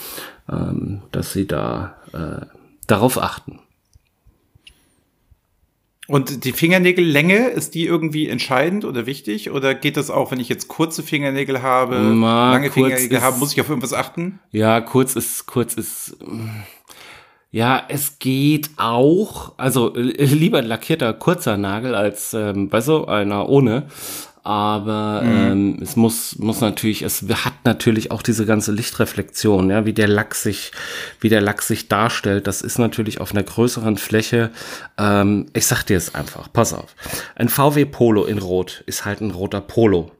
ähm, 0.50 1.02
dass 1.12 1.32
sie 1.32 1.46
da 1.46 1.94
äh, 2.12 2.46
darauf 2.86 3.22
achten. 3.22 3.60
Und 6.06 6.44
die 6.44 6.52
Fingernägellänge, 6.52 7.48
ist 7.48 7.74
die 7.74 7.86
irgendwie 7.86 8.28
entscheidend 8.28 8.84
oder 8.84 9.06
wichtig? 9.06 9.50
Oder 9.50 9.74
geht 9.74 9.96
das 9.96 10.10
auch, 10.10 10.30
wenn 10.30 10.40
ich 10.40 10.50
jetzt 10.50 10.68
kurze 10.68 11.02
Fingernägel 11.02 11.62
habe, 11.62 11.98
Ma, 11.98 12.52
lange 12.52 12.70
Fingernägel 12.70 13.22
habe, 13.22 13.38
muss 13.38 13.52
ich 13.52 13.60
auf 13.60 13.68
irgendwas 13.70 13.94
achten? 13.94 14.38
Ja, 14.50 14.82
kurz 14.82 15.16
ist, 15.16 15.46
kurz 15.46 15.74
ist, 15.74 16.18
ja, 17.50 17.82
es 17.88 18.18
geht 18.18 18.70
auch, 18.76 19.54
also 19.56 19.94
äh, 19.94 20.24
lieber 20.24 20.58
ein 20.58 20.66
lackierter 20.66 21.14
kurzer 21.14 21.56
Nagel 21.56 21.94
als, 21.94 22.34
ähm, 22.34 22.70
weißt 22.70 22.88
du, 22.88 23.04
einer 23.06 23.48
ohne 23.48 23.86
aber 24.44 25.22
mhm. 25.22 25.52
ähm, 25.52 25.78
es 25.80 25.96
muss 25.96 26.38
muss 26.38 26.60
natürlich 26.60 27.00
es 27.00 27.24
hat 27.44 27.54
natürlich 27.64 28.10
auch 28.10 28.20
diese 28.20 28.44
ganze 28.44 28.72
Lichtreflexion 28.72 29.70
ja 29.70 29.86
wie 29.86 29.94
der 29.94 30.06
Lack 30.06 30.34
sich 30.34 30.70
wie 31.18 31.30
der 31.30 31.40
Lack 31.40 31.62
sich 31.62 31.88
darstellt 31.88 32.46
das 32.46 32.60
ist 32.60 32.78
natürlich 32.78 33.22
auf 33.22 33.32
einer 33.32 33.42
größeren 33.42 33.96
Fläche 33.96 34.50
ähm, 34.98 35.46
ich 35.54 35.66
sag 35.66 35.84
dir 35.84 35.96
es 35.96 36.14
einfach 36.14 36.52
pass 36.52 36.74
auf 36.74 36.94
ein 37.36 37.48
VW 37.48 37.86
Polo 37.86 38.26
in 38.26 38.36
Rot 38.36 38.84
ist 38.84 39.06
halt 39.06 39.22
ein 39.22 39.30
roter 39.30 39.62
Polo 39.62 40.12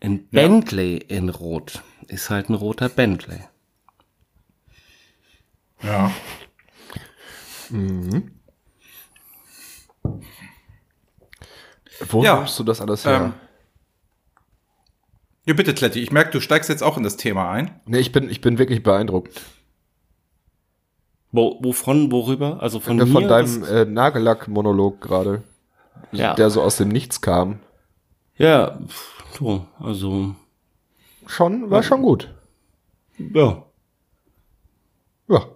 ein 0.00 0.26
ja. 0.32 0.42
Bentley 0.42 0.96
in 0.96 1.28
Rot 1.28 1.82
ist 2.08 2.30
halt 2.30 2.50
ein 2.50 2.54
roter 2.54 2.88
Bentley 2.88 3.44
ja 5.84 6.10
mhm. 7.70 8.35
Wo 12.08 12.22
ja. 12.22 12.42
hast 12.42 12.58
du 12.58 12.64
das 12.64 12.80
alles 12.80 13.04
her? 13.04 13.16
Ähm, 13.16 13.34
ja, 15.46 15.54
bitte, 15.54 15.74
Kletti. 15.74 16.00
Ich 16.00 16.10
merke, 16.10 16.30
du 16.32 16.40
steigst 16.40 16.68
jetzt 16.68 16.82
auch 16.82 16.96
in 16.96 17.04
das 17.04 17.16
Thema 17.16 17.50
ein. 17.50 17.80
Nee, 17.86 17.98
ich 17.98 18.10
bin, 18.10 18.28
ich 18.28 18.40
bin 18.40 18.58
wirklich 18.58 18.82
beeindruckt. 18.82 19.40
Wo, 21.30 21.58
wovon, 21.62 22.10
worüber? 22.10 22.60
Also 22.60 22.80
von, 22.80 22.98
ja, 22.98 23.06
von 23.06 23.28
deinem 23.28 23.62
äh, 23.64 23.84
Nagellack-Monolog 23.84 25.00
gerade. 25.00 25.44
Ja. 26.10 26.34
Der 26.34 26.50
so 26.50 26.62
aus 26.62 26.76
dem 26.76 26.88
Nichts 26.88 27.20
kam. 27.20 27.60
Ja, 28.36 28.78
so, 29.38 29.66
also. 29.78 30.34
Schon, 31.26 31.70
war 31.70 31.78
ja. 31.78 31.82
schon 31.82 32.02
gut. 32.02 32.34
Ja. 33.18 33.64
Ja. 35.28 35.46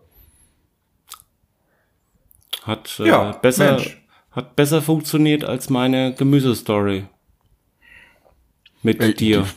Hat 2.62 3.00
äh, 3.00 3.08
ja, 3.08 3.32
besser, 3.32 3.72
Mensch. 3.72 3.99
Hat 4.30 4.56
besser 4.56 4.80
funktioniert 4.80 5.44
als 5.44 5.70
meine 5.70 6.14
Gemüsestory. 6.14 7.04
Mit 8.82 9.00
Ey, 9.00 9.14
dir. 9.14 9.46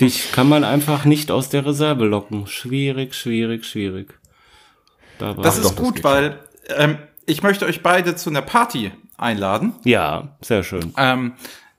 Dich 0.00 0.30
kann 0.32 0.48
man 0.48 0.62
einfach 0.62 1.04
nicht 1.04 1.30
aus 1.30 1.48
der 1.48 1.64
Reserve 1.64 2.04
locken. 2.04 2.46
Schwierig, 2.46 3.14
schwierig, 3.14 3.64
schwierig. 3.64 4.18
Da 5.18 5.32
das 5.34 5.58
ist 5.58 5.76
gut, 5.76 5.98
das 5.98 6.04
weil 6.04 6.38
ähm, 6.76 6.98
ich 7.24 7.42
möchte 7.42 7.64
euch 7.64 7.82
beide 7.82 8.14
zu 8.14 8.28
einer 8.28 8.42
Party 8.42 8.92
einladen. 9.16 9.74
Ja, 9.84 10.36
sehr 10.42 10.62
schön. 10.62 10.92
Ähm, 10.98 11.32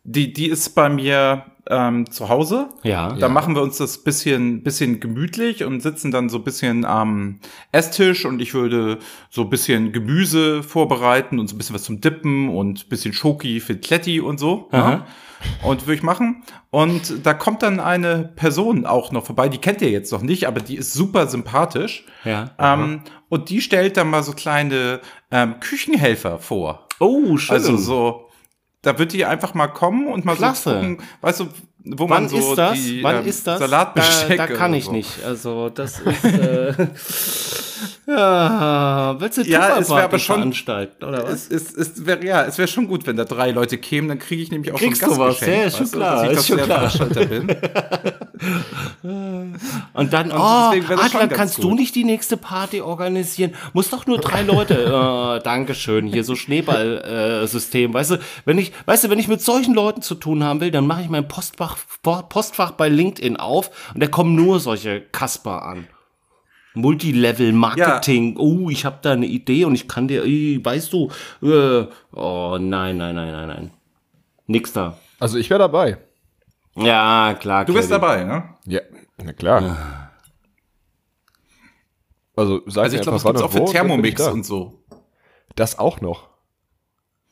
die, 0.03 0.33
die 0.33 0.47
ist 0.47 0.69
bei 0.69 0.89
mir 0.89 1.45
ähm, 1.69 2.09
zu 2.09 2.29
Hause. 2.29 2.69
Ja. 2.83 3.09
Da 3.13 3.17
ja. 3.17 3.29
machen 3.29 3.55
wir 3.55 3.61
uns 3.61 3.77
das 3.77 4.03
bisschen, 4.03 4.63
bisschen 4.63 4.99
gemütlich 4.99 5.63
und 5.63 5.81
sitzen 5.81 6.11
dann 6.11 6.29
so 6.29 6.39
bisschen 6.39 6.85
am 6.85 7.39
Esstisch 7.71 8.25
und 8.25 8.41
ich 8.41 8.53
würde 8.53 8.99
so 9.29 9.45
bisschen 9.45 9.91
Gemüse 9.91 10.63
vorbereiten 10.63 11.39
und 11.39 11.47
so 11.47 11.55
ein 11.55 11.57
bisschen 11.57 11.75
was 11.75 11.83
zum 11.83 12.01
Dippen 12.01 12.49
und 12.49 12.89
bisschen 12.89 13.13
Schoki 13.13 13.59
für 13.59 13.77
Kletti 13.77 14.19
und 14.19 14.39
so. 14.39 14.69
Ja. 14.71 15.05
Und 15.63 15.85
würde 15.85 15.93
ich 15.93 16.03
machen. 16.03 16.43
Und 16.71 17.25
da 17.25 17.35
kommt 17.35 17.61
dann 17.61 17.79
eine 17.79 18.31
Person 18.35 18.87
auch 18.87 19.11
noch 19.11 19.25
vorbei, 19.25 19.49
die 19.49 19.59
kennt 19.59 19.81
ihr 19.81 19.91
jetzt 19.91 20.11
noch 20.11 20.23
nicht, 20.23 20.47
aber 20.47 20.61
die 20.61 20.75
ist 20.75 20.93
super 20.93 21.27
sympathisch. 21.27 22.05
Ja. 22.25 22.51
Ähm, 22.57 23.01
und 23.29 23.49
die 23.49 23.61
stellt 23.61 23.97
dann 23.97 24.09
mal 24.09 24.23
so 24.23 24.33
kleine 24.33 24.99
ähm, 25.29 25.59
Küchenhelfer 25.59 26.39
vor. 26.39 26.87
Oh, 26.99 27.37
schön. 27.37 27.55
Also 27.55 27.77
so 27.77 28.26
Da 28.81 28.97
wird 28.99 29.13
die 29.13 29.25
einfach 29.25 29.53
mal 29.53 29.67
kommen 29.67 30.07
und 30.07 30.23
mal 30.23 30.35
Klasse. 30.35 30.69
so 30.69 30.75
gucken, 30.75 30.97
weißt 31.21 31.39
du, 31.41 31.47
wo 31.83 32.09
Wann 32.09 32.23
man 32.23 32.29
so 32.29 32.37
ist 32.37 32.55
das? 32.57 32.73
die 32.75 33.03
Wann 33.03 33.17
ähm, 33.17 33.25
ist 33.27 33.47
das? 33.47 33.59
Salatbesteck 33.59 34.37
da, 34.37 34.47
da 34.47 34.53
kann 34.53 34.73
ich 34.73 34.85
so. 34.85 34.91
nicht. 34.91 35.23
Also 35.23 35.69
das 35.69 35.99
ist 36.05 36.23
äh, 36.23 36.87
ja, 38.07 39.15
willst 39.19 39.37
du 39.37 39.41
Ja, 39.43 39.77
es 39.79 39.89
wär 39.89 40.05
aber 40.05 40.17
schon- 40.19 40.35
veranstalten 40.37 41.03
oder 41.03 41.23
was? 41.23 41.49
Es, 41.49 41.73
es, 41.73 41.73
es 41.75 42.05
wäre 42.05 42.25
ja, 42.25 42.43
es 42.45 42.57
wäre 42.57 42.67
schon 42.67 42.87
gut, 42.87 43.05
wenn 43.05 43.17
da 43.17 43.25
drei 43.25 43.51
Leute 43.51 43.77
kämen, 43.77 44.07
dann 44.07 44.19
kriege 44.19 44.41
ich 44.41 44.49
nämlich 44.51 44.71
auch 44.71 44.77
Kriegst 44.79 45.01
schon 45.01 45.09
du 45.09 45.15
ein 45.15 45.19
was, 45.29 45.39
Gastgeschenk, 45.39 45.61
ja, 45.61 45.67
ist 45.67 45.77
schon 45.77 45.87
du, 45.87 45.97
klar, 45.97 46.25
ich 46.31 46.37
ist 46.37 46.47
schon 46.97 47.09
klar. 47.11 47.25
Bin. 47.25 47.47
Und 49.93 50.13
dann, 50.13 50.31
Und 50.31 50.37
oh, 50.39 50.41
Adler, 50.43 51.27
kannst 51.27 51.57
du 51.63 51.69
gut. 51.69 51.79
nicht 51.79 51.95
die 51.95 52.03
nächste 52.03 52.37
Party 52.37 52.81
organisieren? 52.81 53.53
Muss 53.73 53.89
doch 53.89 54.05
nur 54.05 54.19
drei 54.19 54.43
Leute. 54.43 54.75
äh, 55.39 55.43
Dankeschön, 55.43 56.05
hier 56.07 56.23
so 56.23 56.35
Schneeball-System. 56.35 57.91
Äh, 57.91 57.93
weißt 57.93 58.11
du, 58.11 58.17
wenn 58.45 58.57
ich, 58.57 58.71
weißt 58.85 59.05
du, 59.05 59.09
wenn 59.09 59.19
ich 59.19 59.27
mit 59.27 59.41
solchen 59.41 59.73
Leuten 59.73 60.01
zu 60.01 60.15
tun 60.15 60.43
haben 60.43 60.61
will, 60.61 60.71
dann 60.71 60.85
mache 60.87 61.01
ich 61.01 61.09
mein 61.09 61.27
Postfach, 61.27 61.77
Postfach 62.03 62.71
bei 62.71 62.89
LinkedIn 62.89 63.37
auf 63.37 63.71
und 63.93 64.01
da 64.03 64.07
kommen 64.07 64.35
nur 64.35 64.59
solche 64.59 65.01
Kasper 65.01 65.63
an. 65.65 65.87
Multilevel-Marketing. 66.77 68.37
Oh, 68.37 68.69
ich 68.69 68.85
habe 68.85 68.99
da 69.01 69.11
eine 69.13 69.25
Idee 69.25 69.65
und 69.65 69.75
ich 69.75 69.87
kann 69.87 70.07
dir, 70.07 70.23
weißt 70.23 70.93
du, 70.93 71.09
äh, 71.41 71.85
oh 72.13 72.57
nein, 72.59 72.97
nein, 72.97 73.15
nein, 73.15 73.31
nein, 73.31 73.47
nein. 73.47 73.71
Nix 74.47 74.73
da. 74.73 74.97
Also 75.19 75.37
ich 75.37 75.49
wäre 75.49 75.59
dabei. 75.59 75.97
Ja, 76.75 77.35
klar. 77.39 77.65
Du 77.65 77.73
bist 77.73 77.91
dabei, 77.91 78.23
ne? 78.23 78.43
Ja, 78.65 78.81
na 79.23 79.33
klar. 79.33 80.11
Also 82.35 82.61
sag 82.67 82.83
Also 82.83 82.95
ich 82.97 83.01
glaube, 83.01 83.17
es 83.17 83.23
gibt's 83.23 83.41
auch 83.41 83.51
für 83.51 83.65
Thermomix 83.65 84.23
da. 84.23 84.31
und 84.31 84.45
so. 84.45 84.83
Das 85.55 85.79
auch 85.79 86.01
noch. 86.01 86.29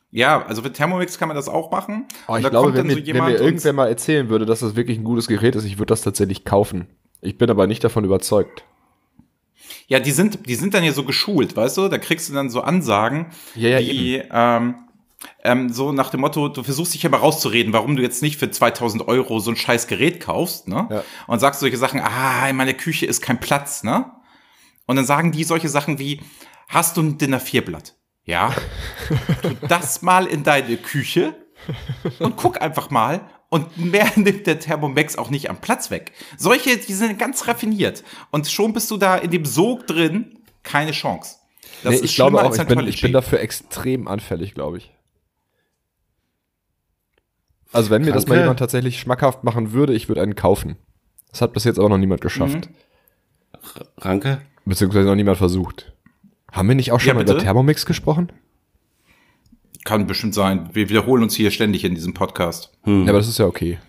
Ja, 0.10 0.46
also 0.46 0.62
für 0.64 0.72
Thermomix 0.74 1.20
kann 1.20 1.28
man 1.28 1.36
das 1.36 1.48
auch 1.48 1.70
machen. 1.72 2.08
Oh, 2.28 2.32
Und 2.34 2.38
ich 2.40 2.44
da 2.44 2.50
glaube, 2.50 2.68
kommt 2.72 2.78
wenn 2.78 2.88
dann 2.88 2.98
mir, 2.98 3.14
wenn 3.14 3.24
mir 3.26 3.40
irgendwer 3.40 3.74
mal 3.74 3.88
erzählen 3.88 4.30
würde, 4.30 4.46
dass 4.46 4.62
das 4.62 4.76
wirklich 4.76 4.98
ein 4.98 5.04
gutes 5.04 5.28
Gerät 5.28 5.56
ist, 5.56 5.66
ich 5.66 5.78
würde 5.78 5.92
das 5.92 6.02
tatsächlich 6.02 6.44
kaufen. 6.46 6.88
Ich 7.22 7.38
bin 7.38 7.50
aber 7.50 7.68
nicht 7.68 7.84
davon 7.84 8.04
überzeugt. 8.04 8.64
Ja, 9.88 10.00
die 10.00 10.12
sind, 10.12 10.48
die 10.48 10.56
sind 10.56 10.74
dann 10.74 10.84
ja 10.84 10.92
so 10.92 11.04
geschult, 11.04 11.56
weißt 11.56 11.78
du? 11.78 11.88
Da 11.88 11.98
kriegst 11.98 12.30
du 12.30 12.34
dann 12.34 12.50
so 12.50 12.62
Ansagen, 12.62 13.28
Ja, 13.56 13.70
ja, 13.70 13.80
die 13.80 14.22
ähm, 14.32 14.76
ähm, 15.44 15.72
so 15.72 15.92
nach 15.92 16.10
dem 16.10 16.22
Motto, 16.22 16.50
du 16.50 16.64
versuchst 16.64 16.94
dich 16.94 17.06
aber 17.06 17.18
rauszureden, 17.18 17.74
warum 17.74 17.96
du 17.96 18.02
jetzt 18.02 18.22
nicht 18.22 18.38
für 18.38 18.50
2000 18.50 19.08
Euro 19.08 19.40
so 19.40 19.52
ein 19.52 19.56
scheiß 19.56 19.88
Gerät 19.88 20.20
kaufst, 20.20 20.68
ne? 20.68 20.88
Ja. 20.90 21.04
Und 21.28 21.40
sagst 21.40 21.60
solche 21.60 21.78
Sachen, 21.78 22.00
ah, 22.00 22.48
in 22.50 22.56
meiner 22.56 22.74
Küche 22.74 23.06
ist 23.06 23.22
kein 23.22 23.40
Platz, 23.40 23.84
ne? 23.84 24.12
Und 24.86 24.98
dann 24.98 25.06
sagen 25.06 25.32
die 25.32 25.44
solche 25.44 25.70
Sachen 25.70 26.00
wie, 26.00 26.22
hast 26.68 26.98
du 26.98 27.02
ein 27.02 27.18
DIN 27.18 27.36
A4-Blatt? 27.36 27.96
Ja. 28.24 28.54
tu 29.42 29.56
das 29.68 30.02
mal 30.02 30.26
in 30.26 30.44
deine 30.44 30.78
Küche 30.78 31.36
und 32.20 32.38
guck 32.38 32.62
einfach 32.62 32.90
mal. 32.90 33.22
Und 33.50 33.78
mehr 33.78 34.12
nimmt 34.16 34.48
der 34.48 34.60
Thermomix 34.60 35.18
auch 35.18 35.30
nicht 35.30 35.50
am 35.50 35.58
Platz 35.58 35.92
weg. 35.92 36.12
Solche, 36.38 36.78
die 36.78 36.94
sind 36.94 37.18
ganz 37.20 37.48
raffiniert. 37.48 38.04
Und 38.32 38.48
schon 38.48 38.74
bist 38.74 38.90
du 38.92 38.98
da 38.98 39.16
in 39.18 39.32
dem 39.32 39.46
Sog 39.46 39.88
drin, 39.88 40.40
keine 40.64 40.92
Chance. 40.92 41.38
Das 41.84 41.92
Nee, 41.92 41.96
ist 41.98 42.06
ich 42.06 42.16
glaube 42.16 42.40
auch, 42.40 42.46
als 42.46 42.58
ich 42.58 42.66
bin, 42.68 42.88
ich 42.88 43.02
bin 43.02 43.14
dafür 43.14 43.40
extrem 43.40 44.08
anfällig, 44.08 44.54
glaube 44.56 44.78
ich. 44.80 44.92
Also 47.72 47.90
wenn 47.90 48.04
mir 48.04 48.14
das 48.14 48.26
mal 48.26 48.36
Danke. 48.36 48.46
jemand 48.46 48.60
tatsächlich 48.60 49.00
schmackhaft 49.00 49.44
machen 49.44 49.74
würde, 49.74 49.94
ich 49.94 50.08
würde 50.08 50.22
einen 50.22 50.36
kaufen. 50.36 50.78
Das 51.32 51.42
hat 51.42 51.54
bis 51.54 51.66
jetzt 51.66 51.78
aber 51.78 51.90
noch 51.90 51.98
niemand 51.98 52.22
geschafft. 52.22 52.70
Ranke? 53.98 54.42
Beziehungsweise 54.64 55.08
noch 55.08 55.16
niemand 55.16 55.38
versucht. 55.38 55.92
Haben 56.52 56.70
wir 56.70 56.76
nicht 56.76 56.92
auch 56.94 57.00
schon 57.00 57.10
Ja, 57.10 57.14
mal 57.16 57.24
über? 57.24 57.38
Thermomix 57.38 57.86
gesprochen? 57.86 58.32
Kann 59.86 60.08
bestimmt 60.08 60.34
sein. 60.34 60.70
Wir 60.74 60.90
wiederholen 60.90 61.24
uns 61.24 61.36
hier 61.36 61.52
ständig 61.52 61.86
in 61.86 61.96
diesem 61.96 62.14
Podcast. 62.14 62.72
Ja, 62.86 63.04
aber 63.04 63.14
das 63.14 63.30
ist 63.30 63.40
ja 63.40 63.46
okay. 63.46 63.80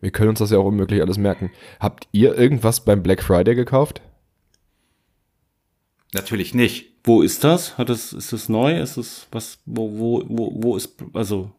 Wir 0.00 0.10
können 0.10 0.30
uns 0.30 0.38
das 0.38 0.50
ja 0.50 0.56
auch 0.58 0.64
unmöglich 0.64 1.02
alles 1.02 1.18
merken. 1.18 1.50
Habt 1.78 2.08
ihr 2.12 2.34
irgendwas 2.38 2.84
beim 2.84 3.02
Black 3.02 3.22
Friday 3.22 3.54
gekauft? 3.54 4.00
Natürlich 6.14 6.54
nicht. 6.54 6.86
Wo 7.04 7.20
ist 7.20 7.44
das? 7.44 7.76
Hat 7.76 7.90
das, 7.90 8.12
ist 8.14 8.32
das 8.32 8.48
neu? 8.48 8.80
Ist 8.80 8.96
es 8.96 9.26
was, 9.30 9.58
wo, 9.66 9.98
wo, 9.98 10.24
wo, 10.26 10.62
wo 10.62 10.76
ist, 10.76 10.94
also, 11.12 11.50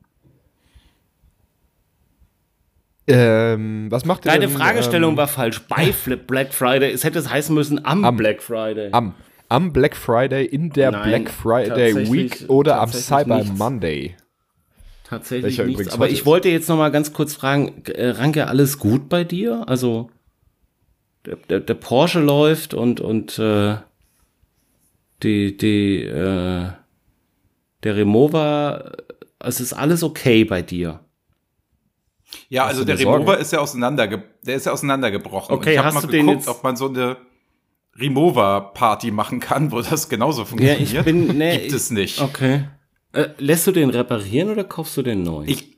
Ähm, 3.07 3.87
was 3.89 4.05
macht 4.05 4.25
ihr 4.25 4.31
deine 4.31 4.47
denn, 4.47 4.55
Fragestellung 4.55 5.11
ähm, 5.11 5.17
war 5.17 5.27
falsch. 5.27 5.61
Bei 5.67 5.91
Flip 5.91 6.25
Black 6.25 6.53
Friday. 6.53 6.91
Es 6.91 7.03
hätte 7.03 7.19
es 7.19 7.29
heißen 7.29 7.53
müssen 7.53 7.83
am, 7.85 8.05
Am. 8.05 8.15
Black 8.15 8.41
Friday. 8.41 8.89
am, 8.91 9.13
am 9.51 9.73
Black 9.73 9.95
Friday, 9.95 10.45
in 10.45 10.69
der 10.71 10.91
Nein, 10.91 11.09
Black 11.23 11.29
Friday 11.29 12.11
Week 12.11 12.45
oder 12.47 12.79
am 12.79 12.91
Cyber 12.91 13.37
nichts. 13.39 13.57
Monday? 13.57 14.15
Tatsächlich 15.03 15.57
Welcher 15.57 15.65
nichts. 15.65 15.93
Aber 15.93 16.07
ich 16.07 16.19
ist. 16.19 16.25
wollte 16.25 16.49
jetzt 16.49 16.69
noch 16.69 16.77
mal 16.77 16.89
ganz 16.91 17.11
kurz 17.13 17.33
fragen, 17.35 17.83
äh, 17.85 18.09
Ranke, 18.09 18.47
alles 18.47 18.79
gut 18.79 19.09
bei 19.09 19.23
dir? 19.25 19.67
Also, 19.67 20.09
der, 21.25 21.35
der, 21.49 21.59
der 21.59 21.73
Porsche 21.73 22.19
läuft 22.21 22.73
und, 22.73 23.01
und, 23.01 23.37
äh, 23.39 23.75
die, 25.23 25.55
die, 25.57 26.03
äh, 26.03 26.69
der 27.83 27.95
Remover, 27.95 28.93
es 29.39 29.59
ist 29.59 29.73
alles 29.73 30.01
okay 30.03 30.45
bei 30.45 30.61
dir. 30.61 31.01
Ja, 32.47 32.63
Hast 32.63 32.69
also 32.69 32.85
der? 32.85 32.97
Remover 32.97 33.37
ist 33.37 33.51
ja 33.51 33.59
auseinanderge 33.59 34.23
der 34.45 34.55
ist 34.55 34.65
ja 34.65 34.71
auseinandergebrochen. 34.71 35.53
Okay, 35.55 35.65
Und 35.65 35.71
ich 35.73 35.77
habe 35.77 35.87
hast 35.87 35.93
mal 35.95 36.01
du 36.01 36.07
den 36.07 36.25
geguckt, 36.25 36.45
jetzt- 36.45 36.55
ob 36.55 36.63
man 36.63 36.75
so 36.77 36.87
eine 36.87 37.17
Remover-Party 37.99 39.11
machen 39.11 39.39
kann, 39.39 39.71
wo 39.71 39.81
das 39.81 40.09
genauso 40.09 40.45
funktioniert. 40.45 40.91
Ja, 40.91 40.99
ich 40.99 41.05
bin, 41.05 41.37
nee, 41.37 41.59
Gibt 41.59 41.73
es 41.73 41.91
nicht. 41.91 42.21
Okay. 42.21 42.65
Äh, 43.13 43.29
lässt 43.37 43.67
du 43.67 43.71
den 43.71 43.89
reparieren 43.89 44.49
oder 44.49 44.63
kaufst 44.63 44.95
du 44.95 45.01
den 45.01 45.23
neu? 45.23 45.43
Ich, 45.45 45.77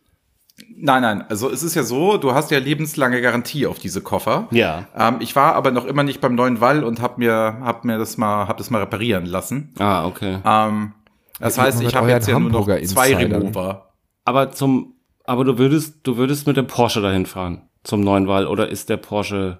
nein, 0.78 1.01
nein, 1.01 1.24
also 1.30 1.49
es 1.49 1.64
ist 1.64 1.74
ja 1.76 1.84
so, 1.84 2.18
du 2.18 2.34
hast 2.34 2.51
ja 2.51 2.59
lebenslange 2.59 3.22
Garantie 3.22 3.66
auf 3.66 3.80
diese 3.80 4.01
Koffer. 4.01 4.47
Ja. 4.51 4.88
Ähm, 4.95 5.18
ich 5.20 5.36
war 5.36 5.55
aber 5.55 5.72
noch 5.72 5.86
immer 5.86 6.03
nicht 6.03 6.22
beim 6.22 6.36
neuen 6.36 6.61
Wall 6.61 6.84
und 6.84 7.01
habe 7.01 7.16
mir, 7.18 7.57
hab 7.61 7.86
mir 7.86 7.97
das 7.97 8.18
mal, 8.18 8.47
hab 8.47 8.57
das 8.57 8.70
mal 8.70 8.82
reparieren 8.82 9.26
lassen. 9.26 9.74
Ah, 9.80 10.05
okay. 10.05 10.39
Ähm, 10.45 10.93
das 11.39 11.57
heißt, 11.57 11.82
ich 11.82 11.95
habe 11.95 12.09
jetzt 12.09 12.28
ja 12.28 12.39
nur 12.39 12.51
noch 12.51 12.68
zwei? 12.84 13.16
Remover. 13.16 13.93
Aber 14.26 14.51
zum, 14.51 14.93
aber 15.26 15.43
du 15.43 15.57
würdest, 15.57 16.01
du 16.03 16.18
würdest 16.18 16.45
mit 16.45 16.57
dem 16.57 16.68
Porsche 16.68 17.01
dahin 17.01 17.26
fahren 17.26 17.64
zum 17.84 18.01
neuen 18.01 18.28
Wall 18.28 18.47
oder 18.47 18.70
ist 18.70 18.89
der 18.89 18.97
Porsche? 18.97 19.59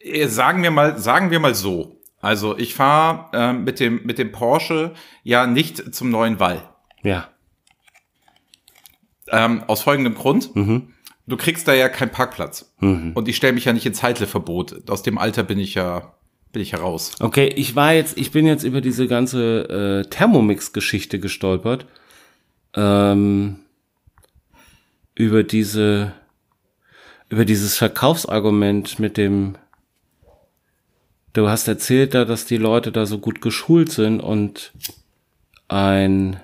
Äh, 0.00 0.26
Sagen 0.28 0.62
wir 0.62 0.70
mal, 0.70 0.98
sagen 0.98 1.30
wir 1.30 1.40
mal 1.40 1.54
so. 1.54 2.00
Also 2.20 2.58
ich 2.58 2.74
fahre 2.74 3.30
ähm, 3.32 3.64
mit 3.64 3.78
dem 3.78 4.04
mit 4.04 4.18
dem 4.18 4.32
Porsche 4.32 4.92
ja 5.22 5.46
nicht 5.46 5.94
zum 5.94 6.10
neuen 6.10 6.40
Wall. 6.40 6.68
Ja. 7.02 7.28
Ähm, 9.28 9.62
aus 9.66 9.82
folgendem 9.82 10.14
Grund. 10.14 10.54
Mhm. 10.56 10.94
Du 11.26 11.36
kriegst 11.36 11.68
da 11.68 11.74
ja 11.74 11.88
keinen 11.88 12.10
Parkplatz. 12.10 12.74
Mhm. 12.80 13.12
Und 13.14 13.28
ich 13.28 13.36
stelle 13.36 13.52
mich 13.52 13.66
ja 13.66 13.72
nicht 13.72 13.86
ins 13.86 14.02
Halteverbot. 14.02 14.90
Aus 14.90 15.02
dem 15.02 15.18
Alter 15.18 15.42
bin 15.42 15.58
ich 15.58 15.74
ja, 15.74 16.14
bin 16.52 16.62
ich 16.62 16.72
heraus. 16.72 17.12
Okay, 17.20 17.48
ich 17.54 17.76
war 17.76 17.92
jetzt, 17.92 18.16
ich 18.16 18.30
bin 18.32 18.46
jetzt 18.46 18.64
über 18.64 18.80
diese 18.80 19.06
ganze 19.06 20.04
äh, 20.06 20.08
Thermomix-Geschichte 20.08 21.20
gestolpert. 21.20 21.86
Ähm, 22.74 23.58
über 25.14 25.42
diese, 25.42 26.14
über 27.28 27.44
dieses 27.44 27.76
Verkaufsargument 27.76 28.98
mit 28.98 29.16
dem, 29.18 29.56
du 31.38 31.48
hast 31.48 31.68
erzählt 31.68 32.14
da, 32.14 32.24
dass 32.24 32.44
die 32.46 32.56
Leute 32.56 32.92
da 32.92 33.06
so 33.06 33.18
gut 33.18 33.40
geschult 33.40 33.90
sind 33.92 34.20
und 34.20 34.72
ein, 35.68 36.40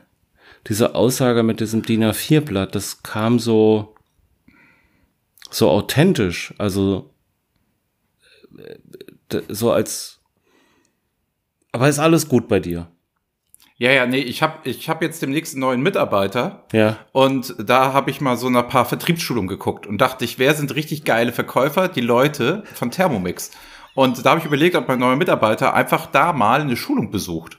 diese 0.69 0.95
Aussage 0.95 1.43
mit 1.43 1.61
diesem 1.61 1.83
DIN 1.83 2.05
A4-Blatt, 2.05 2.75
das 2.75 3.03
kam 3.03 3.39
so, 3.39 3.95
so 5.51 5.71
authentisch, 5.71 6.55
also 6.59 7.11
äh, 8.59 8.77
d- 9.33 9.43
so 9.49 9.73
als, 9.73 10.21
aber 11.73 11.89
ist 11.89 11.99
alles 11.99 12.29
gut 12.29 12.49
bei 12.49 12.61
dir. 12.61 12.89
Ja, 13.77 13.91
ja, 13.91 14.07
nee, 14.07 14.21
ich 14.21 14.41
habe 14.41 14.69
ich 14.69 14.89
hab 14.89 15.03
jetzt 15.03 15.21
demnächst 15.21 15.55
einen 15.55 15.61
neuen 15.63 15.83
Mitarbeiter. 15.83 16.65
Ja. 16.73 16.97
Und 17.11 17.57
da 17.59 17.93
habe 17.93 18.09
ich 18.11 18.21
mal 18.21 18.37
so 18.37 18.47
ein 18.47 18.69
paar 18.69 18.85
Vertriebsschulungen 18.85 19.49
geguckt 19.49 19.87
und 19.89 19.99
dachte 20.01 20.25
ich, 20.25 20.39
wer 20.39 20.55
sind 20.55 20.77
richtig 20.77 21.05
geile 21.05 21.33
Verkäufer? 21.33 21.89
Die 21.89 22.01
Leute 22.01 22.63
von 22.73 22.93
Thermomix. 22.93 23.51
Und 23.95 24.25
da 24.25 24.31
habe 24.31 24.41
ich 24.41 24.47
überlegt, 24.47 24.75
ob 24.77 24.89
mein 24.89 24.99
neuer 24.99 25.17
Mitarbeiter 25.17 25.75
einfach 25.75 26.07
da 26.07 26.33
mal 26.33 26.61
eine 26.61 26.77
Schulung 26.77 27.11
besucht. 27.11 27.59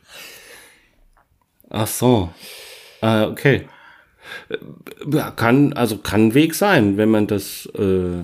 Ach 1.69 1.88
so. 1.88 2.33
Ah, 3.01 3.25
okay. 3.27 3.67
Äh, 4.49 4.57
Ja, 5.11 5.31
kann, 5.31 5.73
also 5.73 5.97
kann 5.97 6.27
ein 6.27 6.33
Weg 6.33 6.55
sein, 6.55 6.97
wenn 6.97 7.09
man 7.09 7.27
das, 7.27 7.67
äh, 7.77 8.23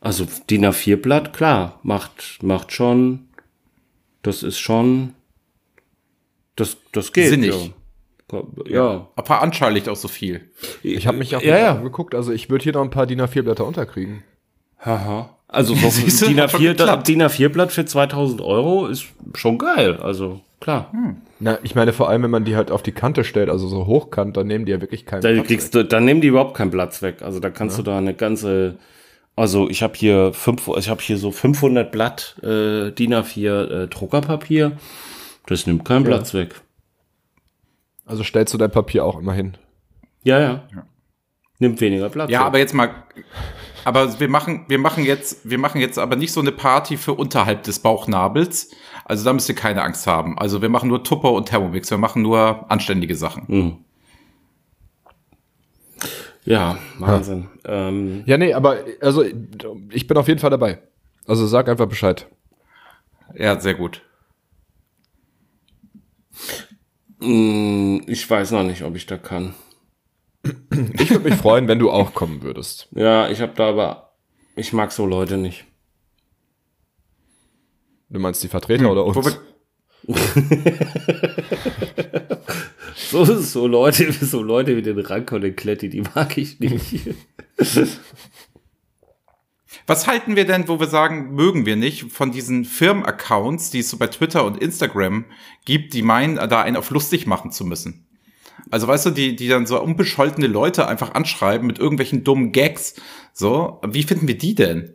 also 0.00 0.26
DIN 0.50 0.66
A4-Blatt, 0.66 1.32
klar, 1.32 1.78
macht, 1.82 2.42
macht 2.42 2.72
schon, 2.72 3.28
das 4.22 4.42
ist 4.42 4.58
schon, 4.58 5.14
das, 6.56 6.76
das 6.92 7.12
geht. 7.12 7.28
Sinnig. 7.30 7.72
Ja. 8.32 8.42
ja. 8.66 9.08
Aber 9.16 9.26
veranschaulicht 9.26 9.88
auch 9.88 9.96
so 9.96 10.08
viel. 10.08 10.50
Ich 10.82 11.06
habe 11.06 11.18
mich 11.18 11.34
auch 11.36 11.42
Ja, 11.42 11.58
ja. 11.58 11.74
angeguckt, 11.76 12.14
also 12.14 12.32
ich 12.32 12.50
würde 12.50 12.62
hier 12.64 12.72
noch 12.74 12.82
ein 12.82 12.90
paar 12.90 13.06
DIN 13.06 13.20
A4-Blätter 13.20 13.66
unterkriegen. 13.66 14.22
Haha. 14.78 15.36
Also 15.52 15.74
so 15.76 15.88
Siehst 15.90 16.22
du, 16.22 16.26
DIN 16.26 16.40
hat 16.40 16.50
schon 16.50 16.60
A4 16.62 16.68
geklappt. 16.70 17.08
DIN 17.08 17.22
A4-Blatt 17.22 17.72
für 17.72 17.84
2000 17.84 18.40
Euro 18.40 18.86
ist 18.86 19.04
schon 19.34 19.58
geil. 19.58 19.98
Also 20.00 20.40
Klar. 20.60 20.92
Na, 21.40 21.58
ich 21.64 21.74
meine, 21.74 21.92
vor 21.92 22.08
allem, 22.08 22.22
wenn 22.22 22.30
man 22.30 22.44
die 22.44 22.54
halt 22.54 22.70
auf 22.70 22.84
die 22.84 22.92
Kante 22.92 23.24
stellt, 23.24 23.50
also 23.50 23.66
so 23.66 23.86
hochkant, 23.86 24.36
dann 24.36 24.46
nehmen 24.46 24.64
die 24.64 24.70
ja 24.70 24.80
wirklich 24.80 25.04
keinen 25.04 25.22
Da 25.22 25.32
Platz 25.32 25.46
kriegst 25.48 25.74
weg. 25.74 25.82
du, 25.82 25.84
dann 25.88 26.04
nehmen 26.04 26.20
die 26.20 26.28
überhaupt 26.28 26.56
keinen 26.56 26.70
Platz 26.70 27.02
weg. 27.02 27.20
Also 27.22 27.40
da 27.40 27.50
kannst 27.50 27.78
du 27.78 27.82
da 27.82 27.98
eine 27.98 28.14
ganze, 28.14 28.78
also 29.34 29.68
ich 29.68 29.82
habe 29.82 29.94
hier 29.96 30.32
fünf, 30.32 30.70
ich 30.78 30.88
habe 30.88 31.02
hier 31.02 31.16
so 31.16 31.32
500 31.32 31.90
Blatt 31.90 32.36
äh, 32.44 32.92
DIN 32.92 33.12
A4 33.12 33.64
äh, 33.64 33.88
Druckerpapier. 33.88 34.78
Das 35.46 35.66
nimmt 35.66 35.84
keinen 35.84 36.04
Platz 36.04 36.32
weg. 36.32 36.60
Also 38.06 38.22
stellst 38.22 38.54
du 38.54 38.58
dein 38.58 38.70
Papier 38.70 39.04
auch 39.04 39.18
immer 39.18 39.32
hin. 39.34 39.56
Ja, 40.22 40.38
ja. 40.38 40.62
Nimmt 41.58 41.80
weniger 41.80 42.08
Platz 42.08 42.30
Ja, 42.30 42.38
weg. 42.38 42.46
aber 42.46 42.58
jetzt 42.58 42.72
mal, 42.74 42.90
aber 43.84 44.20
wir 44.20 44.28
machen, 44.28 44.64
wir 44.68 44.78
machen 44.78 45.04
jetzt, 45.04 45.48
wir 45.48 45.58
machen 45.58 45.80
jetzt 45.80 45.98
aber 45.98 46.16
nicht 46.16 46.32
so 46.32 46.40
eine 46.40 46.52
Party 46.52 46.96
für 46.96 47.14
unterhalb 47.14 47.62
des 47.64 47.78
Bauchnabels. 47.80 48.70
Also 49.04 49.24
da 49.24 49.32
müsst 49.32 49.48
ihr 49.48 49.54
keine 49.54 49.82
Angst 49.82 50.06
haben. 50.06 50.38
Also 50.38 50.62
wir 50.62 50.68
machen 50.68 50.88
nur 50.88 51.02
Tupper 51.04 51.32
und 51.32 51.48
Thermomix. 51.48 51.90
Wir 51.90 51.98
machen 51.98 52.22
nur 52.22 52.70
anständige 52.70 53.16
Sachen. 53.16 53.44
Mhm. 53.48 53.76
Ja, 56.44 56.78
Wahnsinn. 56.98 57.48
Ähm, 57.64 58.22
Ja, 58.26 58.36
nee, 58.36 58.52
aber 58.52 58.78
also 59.00 59.24
ich 59.90 60.06
bin 60.06 60.16
auf 60.16 60.28
jeden 60.28 60.40
Fall 60.40 60.50
dabei. 60.50 60.78
Also 61.26 61.46
sag 61.46 61.68
einfach 61.68 61.86
Bescheid. 61.86 62.26
Ja, 63.34 63.58
sehr 63.60 63.74
gut. 63.74 64.02
mh, 67.20 68.02
ich 68.06 68.28
weiß 68.28 68.50
noch 68.50 68.64
nicht, 68.64 68.82
ob 68.82 68.96
ich 68.96 69.06
da 69.06 69.16
kann. 69.16 69.54
Ich 70.98 71.10
würde 71.10 71.30
mich 71.30 71.38
freuen, 71.38 71.68
wenn 71.68 71.78
du 71.78 71.90
auch 71.90 72.14
kommen 72.14 72.42
würdest. 72.42 72.88
Ja, 72.92 73.28
ich 73.28 73.40
habe 73.40 73.52
da 73.54 73.68
aber, 73.68 74.12
ich 74.56 74.72
mag 74.72 74.90
so 74.90 75.06
Leute 75.06 75.36
nicht. 75.36 75.64
Du 78.08 78.18
meinst 78.18 78.42
die 78.42 78.48
Vertreter 78.48 78.90
oder 78.90 79.04
uns? 79.04 79.38
So, 82.94 83.24
so 83.24 83.66
Leute, 83.66 84.10
so 84.12 84.42
Leute 84.42 84.76
wie 84.76 84.82
den 84.82 84.98
Rank 84.98 85.32
und 85.32 85.42
den 85.42 85.56
Kletti, 85.56 85.88
die 85.88 86.00
mag 86.00 86.38
ich 86.38 86.60
nicht. 86.60 87.14
was 89.86 90.06
halten 90.06 90.36
wir 90.36 90.46
denn, 90.46 90.68
wo 90.68 90.80
wir 90.80 90.86
sagen, 90.86 91.34
mögen 91.34 91.66
wir 91.66 91.76
nicht, 91.76 92.10
von 92.12 92.32
diesen 92.32 92.64
Firmenaccounts, 92.64 93.70
die 93.70 93.80
es 93.80 93.90
so 93.90 93.98
bei 93.98 94.06
Twitter 94.06 94.44
und 94.44 94.58
Instagram 94.58 95.26
gibt, 95.64 95.94
die 95.94 96.02
meinen, 96.02 96.36
da 96.36 96.62
einen 96.62 96.76
auf 96.76 96.90
lustig 96.90 97.26
machen 97.26 97.52
zu 97.52 97.64
müssen? 97.64 98.06
Also 98.70 98.86
weißt 98.88 99.06
du, 99.06 99.10
die, 99.10 99.36
die 99.36 99.48
dann 99.48 99.66
so 99.66 99.80
unbescholtene 99.82 100.46
Leute 100.46 100.88
einfach 100.88 101.14
anschreiben 101.14 101.66
mit 101.66 101.78
irgendwelchen 101.78 102.24
dummen 102.24 102.52
Gags. 102.52 102.94
So, 103.32 103.80
wie 103.86 104.02
finden 104.02 104.28
wir 104.28 104.38
die 104.38 104.54
denn? 104.54 104.94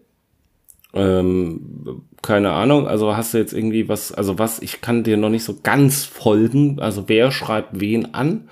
Ähm, 0.93 2.03
keine 2.21 2.51
Ahnung, 2.53 2.87
also 2.87 3.15
hast 3.15 3.33
du 3.33 3.37
jetzt 3.37 3.53
irgendwie 3.53 3.87
was, 3.89 4.11
also 4.11 4.39
was, 4.39 4.59
ich 4.59 4.81
kann 4.81 5.03
dir 5.03 5.17
noch 5.17 5.29
nicht 5.29 5.43
so 5.43 5.59
ganz 5.61 6.05
folgen, 6.05 6.79
also 6.79 7.07
wer 7.07 7.31
schreibt 7.31 7.79
wen 7.79 8.13
an? 8.15 8.49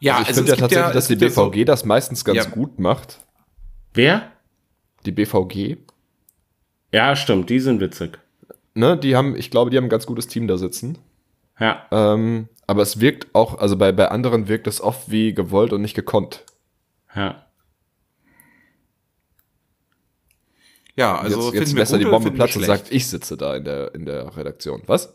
Ja, 0.00 0.16
also 0.16 0.30
ich 0.30 0.36
finde 0.36 0.50
ja 0.52 0.56
tatsächlich, 0.56 0.92
dass 0.94 1.10
es 1.10 1.18
die 1.18 1.24
ja 1.24 1.28
BVG 1.30 1.64
das 1.66 1.84
meistens 1.84 2.24
ganz 2.24 2.38
Ja. 2.38 2.44
gut 2.50 2.78
macht. 2.78 3.18
Wer? 3.92 4.30
Die 5.04 5.12
BVG. 5.12 5.76
Ja, 6.92 7.14
stimmt, 7.16 7.50
die 7.50 7.60
sind 7.60 7.80
witzig. 7.80 8.18
Ne, 8.74 8.96
die 8.96 9.16
haben, 9.16 9.36
ich 9.36 9.50
glaube, 9.50 9.70
die 9.70 9.76
haben 9.76 9.84
ein 9.84 9.90
ganz 9.90 10.06
gutes 10.06 10.26
Team 10.26 10.46
da 10.46 10.56
sitzen. 10.56 10.96
Ja, 11.58 11.86
Ähm, 11.90 12.48
aber 12.70 12.82
es 12.82 13.00
wirkt 13.00 13.34
auch, 13.34 13.58
also 13.58 13.76
bei, 13.76 13.90
bei 13.90 14.12
anderen 14.12 14.46
wirkt 14.46 14.68
es 14.68 14.80
oft 14.80 15.10
wie 15.10 15.34
gewollt 15.34 15.72
und 15.72 15.82
nicht 15.82 15.94
gekonnt. 15.94 16.44
ja. 17.16 17.44
Ja, 20.96 21.18
also 21.18 21.52
jetzt 21.52 21.60
jetzt 21.60 21.72
lässt 21.72 21.92
er 21.92 21.98
gut 21.98 22.06
die 22.06 22.10
Bombe 22.10 22.30
Platz 22.30 22.54
und 22.54 22.64
sagt, 22.64 22.92
ich 22.92 23.08
sitze 23.08 23.36
da 23.36 23.56
in 23.56 23.64
der, 23.64 23.94
in 23.94 24.04
der 24.04 24.36
Redaktion. 24.36 24.82
Was? 24.86 25.14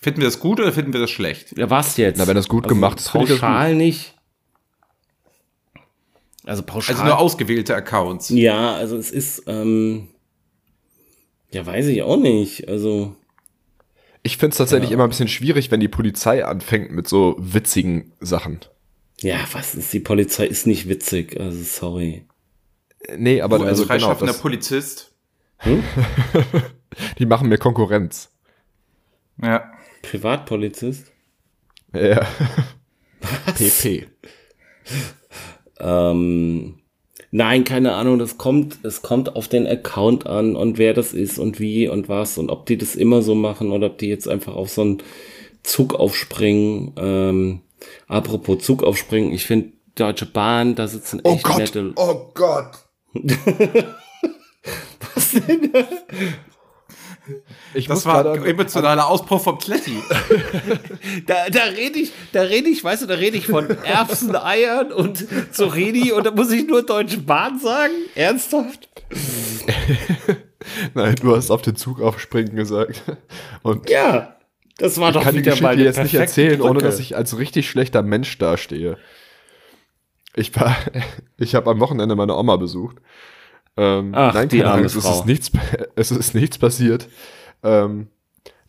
Finden 0.00 0.20
wir 0.20 0.26
das 0.26 0.38
gut 0.38 0.60
oder 0.60 0.72
finden 0.72 0.92
wir 0.92 1.00
das 1.00 1.10
schlecht? 1.10 1.56
Ja, 1.56 1.68
was 1.70 1.96
jetzt? 1.96 2.18
Na, 2.18 2.26
wenn 2.26 2.36
das 2.36 2.48
gut 2.48 2.68
gemacht 2.68 3.00
ist, 3.00 3.08
finde 3.08 3.24
ich 3.24 3.30
das 3.30 3.40
pauschal 3.40 3.74
nicht. 3.74 4.14
Also 6.44 6.62
pauschal. 6.62 6.94
Also 6.94 7.06
nur 7.06 7.18
ausgewählte 7.18 7.74
Accounts. 7.74 8.28
ja, 8.28 8.74
also 8.74 8.96
es 8.96 9.10
ist, 9.10 9.44
ähm, 9.46 10.10
ja, 11.50 11.66
weiß 11.66 11.86
ich 11.86 12.02
auch 12.02 12.18
nicht. 12.18 12.68
Also, 12.68 13.16
Ich 14.22 14.36
finde 14.36 14.52
es 14.52 14.58
tatsächlich 14.58 14.92
immer 14.92 15.04
ein 15.04 15.08
bisschen 15.10 15.28
schwierig, 15.28 15.70
wenn 15.70 15.80
die 15.80 15.88
Polizei 15.88 16.44
anfängt 16.44 16.92
mit 16.92 17.08
so 17.08 17.36
witzigen 17.38 18.12
Sachen. 18.20 18.60
ja, 19.20 19.38
was 19.52 19.74
ist, 19.74 19.92
die 19.92 20.00
Polizei 20.00 20.46
ist 20.46 20.66
nicht 20.66 20.88
witzig, 20.88 21.40
also 21.40 21.62
sorry. 21.62 22.26
Nee, 23.16 23.40
aber 23.40 23.58
Du 23.58 23.64
als 23.64 23.80
also 23.80 23.82
genau, 23.82 23.94
freischaffender 23.94 24.32
das, 24.32 24.40
Polizist. 24.42 25.12
die 27.18 27.26
machen 27.26 27.48
mir 27.48 27.58
Konkurrenz. 27.58 28.30
Ja. 29.42 29.72
Privatpolizist? 30.02 31.10
Ja. 31.92 32.26
PP. 33.56 34.08
Ähm, 35.78 36.81
nein, 37.32 37.64
keine 37.64 37.94
Ahnung, 37.94 38.20
das 38.20 38.38
kommt, 38.38 38.78
es 38.84 39.02
kommt 39.02 39.34
auf 39.34 39.48
den 39.48 39.66
Account 39.66 40.28
an 40.28 40.54
und 40.54 40.78
wer 40.78 40.94
das 40.94 41.12
ist 41.12 41.40
und 41.40 41.58
wie 41.58 41.88
und 41.88 42.08
was 42.08 42.38
und 42.38 42.50
ob 42.50 42.66
die 42.66 42.78
das 42.78 42.94
immer 42.94 43.22
so 43.22 43.34
machen 43.34 43.72
oder 43.72 43.88
ob 43.88 43.98
die 43.98 44.06
jetzt 44.06 44.28
einfach 44.28 44.54
auf 44.54 44.70
so 44.70 44.82
einen 44.82 44.98
Zug 45.64 45.94
aufspringen. 45.94 46.92
Ähm, 46.96 47.62
apropos 48.06 48.62
Zug 48.64 48.84
aufspringen, 48.84 49.32
ich 49.32 49.46
finde 49.46 49.72
Deutsche 49.96 50.26
Bahn, 50.26 50.76
da 50.76 50.86
sitzen 50.86 51.24
echt 51.24 51.58
nette. 51.58 51.92
oh 51.96 52.30
Gott. 52.34 52.70
Ich 57.74 57.86
Das 57.86 58.04
war 58.06 58.32
ein 58.32 58.44
emotionaler 58.44 59.06
Ausbruch 59.06 59.42
vom 59.42 59.58
Kletti. 59.58 59.96
Da, 61.26 61.48
da 61.50 61.64
rede 61.64 61.98
ich, 61.98 62.12
da 62.32 62.42
rede 62.42 62.68
ich, 62.68 62.82
weißt 62.82 63.02
du, 63.02 63.06
da 63.06 63.14
rede 63.14 63.36
ich 63.36 63.46
von 63.46 63.68
Erbsen, 63.84 64.34
Eiern 64.34 64.92
und 64.92 65.24
Zucchini 65.54 66.12
und 66.12 66.24
da 66.26 66.30
muss 66.30 66.50
ich 66.50 66.66
nur 66.66 66.82
Deutsche 66.82 67.18
Bahn 67.18 67.58
sagen? 67.58 67.92
Ernsthaft? 68.14 68.88
Nein, 70.94 71.16
du 71.20 71.36
hast 71.36 71.50
auf 71.50 71.62
den 71.62 71.76
Zug 71.76 72.00
aufspringen 72.00 72.56
gesagt. 72.56 73.02
Und 73.62 73.88
Ja, 73.90 74.36
das 74.78 74.98
war 74.98 75.10
ich 75.10 75.14
doch 75.14 75.22
kann 75.22 75.34
die 75.34 75.40
wieder 75.40 75.60
mal 75.60 75.76
Geschichte 75.76 76.00
eine 76.00 76.02
jetzt 76.02 76.02
nicht 76.02 76.14
erzählen, 76.14 76.60
ohne 76.60 76.74
Brücke. 76.74 76.86
dass 76.86 76.98
ich 76.98 77.16
als 77.16 77.38
richtig 77.38 77.68
schlechter 77.68 78.02
Mensch 78.02 78.38
dastehe. 78.38 78.96
Ich 80.34 80.54
war, 80.58 80.76
ich 81.36 81.54
habe 81.54 81.70
am 81.70 81.80
Wochenende 81.80 82.16
meine 82.16 82.36
Oma 82.36 82.56
besucht. 82.56 82.96
Ähm, 83.76 84.12
Ach, 84.14 84.32
die 84.46 84.58
keine 84.58 84.70
arme 84.70 84.82
Angst, 84.82 84.96
es 84.96 85.04
Frau. 85.04 85.18
ist 85.20 85.26
nichts, 85.26 85.50
es 85.96 86.10
ist 86.10 86.34
nichts 86.34 86.58
passiert. 86.58 87.08
Ähm, 87.62 88.08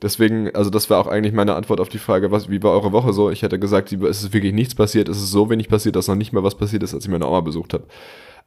deswegen, 0.01 0.53
also 0.55 0.69
das 0.69 0.89
war 0.89 0.99
auch 0.99 1.07
eigentlich 1.07 1.33
meine 1.33 1.55
Antwort 1.55 1.79
auf 1.79 1.89
die 1.89 1.97
Frage, 1.97 2.31
was, 2.31 2.49
wie 2.49 2.61
war 2.63 2.71
eure 2.71 2.91
Woche 2.91 3.11
so? 3.13 3.29
Ich 3.29 3.41
hätte 3.41 3.59
gesagt, 3.59 3.91
die- 3.91 4.01
es 4.05 4.23
ist 4.23 4.33
wirklich 4.33 4.53
nichts 4.53 4.75
passiert, 4.75 5.09
es 5.09 5.17
ist 5.17 5.31
so 5.31 5.49
wenig 5.49 5.67
passiert, 5.67 5.95
dass 5.95 6.07
noch 6.07 6.15
nicht 6.15 6.31
mal 6.33 6.43
was 6.43 6.55
passiert 6.55 6.83
ist, 6.83 6.93
als 6.93 7.03
ich 7.05 7.11
meine 7.11 7.27
Oma 7.27 7.41
besucht 7.41 7.73
habe. 7.73 7.85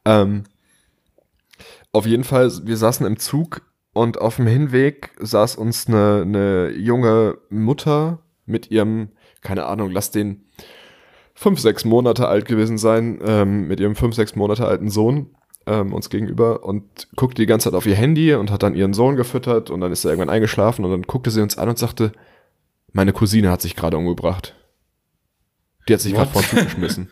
Ähm, 0.05 0.43
auf 1.91 2.05
jeden 2.05 2.23
Fall, 2.23 2.51
wir 2.63 2.77
saßen 2.77 3.05
im 3.05 3.17
Zug 3.19 3.61
und 3.93 4.19
auf 4.19 4.35
dem 4.35 4.47
Hinweg 4.47 5.11
saß 5.19 5.55
uns 5.55 5.87
eine, 5.87 6.21
eine 6.23 6.69
junge 6.71 7.37
Mutter 7.49 8.19
mit 8.45 8.69
ihrem, 8.71 9.09
keine 9.41 9.65
Ahnung, 9.65 9.89
lass 9.91 10.11
den 10.11 10.45
fünf, 11.33 11.59
sechs 11.59 11.85
Monate 11.85 12.27
alt 12.27 12.45
gewesen 12.45 12.77
sein, 12.77 13.19
ähm, 13.23 13.67
mit 13.67 13.79
ihrem 13.79 13.95
fünf, 13.95 14.15
sechs 14.15 14.35
Monate 14.35 14.67
alten 14.67 14.89
Sohn 14.89 15.31
ähm, 15.67 15.93
uns 15.93 16.09
gegenüber 16.09 16.63
und 16.63 17.07
guckte 17.15 17.41
die 17.41 17.45
ganze 17.45 17.65
Zeit 17.65 17.75
auf 17.75 17.85
ihr 17.85 17.95
Handy 17.95 18.33
und 18.33 18.49
hat 18.49 18.63
dann 18.63 18.75
ihren 18.75 18.93
Sohn 18.93 19.15
gefüttert 19.15 19.69
und 19.69 19.81
dann 19.81 19.91
ist 19.91 20.05
er 20.05 20.11
irgendwann 20.11 20.33
eingeschlafen 20.33 20.83
und 20.85 20.91
dann 20.91 21.01
guckte 21.03 21.29
sie 21.29 21.41
uns 21.41 21.57
an 21.57 21.69
und 21.69 21.77
sagte, 21.77 22.13
meine 22.93 23.13
Cousine 23.13 23.51
hat 23.51 23.61
sich 23.61 23.75
gerade 23.75 23.97
umgebracht. 23.97 24.55
Die 25.87 25.93
hat 25.93 26.01
sich 26.01 26.13
gerade 26.13 26.31
vor 26.31 26.41
den 26.41 26.65
geschmissen. 26.65 27.09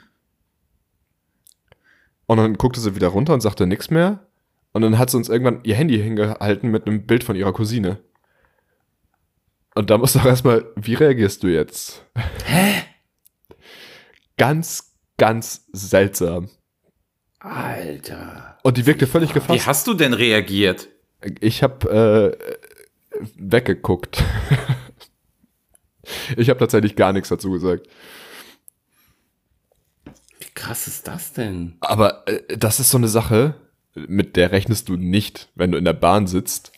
Und 2.27 2.37
dann 2.37 2.55
guckte 2.55 2.79
sie 2.79 2.95
wieder 2.95 3.09
runter 3.09 3.33
und 3.33 3.41
sagte 3.41 3.67
nichts 3.67 3.91
mehr. 3.91 4.25
Und 4.71 4.81
dann 4.81 4.97
hat 4.97 5.09
sie 5.09 5.17
uns 5.17 5.29
irgendwann 5.29 5.59
ihr 5.63 5.75
Handy 5.75 5.97
hingehalten 5.97 6.71
mit 6.71 6.87
einem 6.87 7.05
Bild 7.05 7.23
von 7.23 7.35
ihrer 7.35 7.53
Cousine. 7.53 7.99
Und 9.75 9.89
da 9.89 9.97
musst 9.97 10.15
du 10.15 10.19
auch 10.19 10.25
erstmal, 10.25 10.65
wie 10.75 10.95
reagierst 10.95 11.43
du 11.43 11.47
jetzt? 11.47 12.05
Hä? 12.45 12.83
Ganz, 14.37 14.95
ganz 15.17 15.67
seltsam. 15.71 16.49
Alter. 17.45 18.57
Und 18.63 18.77
die 18.77 18.85
wirkte 18.85 19.05
völlig 19.05 19.29
Wie 19.29 19.33
gefasst. 19.35 19.67
hast 19.67 19.87
du 19.87 19.93
denn 19.93 20.13
reagiert? 20.13 20.87
Ich 21.39 21.61
habe 21.61 22.35
äh, 22.41 23.19
weggeguckt. 23.35 24.23
ich 26.37 26.49
habe 26.49 26.59
tatsächlich 26.59 26.95
gar 26.95 27.13
nichts 27.13 27.29
dazu 27.29 27.51
gesagt. 27.51 27.87
Wie 30.39 30.51
krass 30.55 30.87
ist 30.87 31.07
das 31.07 31.33
denn? 31.33 31.75
Aber 31.81 32.27
äh, 32.27 32.57
das 32.57 32.79
ist 32.79 32.89
so 32.89 32.97
eine 32.97 33.07
Sache, 33.07 33.55
mit 33.93 34.35
der 34.35 34.51
rechnest 34.51 34.89
du 34.89 34.97
nicht, 34.97 35.49
wenn 35.55 35.71
du 35.71 35.77
in 35.77 35.85
der 35.85 35.93
Bahn 35.93 36.27
sitzt. 36.27 36.71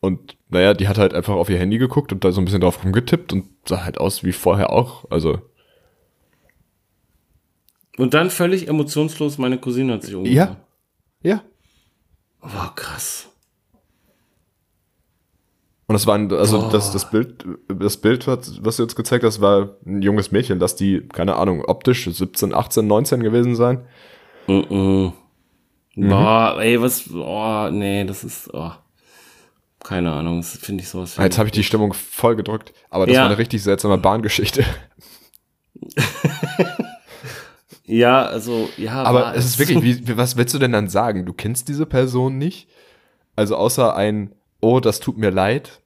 Und 0.00 0.36
naja, 0.48 0.74
die 0.74 0.88
hat 0.88 0.98
halt 0.98 1.14
einfach 1.14 1.34
auf 1.34 1.50
ihr 1.50 1.58
Handy 1.58 1.78
geguckt 1.78 2.12
und 2.12 2.24
da 2.24 2.32
so 2.32 2.40
ein 2.40 2.46
bisschen 2.46 2.62
drauf 2.62 2.82
rumgetippt 2.82 3.32
und 3.32 3.46
sah 3.66 3.84
halt 3.84 3.98
aus 3.98 4.24
wie 4.24 4.32
vorher 4.32 4.70
auch. 4.70 5.10
Also, 5.10 5.40
Und 8.00 8.14
dann 8.14 8.30
völlig 8.30 8.66
emotionslos, 8.66 9.36
meine 9.36 9.58
Cousine 9.58 9.92
hat 9.92 10.02
sich 10.04 10.14
umgebracht. 10.14 10.56
ja. 11.22 11.30
Ja. 11.30 11.42
Oh, 12.42 12.70
krass. 12.74 13.28
Und 15.86 15.96
es 15.96 16.06
war 16.06 16.14
ein, 16.14 16.32
also 16.32 16.70
das, 16.70 16.92
das 16.92 17.10
Bild, 17.10 17.44
das 17.68 17.98
Bild, 17.98 18.26
was 18.26 18.64
was 18.64 18.76
du 18.78 18.84
uns 18.84 18.96
gezeigt 18.96 19.22
hast, 19.24 19.42
war 19.42 19.76
ein 19.84 20.00
junges 20.00 20.30
Mädchen, 20.32 20.58
dass 20.58 20.76
die, 20.76 21.06
keine 21.08 21.36
Ahnung, 21.36 21.62
optisch 21.66 22.08
17, 22.10 22.54
18, 22.54 22.86
19 22.86 23.22
gewesen 23.22 23.54
sein. 23.54 23.84
Mhm. 24.46 25.12
Boah, 25.96 26.56
ey, 26.60 26.80
was, 26.80 27.10
oh, 27.12 27.68
nee, 27.70 28.04
das 28.04 28.24
ist, 28.24 28.48
oh. 28.54 28.72
Keine 29.84 30.12
Ahnung, 30.12 30.38
das 30.40 30.56
finde 30.56 30.82
ich 30.82 30.88
sowas. 30.88 31.16
Jetzt 31.18 31.36
habe 31.38 31.48
ich 31.48 31.52
die 31.52 31.64
Stimmung 31.64 31.92
voll 31.92 32.36
gedrückt, 32.36 32.72
aber 32.88 33.04
das 33.06 33.14
Ja. 33.16 33.22
war 33.22 33.28
eine 33.28 33.38
richtig 33.38 33.62
seltsame 33.62 33.98
Bahngeschichte. 33.98 34.64
Ja, 37.90 38.22
also, 38.24 38.68
ja. 38.76 39.02
Aber 39.02 39.20
war 39.22 39.34
es 39.34 39.44
ist 39.44 39.58
wirklich, 39.58 39.82
wie, 39.82 40.06
wie- 40.08 40.16
was 40.16 40.36
willst 40.36 40.54
du 40.54 40.58
denn 40.58 40.72
dann 40.72 40.88
sagen? 40.88 41.26
Du 41.26 41.32
kennst 41.32 41.68
diese 41.68 41.86
Person 41.86 42.38
nicht? 42.38 42.68
Also 43.36 43.56
außer 43.56 43.96
ein, 43.96 44.34
oh, 44.60 44.80
das 44.80 45.00
tut 45.00 45.18
mir 45.18 45.30
leid. 45.30 45.80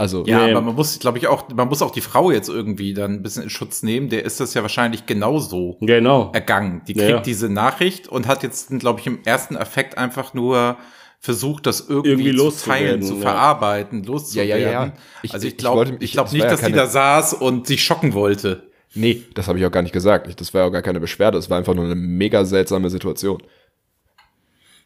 Also, 0.00 0.24
Ja, 0.26 0.44
Nee. 0.46 0.52
aber 0.52 0.60
man 0.60 0.76
muss, 0.76 0.98
glaube 1.00 1.18
ich, 1.18 1.26
auch, 1.26 1.48
man 1.48 1.66
muss 1.68 1.82
auch 1.82 1.90
die 1.90 2.00
Frau 2.00 2.30
jetzt 2.30 2.48
irgendwie 2.48 2.94
dann 2.94 3.14
ein 3.14 3.22
bisschen 3.22 3.42
in 3.44 3.50
Schutz 3.50 3.82
nehmen. 3.82 4.08
Der 4.10 4.24
ist 4.24 4.38
das 4.38 4.54
ja 4.54 4.62
wahrscheinlich 4.62 5.06
genauso 5.06 5.76
Genau. 5.80 6.30
ergangen. 6.32 6.82
Die 6.86 6.92
Ja, 6.92 6.98
kriegt 7.04 7.10
ja. 7.18 7.20
diese 7.22 7.48
Nachricht 7.48 8.06
und 8.06 8.28
hat 8.28 8.44
jetzt, 8.44 8.70
glaube 8.78 9.00
ich, 9.00 9.06
im 9.08 9.20
ersten 9.24 9.56
Affekt 9.56 9.98
einfach 9.98 10.34
nur 10.34 10.76
versucht, 11.18 11.66
das 11.66 11.80
irgendwie, 11.88 12.10
Irgendwie 12.10 12.30
zu 12.30 12.36
loszuwerden, 12.36 12.86
teilen, 12.86 13.02
zu 13.02 13.14
ja. 13.16 13.20
verarbeiten, 13.22 14.04
loszuwerden. 14.04 14.50
Ja, 14.50 14.56
ja, 14.56 14.70
ja, 14.70 14.84
ja. 14.86 14.92
Ich- 15.22 15.34
also 15.34 15.48
ich 15.48 15.56
glaube, 15.56 15.84
ich, 15.98 16.02
ich- 16.02 16.12
glaube 16.12 16.28
es 16.28 16.32
nicht, 16.32 16.44
ja 16.44 16.50
dass 16.50 16.60
die 16.60 16.66
keine- 16.66 16.76
da 16.76 16.86
saß 16.86 17.34
und 17.34 17.66
sich 17.66 17.82
schocken 17.82 18.12
wollte. 18.14 18.67
Nee, 18.98 19.22
das 19.34 19.48
habe 19.48 19.58
ich 19.58 19.64
auch 19.66 19.70
gar 19.70 19.82
nicht 19.82 19.92
gesagt. 19.92 20.26
Ich- 20.28 20.36
Das 20.36 20.52
war 20.52 20.62
ja 20.62 20.66
auch 20.68 20.72
gar 20.72 20.82
keine 20.82 21.00
Beschwerde. 21.00 21.38
Es 21.38 21.48
war 21.50 21.58
einfach 21.58 21.74
nur 21.74 21.84
eine 21.84 21.94
mega 21.94 22.44
seltsame 22.44 22.90
Situation. 22.90 23.42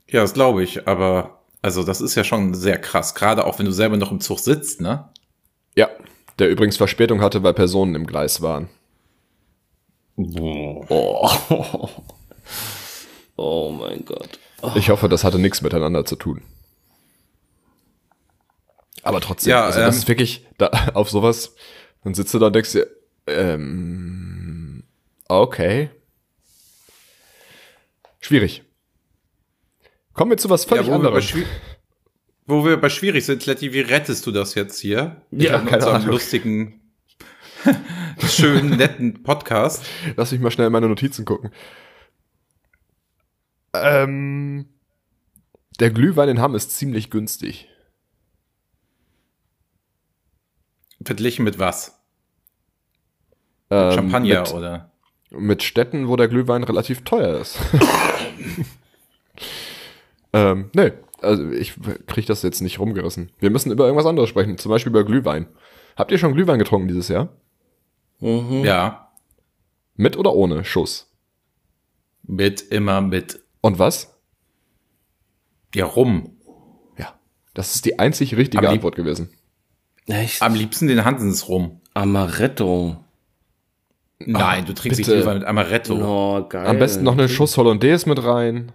Ja, 0.09 0.21
das 0.23 0.35
glaube 0.35 0.63
ich, 0.63 0.87
aber 0.87 1.43
also 1.63 1.85
das 1.85 2.01
ist 2.01 2.15
ja 2.17 2.25
schon 2.25 2.55
sehr 2.55 2.79
krass, 2.79 3.15
gerade 3.15 3.45
auch 3.47 3.59
wenn 3.59 3.67
du 3.67 3.73
selber 3.73 3.97
noch 3.97 4.11
im 4.11 4.21
Zug 4.21 4.41
sitzt, 4.41 4.81
ne? 4.81 5.09
Ja, 5.77 5.89
der 6.39 6.51
übrigens 6.51 6.77
Verspätung 6.77 7.21
hatte, 7.21 7.43
weil 7.43 7.55
Personen 7.55 7.95
im 7.95 8.07
Gleis 8.07 8.43
waren. 8.43 8.69
Oh. 10.17 11.29
oh 13.37 13.71
mein 13.71 14.05
Gott. 14.05 14.39
Ich 14.75 14.91
hoffe, 14.91 15.09
das 15.09 15.25
hatte 15.25 15.39
nichts 15.39 15.63
miteinander 15.63 16.05
zu 16.05 16.17
tun. 16.17 16.43
Aber 19.03 19.21
trotzdem, 19.21 19.51
Ja, 19.51 19.65
also 19.65 19.81
das 19.81 19.97
ähm, 19.97 20.01
ist 20.03 20.09
wirklich, 20.09 20.47
da, 20.59 20.71
auf 20.95 21.11
sowas, 21.11 21.55
dann 22.05 22.15
sitzt 22.15 22.33
du 22.35 22.39
da 22.39 22.47
und 22.49 22.55
denkst 22.55 22.73
dir, 22.73 22.87
ähm, 23.27 24.85
okay. 25.29 25.91
Schwierig. 28.21 28.63
Kommen 30.13 30.31
wir 30.31 30.39
zu 30.39 30.51
was 30.51 30.65
völlig 30.65 30.87
ja, 30.87 30.93
wo, 30.93 30.99
wir 31.03 31.11
bei 31.11 31.17
anderem. 31.19 31.25
schwi- 31.43 31.47
wo 32.47 32.65
wir 32.65 32.77
bei 32.77 32.89
schwierig 32.89 33.25
sind, 33.25 33.47
Letty, 33.47 33.73
wie 33.73 33.81
rettest 33.81 34.27
du 34.27 34.31
das 34.33 34.55
jetzt 34.55 34.79
hier? 34.79 35.23
Ja, 35.31 35.59
in 35.61 35.67
keine 35.67 35.87
Ahnung. 35.87 36.09
lustigen, 36.09 36.81
schönen, 38.29 38.77
netten 38.77 39.23
Podcast. 39.23 39.85
Lass 40.17 40.33
mich 40.33 40.41
mal 40.41 40.51
schnell 40.51 40.67
in 40.67 40.73
meine 40.73 40.89
Notizen 40.89 41.25
gucken. 41.25 41.51
Ähm, 43.75 44.69
der 45.81 45.91
Glühwein 45.91 46.29
in 46.29 46.41
Hamm 46.41 46.55
ist 46.55 46.77
ziemlich 46.77 47.11
günstig. 47.11 47.69
Verglichen 51.03 51.45
mit 51.45 51.59
was? 51.59 52.02
Ähm, 53.73 53.93
Champagner 53.93 54.41
mit, 54.41 54.53
oder? 54.53 54.91
mit 55.31 55.63
Städten, 55.63 56.09
wo 56.09 56.17
der 56.17 56.29
Glühwein 56.29 56.65
relativ 56.65 57.05
teuer 57.05 57.41
ist. 57.41 57.59
ähm, 60.33 60.71
nee, 60.75 60.93
also 61.21 61.51
ich 61.51 61.75
krieg 62.07 62.27
das 62.27 62.43
jetzt 62.43 62.61
nicht 62.61 62.79
rumgerissen. 62.79 63.31
Wir 63.39 63.51
müssen 63.51 63.73
über 63.73 63.85
irgendwas 63.85 64.07
anderes 64.07 64.29
sprechen, 64.29 64.59
zum 64.59 64.71
Beispiel 64.71 64.91
über 64.91 65.05
Glühwein. 65.05 65.47
Habt 65.97 66.11
ihr 66.11 66.19
schon 66.19 66.35
Glühwein 66.35 66.59
getrunken 66.59 66.89
dieses 66.89 67.09
Jahr? 67.09 67.29
Mhm. 68.21 68.65
Ja, 68.65 69.11
Mit 69.97 70.17
oder 70.17 70.35
ohne 70.35 70.65
Schuss? 70.65 71.09
mit, 72.25 72.61
immer 72.61 73.01
mit. 73.01 73.41
Und 73.61 73.79
was? 73.79 74.19
Ja, 75.75 75.87
rum. 75.87 76.37
Ja, 76.99 77.15
das 77.55 77.75
ist 77.75 77.85
die 77.85 77.99
einzig 77.99 78.37
richtige 78.37 78.69
Antwort 78.69 78.97
gewesen. 78.97 79.31
Echt? 80.07 80.43
Am 80.43 80.55
liebsten 80.55 80.89
den 80.89 81.05
Hansens 81.05 81.49
rum. 81.49 81.81
Amaretto. 81.95 83.02
Nein, 84.27 84.65
du 84.65 84.73
trinkst 84.75 84.99
bitte. 84.99 85.11
nicht 85.13 85.21
Glühwein 85.23 85.39
mit 85.39 85.47
Amaretto. 85.47 85.95
Oh, 85.95 86.47
geil. 86.49 86.67
Am 86.67 86.79
besten 86.79 87.05
noch 87.05 87.13
eine 87.13 87.29
Schuss 87.29 87.57
Hollandaise 87.57 88.09
mit 88.09 88.23
rein. 88.25 88.73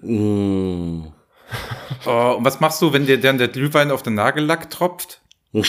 Mm. 0.00 1.04
Oh, 2.06 2.34
und 2.38 2.44
was 2.44 2.60
machst 2.60 2.80
du, 2.80 2.92
wenn 2.92 3.06
dir 3.06 3.20
dann 3.20 3.38
der 3.38 3.48
Glühwein 3.48 3.90
auf 3.90 4.02
den 4.02 4.14
Nagellack 4.14 4.70
tropft? 4.70 5.20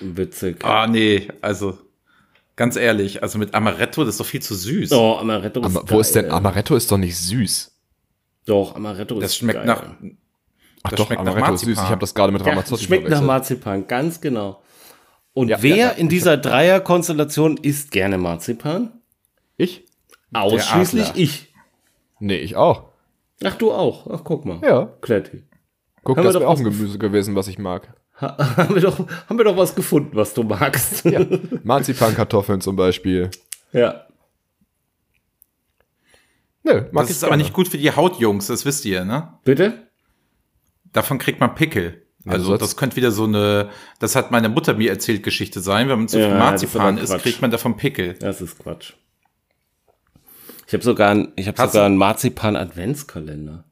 Witzig. 0.00 0.64
Ah, 0.64 0.86
nee, 0.86 1.28
also 1.40 1.78
ganz 2.56 2.76
ehrlich, 2.76 3.22
also 3.22 3.38
mit 3.38 3.54
Amaretto, 3.54 4.02
das 4.04 4.14
ist 4.14 4.20
doch 4.20 4.26
viel 4.26 4.42
zu 4.42 4.54
süß. 4.54 4.92
Oh, 4.92 5.16
Amaretto 5.18 5.60
ist 5.60 5.66
Aber 5.66 5.84
geil. 5.84 5.96
wo 5.96 6.00
ist 6.00 6.14
denn 6.14 6.30
Amaretto? 6.30 6.74
Ist 6.76 6.90
doch 6.90 6.98
nicht 6.98 7.16
süß. 7.16 7.72
Doch, 8.46 8.74
Amaretto 8.76 9.16
ist 9.16 9.22
das 9.24 9.36
schmeckt 9.36 9.58
geil. 9.58 9.66
nach. 9.66 9.82
Ach 10.82 10.90
Das 10.90 10.98
doch, 10.98 11.06
schmeckt 11.06 11.24
nach 11.24 11.32
Amaretto 11.32 11.54
ist 11.54 11.60
süß. 11.60 11.66
Marzipan. 11.68 11.84
Ich 11.84 11.90
habe 11.90 12.00
das 12.00 12.14
gerade 12.14 12.32
mit 12.32 12.42
Ja, 12.42 12.48
Ramazzotti 12.50 12.84
schmeckt 12.84 13.08
nach. 13.08 13.22
Marzipan, 13.22 13.86
ganz 13.86 14.20
genau. 14.20 14.62
Und 15.34 15.48
Ja, 15.48 15.62
wer 15.62 15.76
ja, 15.76 15.86
ja. 15.86 15.90
in 15.92 16.08
dieser 16.08 16.36
Dreierkonstellation 16.36 17.56
isst 17.58 17.90
gerne 17.92 18.18
Marzipan? 18.18 18.92
Ich? 19.56 19.86
Ausschließlich 20.32 21.12
ich. 21.14 21.54
Nee, 22.20 22.38
ich 22.38 22.56
auch. 22.56 22.88
Ach, 23.44 23.54
du 23.54 23.70
auch. 23.72 24.06
Ach, 24.10 24.24
guck 24.24 24.44
mal. 24.44 24.60
Ja. 24.62 24.86
Kletti. 25.00 25.44
Guck, 26.02 26.16
Haben 26.16 26.24
das 26.24 26.34
wäre 26.34 26.48
auch 26.48 26.58
ein 26.58 26.64
Gemüse 26.64 26.98
gewesen, 26.98 27.34
was 27.36 27.48
ich 27.48 27.58
mag. 27.58 27.94
Ha 28.20 28.36
haben, 28.56 28.74
wir 28.74 28.82
doch, 28.82 28.98
haben 29.28 29.38
wir 29.38 29.44
doch 29.44 29.56
was 29.56 29.74
gefunden, 29.74 30.16
was 30.16 30.34
du 30.34 30.42
magst. 30.42 31.04
Ja. 31.04 31.24
Marzipankartoffeln 31.62 32.60
zum 32.60 32.74
Beispiel. 32.76 33.30
ja. 33.72 34.04
Nö, 36.64 36.82
mag 36.92 37.04
Das 37.04 37.10
ich 37.10 37.16
ist 37.16 37.24
aber 37.24 37.36
nicht 37.36 37.52
gut 37.52 37.68
für 37.68 37.78
die 37.78 37.90
Hautjungs, 37.92 38.48
das 38.48 38.66
wisst 38.66 38.84
ihr, 38.84 39.04
ne? 39.04 39.38
Bitte? 39.44 39.88
Davon 40.92 41.18
kriegt 41.18 41.40
man 41.40 41.54
Pickel. 41.54 42.06
Also 42.32 42.46
soll's- 42.46 42.60
das 42.60 42.76
könnte 42.76 42.96
wieder 42.96 43.10
so 43.10 43.24
eine, 43.24 43.70
das 43.98 44.14
hat 44.16 44.30
meine 44.30 44.48
Mutter 44.48 44.74
mir 44.74 44.90
erzählt, 44.90 45.22
Geschichte 45.22 45.60
sein. 45.60 45.88
Wenn 45.88 45.98
man 45.98 46.08
zu 46.08 46.18
Ja, 46.18 46.26
viel 46.26 46.34
ist 46.34 46.38
Marzipan 46.38 46.98
isst, 46.98 47.12
Quatsch. 47.12 47.22
kriegt 47.22 47.42
man 47.42 47.50
davon 47.50 47.76
Pickel. 47.76 48.14
Das 48.14 48.40
ist 48.40 48.58
Quatsch. 48.58 48.92
Ich 50.66 50.72
habe 50.74 50.82
sogar, 50.84 51.10
ein- 51.10 51.32
ich 51.36 51.48
hab 51.48 51.58
Hast 51.58 51.72
sogar 51.72 51.86
einen 51.86 51.96
Marzipan-Adventskalender. 51.96 53.64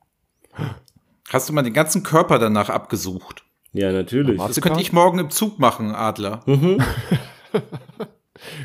Hast 1.29 1.49
du 1.49 1.53
mal 1.53 1.63
den 1.63 1.75
ganzen 1.75 2.03
Körper 2.03 2.39
danach 2.39 2.71
abgesucht? 2.71 3.45
Ja, 3.73 3.93
natürlich. 3.93 4.39
Das 4.41 4.61
könnte 4.61 4.81
ich 4.81 4.93
morgen 4.93 5.19
im 5.19 5.29
Zug 5.31 5.59
machen, 5.59 5.95
Adler. 5.95 6.43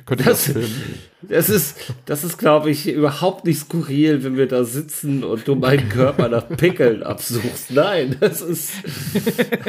Könnte 0.06 0.24
das 0.24 0.46
Das, 0.46 0.54
filmen? 0.54 1.00
das 1.22 1.50
ist, 1.50 1.76
das 2.06 2.24
ist, 2.24 2.38
glaube 2.38 2.70
ich, 2.72 2.88
überhaupt 2.88 3.46
nicht 3.46 3.60
skurril, 3.60 4.24
wenn 4.24 4.38
wir 4.38 4.48
da 4.48 4.64
sitzen 4.64 5.24
und 5.24 5.48
du 5.48 5.56
meinen 5.56 5.88
Körper 5.90 6.28
nach 6.30 6.48
Pickeln 6.50 7.04
absuchst. 7.04 7.72
Nein, 7.72 8.18
das 8.20 8.42
ist. 8.42 8.72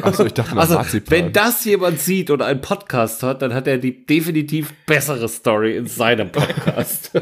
Achso, 0.03 0.25
ich 0.27 0.33
dachte 0.35 0.57
Also, 0.57 0.75
Marzipan. 0.75 1.11
wenn 1.19 1.33
das 1.33 1.65
jemand 1.65 2.01
sieht 2.01 2.31
und 2.31 2.43
einen 2.43 2.61
Podcast 2.61 3.23
hat, 3.23 3.43
dann 3.43 3.55
hat 3.55 3.67
er 3.67 3.79
die 3.79 4.05
definitiv 4.07 4.73
bessere 4.87 5.29
Story 5.29 5.77
in 5.77 5.87
seinem 5.87 6.31
Podcast. 6.33 7.13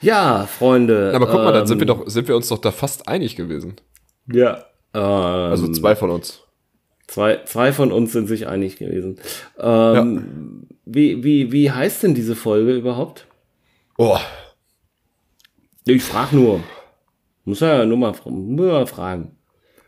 ja, 0.00 0.46
Freunde. 0.46 1.12
Aber 1.14 1.26
guck 1.26 1.36
mal, 1.42 1.52
dann 1.52 1.66
sind 1.66 1.78
wir 1.80 1.88
ähm, 1.88 1.98
doch, 2.00 2.08
sind 2.08 2.28
wir 2.28 2.36
uns 2.36 2.48
doch 2.48 2.58
da 2.58 2.70
fast 2.70 3.08
einig 3.08 3.36
gewesen. 3.36 3.76
Ja. 4.30 4.64
Ähm, 4.94 5.00
Also 5.02 5.68
zwei 5.72 5.96
von 5.96 6.10
uns. 6.10 6.40
Zwei, 7.08 7.40
zwei 7.46 7.72
von 7.72 7.90
uns 7.90 8.12
sind 8.12 8.28
sich 8.28 8.46
einig 8.46 8.76
gewesen. 8.76 9.18
Ähm, 9.58 10.66
wie, 10.84 11.24
wie, 11.24 11.50
wie 11.52 11.70
heißt 11.70 12.02
denn 12.04 12.14
diese 12.14 12.36
Folge 12.36 12.74
überhaupt? 12.76 13.26
Oh, 13.96 14.18
Ich 15.86 16.04
frage 16.04 16.36
nur. 16.36 16.60
Muss 17.44 17.60
ja 17.60 17.84
nur 17.86 17.96
mal, 17.96 18.12
muss 18.26 18.66
mal 18.66 18.86
fragen. 18.86 19.32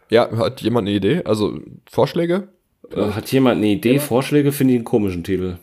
ja, 0.09 0.29
hat 0.39 0.63
jemand 0.63 0.89
eine 0.89 0.97
Idee? 0.97 1.23
Also 1.25 1.61
Vorschläge? 1.89 2.49
Äh, 2.91 3.11
Hat 3.13 3.31
jemand 3.31 3.59
eine 3.59 3.67
Idee, 3.69 3.99
Vorschläge? 4.01 4.51
Finde 4.51 4.73
ich 4.73 4.79
einen 4.79 4.85
komischen 4.85 5.23
Titel. 5.23 5.59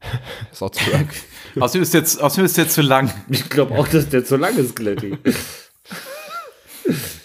Ist 0.52 0.62
auch 0.62 0.70
zu 0.70 0.88
lang. 0.90 1.08
Außerdem 1.58 1.82
ist 1.82 1.94
jetzt, 1.94 2.22
außerdem 2.22 2.44
ist 2.44 2.56
jetzt 2.58 2.74
zu 2.74 2.82
lang. 2.82 3.10
Ich 3.28 3.48
glaube 3.50 3.76
auch, 3.76 3.88
dass 3.88 4.08
der 4.08 4.24
zu 4.24 4.36
lang 4.36 4.56
ist, 4.56 4.76
Kletti. 4.76 5.16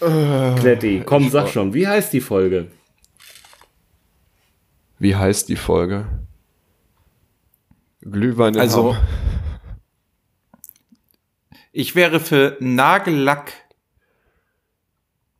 Kletti, 0.00 1.02
komm, 1.06 1.30
sag 1.30 1.48
schon, 1.48 1.72
wie 1.74 1.86
heißt 1.86 2.12
die 2.12 2.20
Folge? 2.20 2.66
Wie 4.98 5.14
heißt 5.14 5.48
die 5.48 5.56
Folge? 5.56 6.06
Glühwein 8.00 8.54
in 8.54 8.60
Also, 8.60 8.94
Hamm. 8.94 9.02
ich 11.72 11.94
wäre 11.94 12.20
für 12.20 12.56
Nagellack 12.60 13.52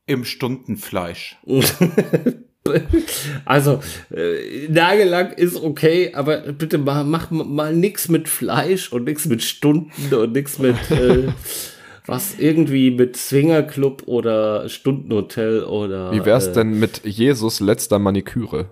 im 0.07 0.25
Stundenfleisch. 0.25 1.37
Also, 3.45 3.81
äh, 4.11 4.67
Nagellack 4.69 5.39
ist 5.39 5.55
okay, 5.55 6.13
aber 6.15 6.39
bitte 6.53 6.79
mal, 6.79 7.05
mach 7.05 7.31
mal 7.31 7.73
nix 7.73 8.09
mit 8.09 8.29
Fleisch 8.29 8.93
und 8.93 9.05
nix 9.05 9.27
mit 9.27 9.45
Stunden 9.45 10.13
und 10.13 10.33
nix 10.33 10.59
mit 10.59 10.75
äh, 10.91 11.29
was 12.07 12.39
irgendwie 12.39 12.91
mit 12.91 13.17
Swingerclub 13.17 14.03
oder 14.07 14.69
Stundenhotel 14.69 15.63
oder. 15.63 16.11
Wie 16.11 16.25
wär's 16.25 16.49
äh, 16.49 16.53
denn 16.55 16.81
mit 16.81 17.03
Jesus 17.05 17.61
letzter 17.61 18.01
Maniküre? 18.01 18.71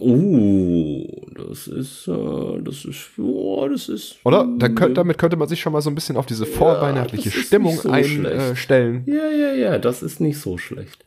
Uh, 0.00 1.04
das 1.34 1.66
ist, 1.68 2.08
äh, 2.08 2.62
das 2.62 2.86
ist, 2.86 3.18
oh, 3.18 3.68
das 3.68 3.88
ist. 3.90 4.16
Oder? 4.24 4.48
Dann 4.56 4.74
könnt, 4.74 4.96
damit 4.96 5.18
könnte 5.18 5.36
man 5.36 5.46
sich 5.46 5.60
schon 5.60 5.74
mal 5.74 5.82
so 5.82 5.90
ein 5.90 5.94
bisschen 5.94 6.16
auf 6.16 6.24
diese 6.24 6.46
vorweihnachtliche 6.46 7.28
ist 7.28 7.46
Stimmung 7.46 7.76
so 7.76 7.90
einstellen. 7.90 9.04
Ja, 9.06 9.28
ja, 9.28 9.52
ja, 9.52 9.78
das 9.78 10.02
ist 10.02 10.20
nicht 10.20 10.38
so 10.38 10.56
schlecht. 10.56 11.04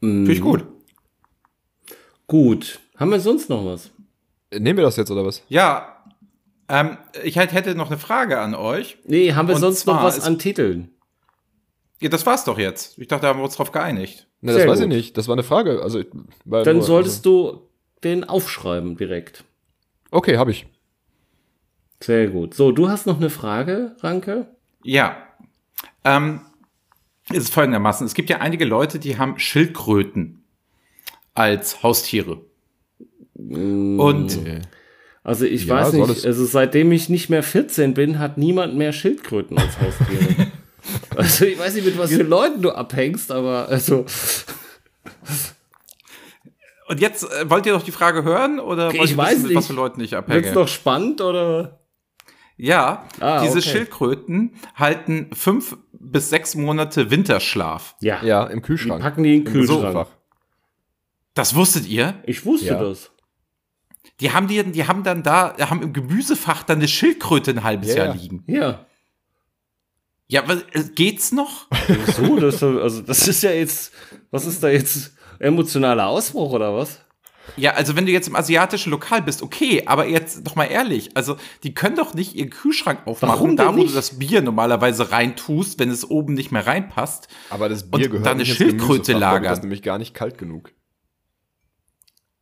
Finde 0.00 0.32
ich 0.32 0.40
gut. 0.40 0.64
Gut. 2.26 2.80
Haben 2.96 3.12
wir 3.12 3.20
sonst 3.20 3.48
noch 3.48 3.64
was? 3.64 3.90
Nehmen 4.52 4.76
wir 4.76 4.84
das 4.84 4.96
jetzt 4.96 5.10
oder 5.10 5.24
was? 5.24 5.42
Ja, 5.48 6.04
ähm, 6.68 6.96
ich 7.22 7.38
halt 7.38 7.52
hätte 7.52 7.74
noch 7.76 7.88
eine 7.88 7.98
Frage 7.98 8.40
an 8.40 8.54
euch. 8.54 8.98
Nee, 9.04 9.32
haben 9.34 9.46
wir 9.46 9.54
Und 9.54 9.60
sonst 9.60 9.86
noch 9.86 10.02
was 10.02 10.20
an 10.20 10.38
Titeln? 10.38 10.90
Ja, 12.00 12.08
das 12.10 12.26
war's 12.26 12.44
doch 12.44 12.58
jetzt. 12.58 12.98
Ich 12.98 13.08
dachte, 13.08 13.22
da 13.22 13.28
haben 13.28 13.38
wir 13.40 13.44
uns 13.44 13.56
drauf 13.56 13.72
geeinigt. 13.72 14.26
Ne, 14.42 14.52
das 14.52 14.60
Sehr 14.62 14.68
weiß 14.70 14.78
ich 14.80 14.84
gut. 14.86 14.92
nicht. 14.94 15.16
Das 15.16 15.28
war 15.28 15.34
eine 15.34 15.42
Frage. 15.42 15.82
Also, 15.82 16.02
war 16.44 16.62
Dann 16.62 16.76
nur- 16.76 16.84
solltest 16.84 17.24
du 17.24 17.62
den 18.04 18.24
aufschreiben 18.24 18.96
direkt. 18.96 19.44
Also, 20.06 20.18
okay, 20.18 20.36
habe 20.36 20.50
ich. 20.50 20.66
Sehr 22.02 22.28
gut. 22.28 22.52
So, 22.54 22.72
du 22.72 22.88
hast 22.90 23.06
noch 23.06 23.16
eine 23.16 23.30
Frage, 23.30 23.96
Ranke? 24.00 24.46
Ja. 24.84 25.16
Ähm, 26.04 26.40
es 27.30 27.38
ist 27.44 27.54
folgendermaßen. 27.54 28.06
Es 28.06 28.12
gibt 28.14 28.28
ja 28.28 28.38
einige 28.38 28.66
Leute, 28.66 28.98
die 28.98 29.16
haben 29.18 29.38
Schildkröten 29.38 30.44
als 31.34 31.82
Haustiere. 31.82 32.42
Und 33.34 34.38
Also 35.22 35.44
ich 35.44 35.64
Ja, 35.66 35.74
weiß 35.76 35.92
nicht, 35.94 36.24
also 36.24 36.44
seitdem 36.44 36.92
ich 36.92 37.08
nicht 37.08 37.30
mehr 37.30 37.42
14 37.42 37.94
bin, 37.94 38.18
hat 38.20 38.38
niemand 38.38 38.76
mehr 38.76 38.92
Schildkröten 38.92 39.58
als 39.58 39.80
Haustiere. 39.80 40.52
also 41.16 41.44
ich 41.44 41.58
weiß 41.58 41.74
nicht, 41.74 41.84
mit 41.86 41.98
was 41.98 42.10
für 42.10 42.22
Leuten 42.22 42.62
du 42.62 42.70
abhängst, 42.72 43.30
aber 43.32 43.68
also 43.68 44.04
Und 46.88 47.00
jetzt 47.00 47.24
äh, 47.24 47.50
wollt 47.50 47.66
ihr 47.66 47.72
doch 47.72 47.82
die 47.82 47.90
Frage 47.90 48.22
hören 48.22 48.60
oder 48.60 48.88
Okay, 48.88 48.98
wollt 48.98 49.06
ich 49.06 49.10
ihr 49.12 49.18
weiß 49.18 49.36
wissen, 49.38 49.48
mit 49.48 49.56
was 49.56 49.66
für 49.66 49.72
Leuten 49.72 50.00
ich 50.00 50.16
abhänge? 50.16 50.44
wird's 50.44 50.54
noch 50.54 50.68
spannend 50.68 51.20
oder? 51.20 51.80
Ja, 52.56 53.04
Ah, 53.20 53.42
diese 53.42 53.58
okay. 53.58 53.68
Schildkröten 53.68 54.54
halten 54.76 55.28
fünf 55.34 55.76
bis 55.92 56.30
sechs 56.30 56.54
Monate 56.54 57.10
Winterschlaf. 57.10 57.96
Ja. 58.00 58.22
Ja, 58.22 58.44
im 58.46 58.60
Die 58.60 58.62
Kühlschrank. 58.62 59.02
packen 59.02 59.24
die 59.24 59.36
in 59.36 59.44
den 59.44 59.46
Im 59.46 59.52
Kühlschrank. 59.66 60.06
Das 61.34 61.54
wusstet 61.54 61.86
ihr? 61.86 62.14
Ich 62.24 62.46
wusste 62.46 62.66
Ja. 62.68 62.80
das. 62.82 63.10
Die 64.20 64.32
haben 64.32 64.48
die, 64.48 64.62
die 64.72 64.86
haben 64.86 65.02
dann 65.02 65.22
da, 65.22 65.54
haben 65.58 65.82
im 65.82 65.92
Gemüsefach 65.92 66.62
dann 66.62 66.78
eine 66.78 66.88
Schildkröte 66.88 67.50
ein 67.50 67.64
halbes 67.64 67.90
Ja, 67.90 67.96
Jahr 68.04 68.06
ja. 68.06 68.12
liegen. 68.14 68.44
Ja. 68.46 68.86
Ja, 70.28 70.42
was, 70.46 70.62
äh, 70.72 70.84
geht's 70.94 71.32
noch? 71.32 71.66
So, 72.16 72.36
das, 72.40 72.62
also 72.62 73.02
das 73.02 73.28
ist 73.28 73.42
ja 73.42 73.52
jetzt, 73.52 73.92
was 74.30 74.44
ist 74.44 74.62
da 74.62 74.68
jetzt 74.68 75.12
emotionaler 75.38 76.06
Ausbruch 76.06 76.52
oder 76.52 76.74
was? 76.74 77.00
Ja, 77.56 77.74
also 77.74 77.94
wenn 77.94 78.06
du 78.06 78.12
jetzt 78.12 78.26
im 78.26 78.34
asiatischen 78.34 78.90
Lokal 78.90 79.22
bist, 79.22 79.40
okay, 79.40 79.84
aber 79.86 80.08
jetzt 80.08 80.44
doch 80.44 80.56
mal 80.56 80.64
ehrlich, 80.64 81.16
also 81.16 81.36
die 81.62 81.74
können 81.74 81.94
doch 81.94 82.12
nicht 82.12 82.34
ihren 82.34 82.50
Kühlschrank 82.50 83.06
aufmachen, 83.06 83.34
Warum 83.34 83.56
da 83.56 83.72
wo 83.72 83.78
nicht? 83.78 83.90
du 83.90 83.94
das 83.94 84.18
Bier 84.18 84.42
normalerweise 84.42 85.12
reintust, 85.12 85.78
wenn 85.78 85.90
es 85.90 86.08
oben 86.10 86.34
nicht 86.34 86.50
mehr 86.50 86.66
reinpasst. 86.66 87.28
Aber 87.50 87.68
das 87.68 87.88
Bier 87.88 88.06
Und 88.06 88.10
gehört 88.10 88.26
dann 88.26 88.34
eine 88.38 88.46
Schildkröte 88.46 89.12
lagern. 89.12 89.44
Das 89.44 89.58
ist 89.58 89.62
nämlich 89.62 89.82
gar 89.82 89.98
nicht 89.98 90.12
kalt 90.12 90.38
genug. 90.38 90.72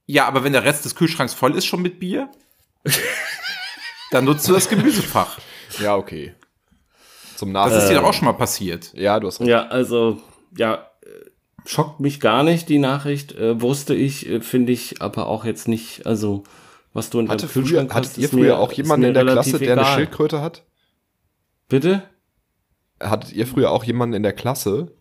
Ja, 0.07 0.26
aber 0.26 0.43
wenn 0.43 0.53
der 0.53 0.64
Rest 0.64 0.85
des 0.87 0.95
Kühlschranks 0.95 1.35
voll 1.35 1.55
ist 1.55 1.66
schon 1.66 1.82
mit 1.82 2.01
Bier, 2.01 2.30
dann 4.11 4.24
nutzt 4.24 4.49
du 4.49 4.53
das 4.53 4.68
Gemüsefach. 4.68 5.39
Ja, 5.80 5.97
okay. 5.97 6.35
Zum 7.37 7.53
Das 7.53 7.64
Nachhinein. 7.64 7.82
ist 7.82 7.89
dir 7.91 7.95
doch 8.01 8.05
auch 8.05 8.14
schon 8.14 8.26
mal 8.26 8.32
passiert. 8.35 8.93
Ja, 8.95 9.18
du 9.20 9.26
hast 9.26 9.41
recht. 9.41 9.49
Ja, 9.51 9.66
also, 9.68 10.18
ja, 10.57 10.74
äh, 11.03 11.09
schockt 11.66 12.01
mich 12.01 12.20
gar 12.20 12.43
nicht, 12.43 12.68
die 12.68 12.78
Nachricht. 12.78 13.32
Äh, 13.32 13.61
wusste 13.61 13.95
ich, 13.95 14.28
äh, 14.28 14.41
finde 14.41 14.72
ich 14.72 15.01
aber 15.03 15.26
auch 15.26 15.45
jetzt 15.45 15.66
nicht, 15.68 16.07
also, 16.07 16.45
was 16.93 17.11
du 17.11 17.20
in 17.20 17.28
Hatte 17.28 17.47
deinem 17.47 17.51
früher, 17.51 17.62
Kühlschrank 17.64 17.95
hattet 17.95 18.11
hast, 18.11 18.18
ihr 18.18 18.28
früher 18.28 18.41
mir- 18.55 18.59
auch 18.59 18.72
jemanden 18.72 19.07
in 19.07 19.14
der 19.14 19.24
Klasse, 19.24 19.59
der 19.59 19.72
eine 19.72 19.80
egal. 19.82 19.95
Schildkröte 19.95 20.41
hat? 20.41 20.62
Bitte? 21.68 22.03
Hattet 23.01 23.32
ihr 23.32 23.47
früher 23.47 23.70
auch 23.72 23.82
jemanden 23.85 24.14
in 24.14 24.22
der 24.22 24.32
Klasse, 24.32 24.93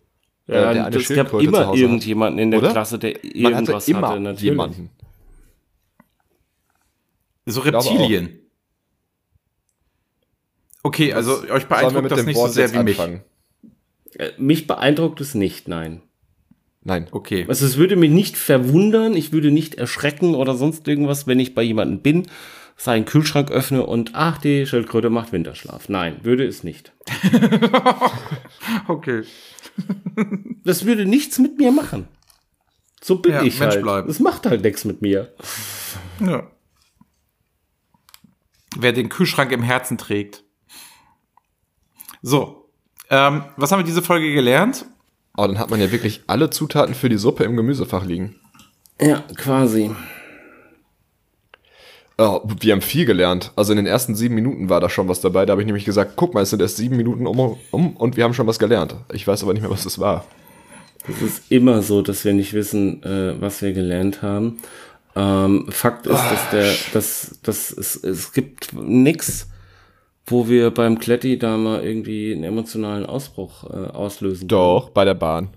äh, 0.48 0.54
Ja, 0.54 0.72
der 0.72 0.86
eine 0.86 0.96
es 0.96 1.02
gab 1.08 1.16
Schildkröte 1.16 1.44
zu 1.44 1.48
immer 1.56 1.66
Hause 1.68 1.80
irgendjemanden 1.82 2.38
in 2.40 2.50
der 2.50 2.60
Oder? 2.60 2.72
Klasse, 2.72 2.98
der 2.98 3.14
hat? 3.14 3.22
Man 3.24 3.32
irgendwas 3.34 3.82
hatte 3.82 3.90
immer 3.92 4.08
hatte, 4.08 4.20
natürlich. 4.20 4.42
jemanden. 4.42 4.90
So. 7.46 7.60
Reptilien. 7.60 8.40
Okay, 10.84 11.12
also 11.14 11.42
euch 11.50 11.66
beeindruckt 11.66 12.10
das 12.12 12.24
nicht 12.24 12.36
so 12.36 12.42
Wort 12.42 12.52
sehr 12.52 12.66
jetzt 12.66 12.74
wie 12.78 12.82
mich. 12.84 13.00
anfangen? 13.00 13.22
Äh, 14.16 14.30
Mich 14.38 14.66
beeindruckt 14.68 15.20
es 15.20 15.34
nicht, 15.34 15.66
nein. 15.66 16.02
Nein. 16.82 17.08
Okay. 17.10 17.46
Also 17.48 17.64
es 17.66 17.78
würde 17.78 17.96
mich 17.96 18.10
nicht 18.10 18.36
verwundern, 18.36 19.14
ich 19.16 19.32
würde 19.32 19.50
nicht 19.50 19.74
erschrecken 19.76 20.34
oder 20.34 20.54
sonst 20.54 20.86
irgendwas, 20.86 21.26
wenn 21.26 21.40
ich 21.40 21.54
bei 21.54 21.62
jemandem 21.62 22.00
bin, 22.00 22.28
seinen 22.76 23.06
Kühlschrank 23.06 23.50
öffne 23.50 23.86
und 23.86 24.10
ach, 24.14 24.36
die 24.38 24.66
Schildkröte 24.66 25.08
macht 25.08 25.32
Winterschlaf. 25.32 25.88
Nein, 25.88 26.18
würde 26.22 26.46
es 26.46 26.62
nicht. 26.62 26.92
Okay. 28.88 29.22
Das 30.64 30.84
würde 30.86 31.04
nichts 31.04 31.38
mit 31.38 31.58
mir 31.58 31.72
machen. 31.72 32.06
So 33.02 33.16
bin 33.18 33.32
Ja, 33.32 33.42
ich 33.42 33.58
Mensch 33.58 33.74
halt. 33.74 33.82
bleiben. 33.82 34.06
Das 34.08 34.20
macht 34.20 34.46
halt 34.46 34.62
nichts 34.62 34.84
mit 34.84 35.02
mir. 35.02 35.34
Ja. 36.20 36.50
Wer 38.76 38.92
den 38.92 39.08
Kühlschrank 39.08 39.50
im 39.52 39.62
Herzen 39.62 39.98
trägt. 39.98 40.43
So. 42.26 42.70
Ähm, 43.10 43.44
was 43.58 43.70
haben 43.70 43.80
wir 43.80 43.84
diese 43.84 44.00
Folge 44.00 44.32
gelernt? 44.32 44.86
Aber 45.34 45.46
dann 45.46 45.58
hat 45.58 45.70
man 45.70 45.78
ja 45.78 45.92
wirklich 45.92 46.22
alle 46.26 46.48
Zutaten 46.48 46.94
für 46.94 47.10
die 47.10 47.18
Suppe 47.18 47.44
im 47.44 47.54
Gemüsefach 47.54 48.06
liegen. 48.06 48.36
Ja, 48.98 49.22
quasi. 49.36 49.90
Oh, 52.16 52.40
wir 52.60 52.72
haben 52.72 52.80
viel 52.80 53.04
gelernt. 53.04 53.52
Also 53.56 53.72
in 53.72 53.76
den 53.76 53.86
ersten 53.86 54.14
sieben 54.14 54.36
Minuten 54.36 54.70
war 54.70 54.80
da 54.80 54.88
schon 54.88 55.06
was 55.06 55.20
dabei. 55.20 55.44
Da 55.44 55.50
habe 55.50 55.60
ich 55.60 55.66
nämlich 55.66 55.84
gesagt, 55.84 56.12
guck 56.16 56.32
mal, 56.32 56.40
es 56.40 56.50
sind 56.50 56.62
erst 56.62 56.78
sieben 56.78 56.96
Minuten 56.96 57.26
um, 57.26 57.58
um 57.70 57.96
und 57.96 58.16
wir 58.16 58.24
haben 58.24 58.32
schon 58.32 58.46
was 58.46 58.58
gelernt. 58.58 58.96
Ich 59.12 59.26
weiß 59.26 59.42
aber 59.42 59.52
nicht 59.52 59.62
mehr, 59.62 59.70
was 59.70 59.84
das 59.84 59.98
war. 59.98 60.24
Es 61.06 61.20
ist 61.20 61.42
immer 61.50 61.82
so, 61.82 62.00
dass 62.00 62.24
wir 62.24 62.32
nicht 62.32 62.54
wissen, 62.54 63.02
äh, 63.02 63.38
was 63.38 63.60
wir 63.60 63.74
gelernt 63.74 64.22
haben. 64.22 64.60
Ähm, 65.14 65.66
Fakt 65.68 66.06
ist, 66.06 66.14
dass 66.14 66.50
der, 66.50 66.74
dass, 66.94 67.38
dass 67.42 67.70
es, 67.70 67.96
es 67.96 68.32
gibt 68.32 68.72
nix, 68.72 69.48
wo 70.26 70.48
wir 70.48 70.70
beim 70.70 70.98
Kletti 70.98 71.38
da 71.38 71.56
mal 71.56 71.84
irgendwie 71.84 72.32
einen 72.32 72.44
emotionalen 72.44 73.06
Ausbruch 73.06 73.64
äh, 73.64 73.90
auslösen. 73.90 74.48
Doch, 74.48 74.90
bei 74.90 75.04
der 75.04 75.14
Bahn. 75.14 75.50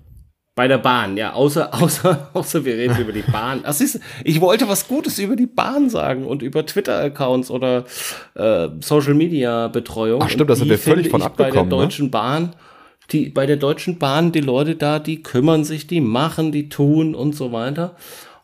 Bei 0.55 0.68
der 0.68 0.80
Bahn, 0.80 1.18
ja, 1.18 1.34
außer, 1.34 1.74
außer, 1.82 2.32
außer 2.34 2.65
wir 2.65 2.76
reden 2.76 2.97
über 2.99 3.13
die 3.13 3.22
Bahn. 3.22 3.61
Ach, 3.63 3.74
siehst 3.74 3.99
ich 4.24 4.41
wollte 4.41 4.68
was 4.68 4.88
Gutes 4.88 5.20
über 5.20 5.36
die 5.36 5.45
Bahn 5.45 5.89
sagen 5.89 6.26
und 6.26 6.41
über 6.41 6.65
Twitter-Accounts 6.65 7.51
oder 7.51 7.86
äh, 8.36 8.70
Social-Media-Betreuung. 8.80 10.22
Ach, 10.22 10.30
stimmt, 10.30 10.41
Und 10.41 10.49
da 10.49 10.55
sind 10.55 10.70
wir 10.70 10.80
völlig 10.80 11.09
von 11.09 11.22
ich 11.22 11.28
Bei 11.28 11.45
abgekommen, 11.45 11.70
der 11.70 11.78
ne? 11.78 11.84
Deutschen 11.86 12.11
Bahn, 12.11 12.55
die, 13.11 13.30
bei 13.30 13.45
der 13.45 13.57
Deutschen 13.57 13.99
Bahn, 13.99 14.32
die 14.32 14.41
Leute 14.41 14.76
da, 14.76 14.99
die 14.99 15.24
kümmern 15.24 15.63
sich, 15.63 15.88
die 15.88 16.01
machen, 16.01 16.51
die 16.51 16.70
tun 16.70 17.15
und 17.15 17.36
so 17.36 17.51
weiter. 17.51 17.95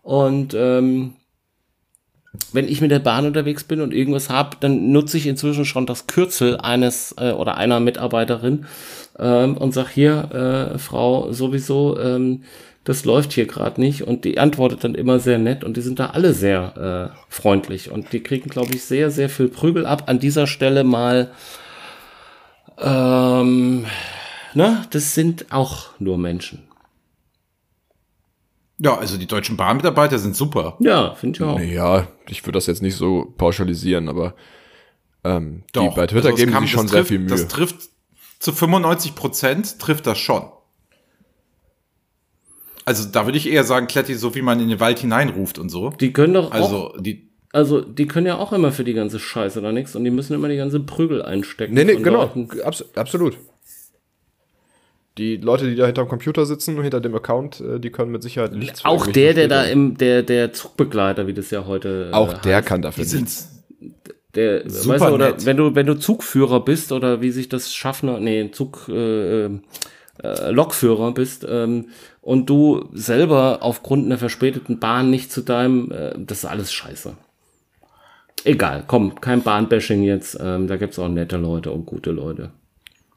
Und 0.03 0.53
ähm, 0.53 1.15
wenn 2.51 2.67
ich 2.67 2.81
mit 2.81 2.91
der 2.91 2.99
Bahn 2.99 3.25
unterwegs 3.25 3.63
bin 3.63 3.81
und 3.81 3.93
irgendwas 3.93 4.29
habe, 4.29 4.57
dann 4.59 4.91
nutze 4.91 5.17
ich 5.17 5.27
inzwischen 5.27 5.65
schon 5.65 5.85
das 5.85 6.07
Kürzel 6.07 6.57
eines 6.57 7.15
äh, 7.17 7.31
oder 7.31 7.57
einer 7.57 7.79
Mitarbeiterin 7.79 8.65
ähm, 9.19 9.57
und 9.57 9.73
sag 9.73 9.89
hier, 9.89 10.73
äh, 10.73 10.77
Frau, 10.79 11.31
sowieso, 11.31 11.99
ähm, 11.99 12.43
das 12.83 13.05
läuft 13.05 13.33
hier 13.33 13.45
gerade 13.45 13.79
nicht. 13.79 14.03
Und 14.03 14.25
die 14.25 14.39
antwortet 14.39 14.83
dann 14.83 14.95
immer 14.95 15.19
sehr 15.19 15.37
nett 15.37 15.63
und 15.63 15.77
die 15.77 15.81
sind 15.81 15.99
da 15.99 16.07
alle 16.07 16.33
sehr 16.33 17.11
äh, 17.13 17.17
freundlich 17.29 17.91
und 17.91 18.11
die 18.13 18.21
kriegen, 18.21 18.49
glaube 18.49 18.73
ich, 18.73 18.83
sehr, 18.83 19.11
sehr 19.11 19.29
viel 19.29 19.47
Prügel 19.47 19.85
ab. 19.85 20.03
An 20.07 20.19
dieser 20.19 20.47
Stelle 20.47 20.83
mal, 20.83 21.31
ähm, 22.79 23.85
na, 24.53 24.85
das 24.89 25.13
sind 25.13 25.51
auch 25.51 25.89
nur 25.99 26.17
Menschen. 26.17 26.63
Ja, 28.83 28.97
also 28.97 29.17
die 29.17 29.27
deutschen 29.27 29.55
Bahnmitarbeiter 29.57 30.19
sind 30.19 30.35
super. 30.35 30.75
Ja, 30.79 31.15
finde 31.15 31.37
ich 31.37 31.43
auch. 31.43 31.59
Ja, 31.59 32.07
ich 32.27 32.43
würde 32.43 32.57
das 32.57 32.65
jetzt 32.67 32.81
nicht 32.81 32.95
so 32.95 33.33
pauschalisieren, 33.37 34.09
aber 34.09 34.35
ähm, 35.23 35.63
die 35.69 35.79
Doch. 35.79 35.95
bei 35.95 36.05
Twitter 36.07 36.25
Also 36.29 36.35
geben 36.37 36.51
kam- 36.51 36.63
sich 36.63 36.71
schon 36.71 36.81
das 36.87 36.91
sehr 36.91 36.99
trifft, 37.01 37.09
viel 37.09 37.19
Mühe. 37.19 37.29
Das 37.29 37.47
trifft 37.47 37.75
zu 38.39 38.51
95 38.51 39.15
Prozent 39.15 39.79
trifft 39.79 40.05
das 40.05 40.17
schon. 40.17 40.43
Also 42.85 43.07
da 43.09 43.25
würde 43.25 43.37
ich 43.37 43.49
eher 43.49 43.63
sagen, 43.63 43.87
Kletti, 43.87 44.15
so 44.15 44.35
wie 44.35 44.41
man 44.41 44.59
in 44.59 44.67
den 44.69 44.79
Wald 44.79 44.99
hineinruft 44.99 45.57
und 45.57 45.69
so. 45.69 45.91
Die 45.91 46.11
können 46.11 46.33
doch 46.33 46.47
auch 46.47 46.53
Also 46.53 46.93
die, 46.99 47.29
Also, 47.53 47.79
die 47.81 48.07
können 48.07 48.27
ja 48.27 48.37
auch 48.37 48.51
immer 48.51 48.73
für 48.73 48.83
die 48.83 48.93
ganze 48.93 49.19
Scheiße 49.19 49.59
oder 49.59 49.71
nichts 49.71 49.95
und 49.95 50.03
die 50.03 50.11
müssen 50.11 50.33
immer 50.33 50.49
die 50.49 50.57
ganze 50.57 50.81
Prügel 50.81 51.21
einstecken. 51.21 51.73
Nee, 51.73 51.85
nee, 51.85 51.95
genau. 51.95 52.29
Abs 52.65 52.83
absolut. 52.95 53.37
Die 55.17 55.37
Leute, 55.37 55.69
die 55.69 55.75
da 55.75 55.85
hinterm 55.85 56.07
Computer 56.07 56.45
sitzen, 56.45 56.81
hinter 56.81 56.99
dem 56.99 57.13
Account, 57.13 57.61
äh, 57.61 57.79
die 57.79 57.91
können 57.91 58.11
mit 58.11 58.23
Sicherheit 58.23 58.53
nichts 58.53 58.83
Auch 58.83 59.05
der, 59.05 59.33
der 59.33 59.47
da 59.47 59.63
im, 59.63 59.95
der, 59.97 60.23
der 60.23 60.53
Zugbegleiter, 60.53 61.27
wie 61.27 61.33
das 61.33 61.51
ja 61.51 61.65
heute. 61.65 62.09
äh, 62.11 62.13
Auch 62.13 62.33
der 62.33 62.57
heißt. 62.57 62.67
kann 62.67 62.81
dafür 62.81 63.05
Die 63.05 63.15
nichts. 63.17 63.49
Der, 64.33 64.67
Super 64.67 64.95
weißt 64.95 65.05
du, 65.05 65.13
oder 65.13 65.29
nett. 65.31 65.45
wenn 65.45 65.57
du, 65.57 65.75
wenn 65.75 65.85
du 65.85 65.93
Zugführer 65.93 66.65
bist 66.65 66.91
oder 66.91 67.21
wie 67.21 67.29
sich 67.29 67.49
das 67.49 67.71
Schaffner, 67.73 68.19
nee, 68.19 68.49
Zug, 68.51 68.87
äh, 68.89 69.45
äh, 69.45 69.59
Lokführer 70.49 71.11
bist 71.13 71.45
ähm, 71.47 71.89
und 72.21 72.49
du 72.49 72.89
selber 72.93 73.59
aufgrund 73.61 74.05
einer 74.07 74.17
verspäteten 74.17 74.79
Bahn 74.79 75.11
nicht 75.11 75.31
zu 75.31 75.41
deinem, 75.41 75.91
äh, 75.91 76.13
das 76.17 76.39
ist 76.39 76.45
alles 76.45 76.73
scheiße. 76.73 77.15
Egal, 78.45 78.83
komm, 78.87 79.21
kein 79.21 79.43
Bahnbashing 79.43 80.01
jetzt, 80.01 80.37
ähm, 80.41 80.67
da 80.67 80.77
gibt's 80.77 80.97
auch 80.97 81.07
nette 81.07 81.37
Leute 81.37 81.71
und 81.71 81.85
gute 81.85 82.09
Leute. 82.11 82.49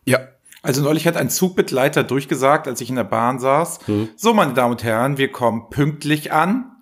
Ja. 0.05 0.21
Also 0.67 0.83
neulich 0.83 1.07
hat 1.07 1.17
ein 1.17 1.31
Zugbegleiter 1.31 2.03
durchgesagt, 2.03 2.67
als 2.67 2.81
ich 2.81 2.91
in 2.91 2.97
der 2.97 3.05
Bahn 3.05 3.39
saß, 3.39 3.79
so 4.17 4.35
meine 4.35 4.53
Damen 4.53 4.73
und 4.73 4.83
Herren, 4.83 5.17
wir 5.17 5.31
kommen 5.31 5.71
pünktlich 5.71 6.33
an. 6.33 6.73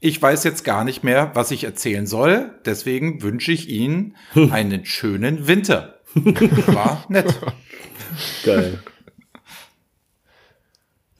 Ich 0.00 0.20
weiß 0.22 0.44
jetzt 0.44 0.64
gar 0.64 0.82
nicht 0.84 1.04
mehr, 1.04 1.32
was 1.34 1.50
ich 1.50 1.64
erzählen 1.64 2.06
soll, 2.06 2.58
deswegen 2.64 3.20
wünsche 3.22 3.52
ich 3.52 3.68
Ihnen 3.68 4.16
einen 4.34 4.86
schönen 4.86 5.46
Winter. 5.46 6.00
War 6.14 7.04
nett. 7.08 7.38
Geil. 8.44 8.82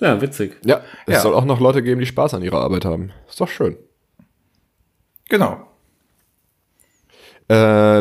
ja, 0.00 0.20
witzig. 0.22 0.56
Ja, 0.64 0.80
es 1.06 1.14
Ja. 1.16 1.20
soll 1.20 1.34
auch 1.34 1.44
noch 1.44 1.60
Leute 1.60 1.82
geben, 1.82 2.00
die 2.00 2.06
Spaß 2.06 2.32
an 2.34 2.42
ihrer 2.42 2.60
Arbeit 2.62 2.86
haben. 2.86 3.10
Ist 3.28 3.38
doch 3.40 3.48
schön. 3.48 3.76
Genau. 5.28 5.60
Äh, 7.48 7.54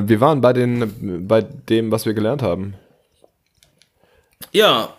wir 0.08 0.22
waren 0.22 0.40
bei 0.40 0.54
den, 0.54 1.28
bei 1.28 1.42
dem, 1.42 1.92
was 1.92 2.06
wir 2.06 2.14
gelernt 2.14 2.42
haben. 2.42 2.76
Ja, 4.52 4.94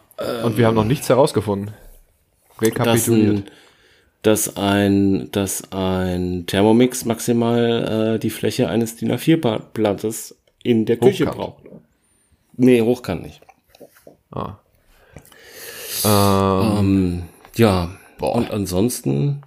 Und 0.45 0.57
wir 0.59 0.66
haben 0.66 0.74
noch 0.74 0.84
nichts 0.84 1.09
herausgefunden. 1.09 1.74
dass 2.61 2.62
Rekapituliert. 2.62 3.36
ein, 3.36 3.51
dass 4.22 4.57
ein, 4.57 5.30
dass 5.30 5.70
ein 5.72 6.45
Thermomix 6.47 7.05
maximal 7.05 8.14
äh, 8.14 8.18
die 8.18 8.30
Fläche 8.30 8.68
eines 8.68 8.97
DIN 8.97 9.12
A4-Blattes 9.12 10.36
in 10.62 10.86
der 10.86 10.97
Küche 10.97 11.26
Hochkant. 11.26 11.36
braucht. 11.36 11.62
Nee, 12.57 12.82
hochkant 12.82 13.22
nicht. 13.22 13.41
Ah. 14.32 14.57
Ähm, 16.05 16.78
Ähm, 16.78 17.22
ja, 17.57 17.91
und 18.18 18.51
ansonsten, 18.51 19.43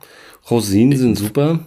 Rosinen 0.49 0.97
sind 0.97 1.17
super. 1.17 1.59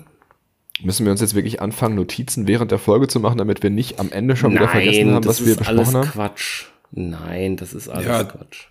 müssen 0.82 1.04
wir 1.04 1.12
uns 1.12 1.20
jetzt 1.20 1.34
wirklich 1.34 1.60
anfangen, 1.60 1.94
Notizen 1.94 2.46
während 2.46 2.70
der 2.70 2.78
Folge 2.78 3.08
zu 3.08 3.20
machen, 3.20 3.38
damit 3.38 3.62
wir 3.62 3.70
nicht 3.70 4.00
am 4.00 4.10
Ende 4.12 4.36
schon 4.36 4.52
wieder 4.52 4.68
vergessen 4.68 5.12
haben, 5.14 5.22
das 5.22 5.40
was 5.40 5.46
wir 5.46 5.52
ist 5.60 5.68
alles 5.68 5.88
besprochen 5.88 5.96
haben? 6.00 6.10
Quatsch. 6.12 6.64
Nein, 6.96 7.56
das 7.56 7.74
ist 7.74 7.88
alles 7.88 8.06
Ja. 8.06 8.24
Quatsch. 8.24 8.68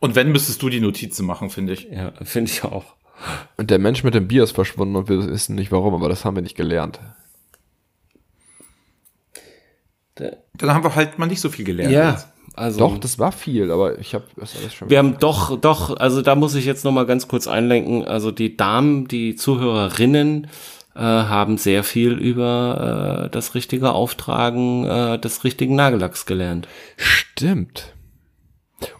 Und 0.00 0.14
wenn, 0.16 0.32
müsstest 0.32 0.60
du 0.62 0.68
die 0.68 0.80
Notizen 0.80 1.24
machen, 1.24 1.50
finde 1.50 1.72
ich. 1.74 1.84
Ja, 1.90 2.12
finde 2.22 2.50
ich 2.50 2.64
auch. 2.64 2.84
Und 3.56 3.70
der 3.70 3.78
Mensch 3.78 4.04
mit 4.04 4.14
dem 4.14 4.28
Bier 4.28 4.42
ist 4.44 4.52
verschwunden 4.52 4.96
und 4.96 5.08
wir 5.08 5.26
wissen 5.28 5.54
nicht 5.54 5.72
warum, 5.72 5.94
aber 5.94 6.08
das 6.08 6.24
haben 6.24 6.36
wir 6.36 6.42
nicht 6.42 6.56
gelernt. 6.56 7.00
Der, 10.18 10.36
Dann 10.54 10.72
haben 10.74 10.84
wir 10.84 10.94
halt 10.94 11.18
mal 11.18 11.26
nicht 11.26 11.40
so 11.40 11.48
viel 11.48 11.64
gelernt. 11.64 11.92
ja, 11.92 12.12
jetzt. 12.12 12.28
also. 12.54 12.80
Doch, 12.80 12.98
das 12.98 13.18
war 13.18 13.32
viel, 13.32 13.70
aber 13.70 13.98
ich 13.98 14.14
habe 14.14 14.24
das 14.36 14.56
alles 14.56 14.74
schon. 14.74 14.90
Wir 14.90 14.98
haben 14.98 15.18
doch, 15.18 15.60
doch, 15.60 15.96
also 15.96 16.22
da 16.22 16.34
muss 16.34 16.54
ich 16.54 16.64
jetzt 16.64 16.84
noch 16.84 16.92
mal 16.92 17.06
ganz 17.06 17.28
kurz 17.28 17.46
einlenken. 17.46 18.04
Also 18.04 18.30
die 18.30 18.56
Damen, 18.56 19.06
die 19.08 19.36
Zuhörerinnen 19.36 20.48
äh, 20.98 21.02
haben 21.02 21.58
sehr 21.58 21.84
viel 21.84 22.12
über 22.12 23.26
äh, 23.26 23.30
das 23.30 23.54
richtige 23.54 23.92
Auftragen 23.92 24.84
äh, 24.84 25.18
des 25.18 25.44
richtigen 25.44 25.76
Nagellacks 25.76 26.26
gelernt. 26.26 26.66
Stimmt. 26.96 27.94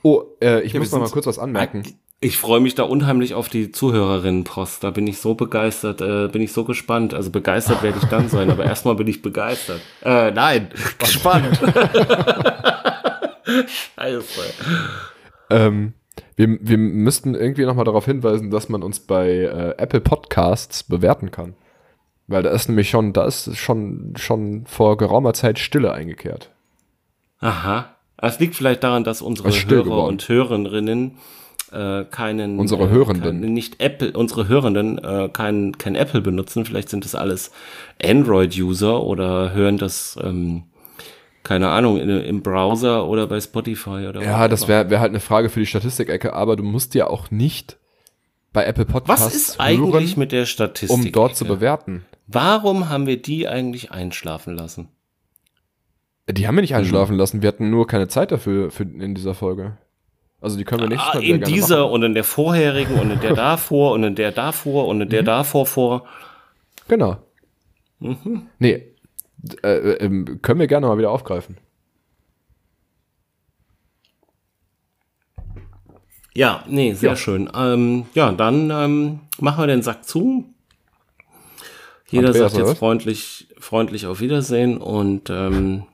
Oh, 0.02 0.22
äh, 0.40 0.62
ich 0.62 0.72
Ja, 0.72 0.78
muss 0.78 0.92
noch 0.92 1.00
mal 1.00 1.10
kurz 1.10 1.26
was 1.26 1.38
anmerken. 1.38 1.82
Ich 2.20 2.36
freue 2.36 2.60
mich 2.60 2.74
da 2.74 2.82
unheimlich 2.82 3.34
auf 3.34 3.48
die 3.48 3.70
Zuhörerinnenpost. 3.70 4.82
Da 4.82 4.90
bin 4.90 5.06
ich 5.06 5.18
so 5.18 5.34
begeistert, 5.34 6.00
äh, 6.00 6.28
bin 6.28 6.42
ich 6.42 6.52
so 6.52 6.64
gespannt. 6.64 7.14
Also 7.14 7.30
begeistert 7.30 7.82
werde 7.82 7.98
ich 8.02 8.08
dann 8.08 8.28
sein, 8.28 8.50
aber 8.50 8.64
erstmal 8.64 8.94
bin 8.96 9.06
ich 9.06 9.22
begeistert. 9.22 9.80
Äh, 10.04 10.30
nein, 10.32 10.70
gespannt. 10.98 11.58
Scheiße. 13.96 14.40
Ähm, 15.50 15.94
wir, 16.36 16.58
wir 16.60 16.78
müssten 16.78 17.34
irgendwie 17.34 17.64
noch 17.64 17.74
mal 17.74 17.84
darauf 17.84 18.04
hinweisen, 18.04 18.50
dass 18.50 18.68
man 18.68 18.82
uns 18.82 19.00
bei 19.00 19.28
äh, 19.28 19.74
Apple 19.78 20.00
Podcasts 20.00 20.82
bewerten 20.82 21.30
kann. 21.30 21.54
Weil 22.28 22.42
da 22.42 22.50
ist 22.50 22.68
nämlich 22.68 22.90
schon, 22.90 23.12
da 23.12 23.24
ist 23.24 23.56
schon, 23.56 24.12
schon 24.16 24.64
vor 24.66 24.96
geraumer 24.98 25.32
Zeit 25.32 25.58
Stille 25.58 25.92
eingekehrt. 25.92 26.50
Aha. 27.40 27.94
Es 28.18 28.38
liegt 28.38 28.54
vielleicht 28.54 28.82
daran, 28.84 29.02
dass 29.04 29.22
unsere 29.22 29.48
Hörer 29.50 29.84
geworden. 29.84 30.08
und 30.08 30.28
Hörerinnen 30.28 31.16
äh, 31.72 32.04
keinen 32.04 32.58
Unsere 32.58 32.84
äh, 32.84 32.88
Hörenden. 32.90 33.40
kein- 33.42 33.52
nicht 33.52 33.80
Apple 33.80 34.12
unsere 34.12 34.48
Hörenden 34.48 34.98
äh, 34.98 35.28
kein 35.32 35.76
kein 35.76 35.94
Apple 35.94 36.20
benutzen 36.22 36.64
vielleicht 36.64 36.88
sind 36.88 37.04
das 37.04 37.14
alles 37.14 37.50
Android 38.02 38.56
User 38.56 39.02
oder 39.04 39.52
hören 39.52 39.76
das 39.76 40.16
ähm, 40.22 40.64
keine 41.44 41.68
Ahnung 41.68 41.98
in, 42.00 42.08
im 42.08 42.42
Browser 42.42 43.06
oder 43.06 43.26
bei 43.26 43.38
Spotify 43.40 44.06
oder 44.08 44.22
Ja, 44.22 44.48
das 44.48 44.66
wäre 44.66 44.88
wär 44.90 45.00
halt 45.00 45.10
eine 45.10 45.20
Frage 45.20 45.50
für 45.50 45.60
die 45.60 45.66
Statistikecke, 45.66 46.32
aber 46.32 46.56
du 46.56 46.62
musst 46.62 46.94
ja 46.94 47.06
auch 47.06 47.30
nicht 47.30 47.76
bei 48.54 48.64
Apple 48.64 48.86
Podcasts 48.86 49.26
was 49.26 49.34
ist 49.34 49.60
eigentlich 49.60 50.10
hören, 50.12 50.18
mit 50.20 50.32
der 50.32 50.46
Statistik 50.46 50.90
um 50.90 51.12
dort 51.12 51.36
zu 51.36 51.44
bewerten. 51.44 52.04
Warum 52.28 52.88
haben 52.88 53.06
wir 53.06 53.20
die 53.20 53.48
eigentlich 53.48 53.90
einschlafen 53.90 54.54
lassen 54.54 54.88
Die 56.30 56.46
haben 56.46 56.54
wir 56.54 56.60
Mhm. 56.60 56.64
nicht 56.64 56.74
einschlafen 56.76 57.16
lassen, 57.16 57.40
wir 57.42 57.48
hatten 57.48 57.70
nur 57.70 57.86
keine 57.86 58.06
Zeit 58.08 58.30
dafür 58.30 58.70
für, 58.70 58.84
in 58.84 59.14
dieser 59.14 59.34
Folge. 59.34 59.76
Also 60.40 60.56
die 60.56 60.64
können 60.64 60.82
wir 60.82 60.88
nicht 60.88 61.00
ah, 61.02 61.18
in 61.18 61.40
dieser 61.40 61.90
und 61.90 62.04
in 62.04 62.14
der 62.14 62.22
vorherigen 62.22 62.98
und 63.00 63.10
in 63.10 63.20
der 63.20 63.34
davor 63.48 63.92
und 63.94 64.04
in 64.04 64.14
der 64.14 64.30
davor 64.30 64.86
und 64.86 64.96
Mhm. 64.98 65.02
in 65.02 65.08
der 65.08 65.22
davor 65.24 65.66
vor 65.66 66.06
Genau. 66.86 67.16
Mhm. 67.98 68.46
Nee, 68.58 68.84
äh, 69.64 69.68
äh, 69.68 69.92
ähm, 70.04 70.40
können 70.42 70.60
wir 70.60 70.66
gerne 70.68 70.86
mal 70.86 70.96
wieder 70.98 71.10
aufgreifen. 71.10 71.56
Ja, 76.34 76.62
nee, 76.68 76.92
sehr 76.92 77.10
Ja. 77.10 77.16
schön. 77.16 77.50
Ähm, 77.54 78.06
ja, 78.14 78.30
dann 78.32 78.70
ähm, 78.70 79.20
machen 79.40 79.62
wir 79.62 79.66
den 79.66 79.82
Sack 79.82 80.04
zu. 80.04 80.44
Jeder 82.10 82.28
Andreas, 82.28 82.52
sagt 82.52 82.66
jetzt 82.66 82.78
freundlich, 82.78 83.48
freundlich 83.58 84.06
auf 84.06 84.20
Wiedersehen 84.20 84.78
und 84.78 85.30
ähm, 85.30 85.84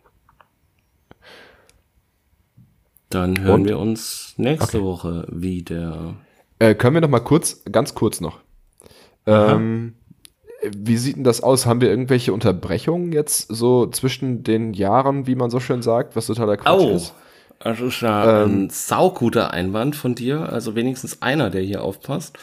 dann 3.11 3.41
hören 3.41 3.63
Und? 3.63 3.69
wir 3.69 3.79
uns 3.79 4.35
nächste 4.37 4.83
Woche 4.83 5.27
wieder. 5.31 6.15
Äh, 6.59 6.75
können 6.75 6.95
wir 6.95 7.01
noch 7.01 7.09
mal 7.09 7.21
kurz, 7.21 7.63
ganz 7.71 7.95
kurz 7.95 8.21
noch. 8.21 8.39
Ähm, 9.27 9.95
wie 10.63 10.97
sieht 10.97 11.17
denn 11.17 11.25
das 11.25 11.43
aus? 11.43 11.67
Haben 11.67 11.81
wir 11.81 11.89
irgendwelche 11.91 12.33
Unterbrechungen 12.33 13.13
jetzt 13.13 13.49
so 13.49 13.87
zwischen 13.87 14.43
den 14.45 14.73
Jahren, 14.73 15.27
wie 15.27 15.35
man 15.35 15.51
so 15.51 15.61
schön 15.61 15.83
sagt, 15.83 16.17
was 16.17 16.27
totaler 16.27 16.57
Quatsch 16.57 16.81
Oh, 16.81 16.91
ist? 16.97 17.15
das 17.61 17.81
ist 17.81 18.01
ja 18.01 18.43
Ähm. 18.45 18.65
ein 18.65 18.71
sauguter 18.71 19.53
Einwand 19.53 19.95
von 19.97 20.15
dir. 20.15 20.49
Also 20.53 20.75
wenigstens 20.75 21.23
einer, 21.23 21.51
der 21.51 21.63
hier 21.63 21.83
aufpasst. 21.83 22.39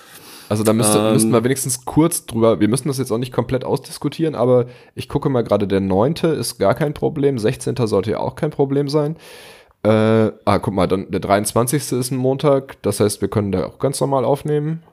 Also 0.52 0.66
da 0.66 0.74
müsste, 0.74 0.98
Ähm. 1.00 1.14
müssten 1.14 1.32
wir 1.32 1.46
wenigstens 1.46 1.86
kurz 1.86 2.26
drüber, 2.26 2.60
wir 2.60 2.68
müssen 2.68 2.90
das 2.90 2.98
jetzt 2.98 3.10
auch 3.10 3.18
nicht 3.18 3.32
komplett 3.32 3.64
ausdiskutieren, 3.64 4.36
aber 4.36 4.66
ich 4.96 5.08
gucke 5.08 5.30
mal 5.30 5.44
gerade, 5.46 5.66
der 5.66 5.80
9. 5.80 6.16
ist 6.38 6.60
gar 6.60 6.76
kein 6.76 6.94
Problem, 6.94 7.40
16. 7.40 7.76
sollte 7.88 8.12
ja 8.12 8.20
auch 8.20 8.36
kein 8.36 8.50
Problem 8.52 8.90
sein. 8.90 9.16
Äh, 9.84 9.90
ah, 10.44 10.60
guck 10.60 10.74
mal, 10.74 10.88
dann 10.88 11.10
der 11.10 11.22
23. 11.22 11.94
ist 11.94 12.12
ein 12.12 12.18
Montag, 12.18 12.82
das 12.82 13.00
heißt, 13.00 13.22
wir 13.22 13.30
können 13.30 13.54
da 13.54 13.66
auch 13.66 13.80
ganz 13.80 14.02
normal 14.02 14.26
aufnehmen. 14.26 14.84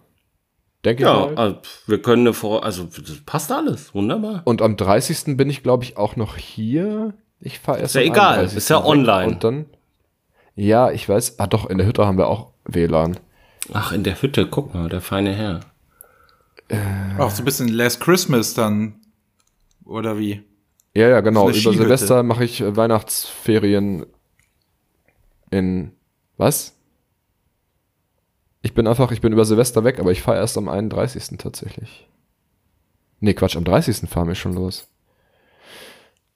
Denke 0.84 1.02
ich 1.02 1.09
Ja, 1.09 1.26
mal. 1.26 1.34
also 1.34 1.56
wir 1.88 2.00
können 2.02 2.22
eine 2.22 2.34
Vor... 2.34 2.62
Also 2.62 2.84
das 2.84 3.20
passt 3.26 3.50
alles. 3.50 3.92
Wunderbar. 3.96 4.42
Und 4.44 4.62
am 4.62 4.76
30. 4.76 5.36
bin 5.36 5.50
ich, 5.50 5.64
glaube 5.64 5.82
ich, 5.82 5.96
auch 5.96 6.14
noch 6.14 6.36
hier. 6.36 7.14
Ich 7.40 7.59
fahre 7.59 7.80
erst 7.80 7.96
Ist 7.96 8.00
ja 8.00 8.06
egal, 8.12 8.34
31. 8.34 8.56
ist 8.59 8.70
ja 8.70 8.84
online. 8.84 9.26
Und 9.32 9.42
dann, 9.42 9.66
ja, 10.54 10.92
ich 10.92 11.09
weiß, 11.09 11.40
ah 11.40 11.48
doch, 11.48 11.68
in 11.68 11.78
der 11.78 11.86
Hütte 11.88 12.06
haben 12.06 12.16
wir 12.16 12.28
auch 12.28 12.52
WLAN. 12.64 13.18
Ach, 13.72 13.92
in 13.92 14.04
der 14.04 14.20
Hütte, 14.20 14.46
guck 14.46 14.74
mal, 14.74 14.88
der 14.88 15.00
feine 15.00 15.34
Herr. 15.34 15.61
Auch 17.18 17.30
so 17.30 17.42
ein 17.42 17.44
bisschen 17.44 17.68
Last 17.68 18.00
Christmas 18.00 18.54
dann. 18.54 19.00
Oder 19.84 20.18
wie? 20.18 20.42
Ja, 20.94 21.09
ja, 21.09 21.20
genau. 21.20 21.42
So 21.42 21.48
Über 21.48 21.59
Skihütte. 21.59 21.78
Silvester 21.78 22.22
mache 22.22 22.44
ich 22.44 22.61
äh, 22.61 22.76
Weihnachtsferien 22.76 24.04
in 25.50 25.92
was? 26.36 26.74
Ich 28.61 28.74
bin 28.74 28.86
einfach, 28.86 29.12
ich 29.12 29.20
bin 29.20 29.32
über 29.32 29.44
Silvester 29.44 29.84
weg, 29.84 29.98
aber 29.98 30.12
ich 30.12 30.22
fahre 30.22 30.38
erst 30.38 30.59
am 30.59 30.68
31. 30.68 31.38
tatsächlich. 31.38 32.09
Nee, 33.20 33.34
Quatsch, 33.34 33.56
am 33.56 33.64
30. 33.64 34.09
fahren 34.09 34.28
wir 34.28 34.34
schon 34.34 34.54
los. 34.54 34.88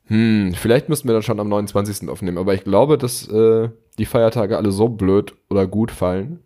Hm, 0.06 0.54
vielleicht 0.54 0.88
müssten 0.88 1.08
wir 1.08 1.14
dann 1.14 1.22
schon 1.22 1.40
am 1.40 1.48
29. 1.48 2.08
aufnehmen, 2.08 2.38
aber 2.38 2.54
ich 2.54 2.64
glaube, 2.64 2.98
dass 2.98 3.28
äh, 3.28 3.68
die 3.98 4.06
Feiertage 4.06 4.56
alle 4.56 4.72
so 4.72 4.88
blöd 4.88 5.34
oder 5.50 5.66
gut 5.66 5.90
fallen, 5.90 6.40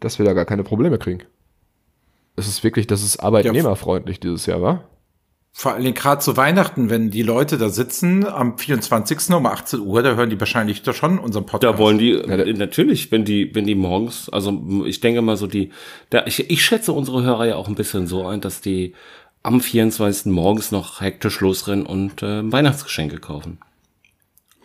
dass 0.00 0.18
wir 0.18 0.26
da 0.26 0.32
gar 0.32 0.44
keine 0.44 0.62
Probleme 0.64 0.98
kriegen. 0.98 1.22
Es 2.36 2.48
ist 2.48 2.62
wirklich, 2.64 2.86
das 2.86 3.02
ist 3.02 3.18
arbeitnehmerfreundlich 3.18 4.20
dieses 4.20 4.46
Jahr, 4.46 4.60
wa? 4.62 4.84
Vor 5.52 5.72
allem 5.72 5.94
gerade 5.94 6.20
zu 6.20 6.36
Weihnachten, 6.36 6.90
wenn 6.90 7.10
die 7.10 7.22
Leute 7.22 7.56
da 7.56 7.70
sitzen 7.70 8.26
am 8.26 8.58
24. 8.58 9.30
um 9.30 9.46
18 9.46 9.80
Uhr, 9.80 10.02
da 10.02 10.14
hören 10.14 10.28
die 10.28 10.38
wahrscheinlich 10.38 10.82
doch 10.82 10.94
schon 10.94 11.18
unseren 11.18 11.46
Podcast. 11.46 11.72
Da 11.74 11.78
wollen 11.78 11.96
die, 11.96 12.12
äh, 12.12 12.52
natürlich, 12.52 13.10
wenn 13.10 13.24
die, 13.24 13.54
wenn 13.54 13.64
die 13.64 13.74
morgens, 13.74 14.28
also 14.28 14.84
ich 14.84 15.00
denke 15.00 15.22
mal 15.22 15.38
so 15.38 15.46
die, 15.46 15.70
da, 16.10 16.26
ich, 16.26 16.50
ich 16.50 16.62
schätze 16.62 16.92
unsere 16.92 17.22
Hörer 17.22 17.46
ja 17.46 17.56
auch 17.56 17.68
ein 17.68 17.74
bisschen 17.74 18.06
so 18.06 18.26
ein, 18.26 18.42
dass 18.42 18.60
die 18.60 18.94
am 19.42 19.62
24. 19.62 20.26
morgens 20.30 20.72
noch 20.72 21.00
hektisch 21.00 21.40
losrennen 21.40 21.86
und 21.86 22.22
äh, 22.22 22.52
Weihnachtsgeschenke 22.52 23.16
kaufen. 23.18 23.58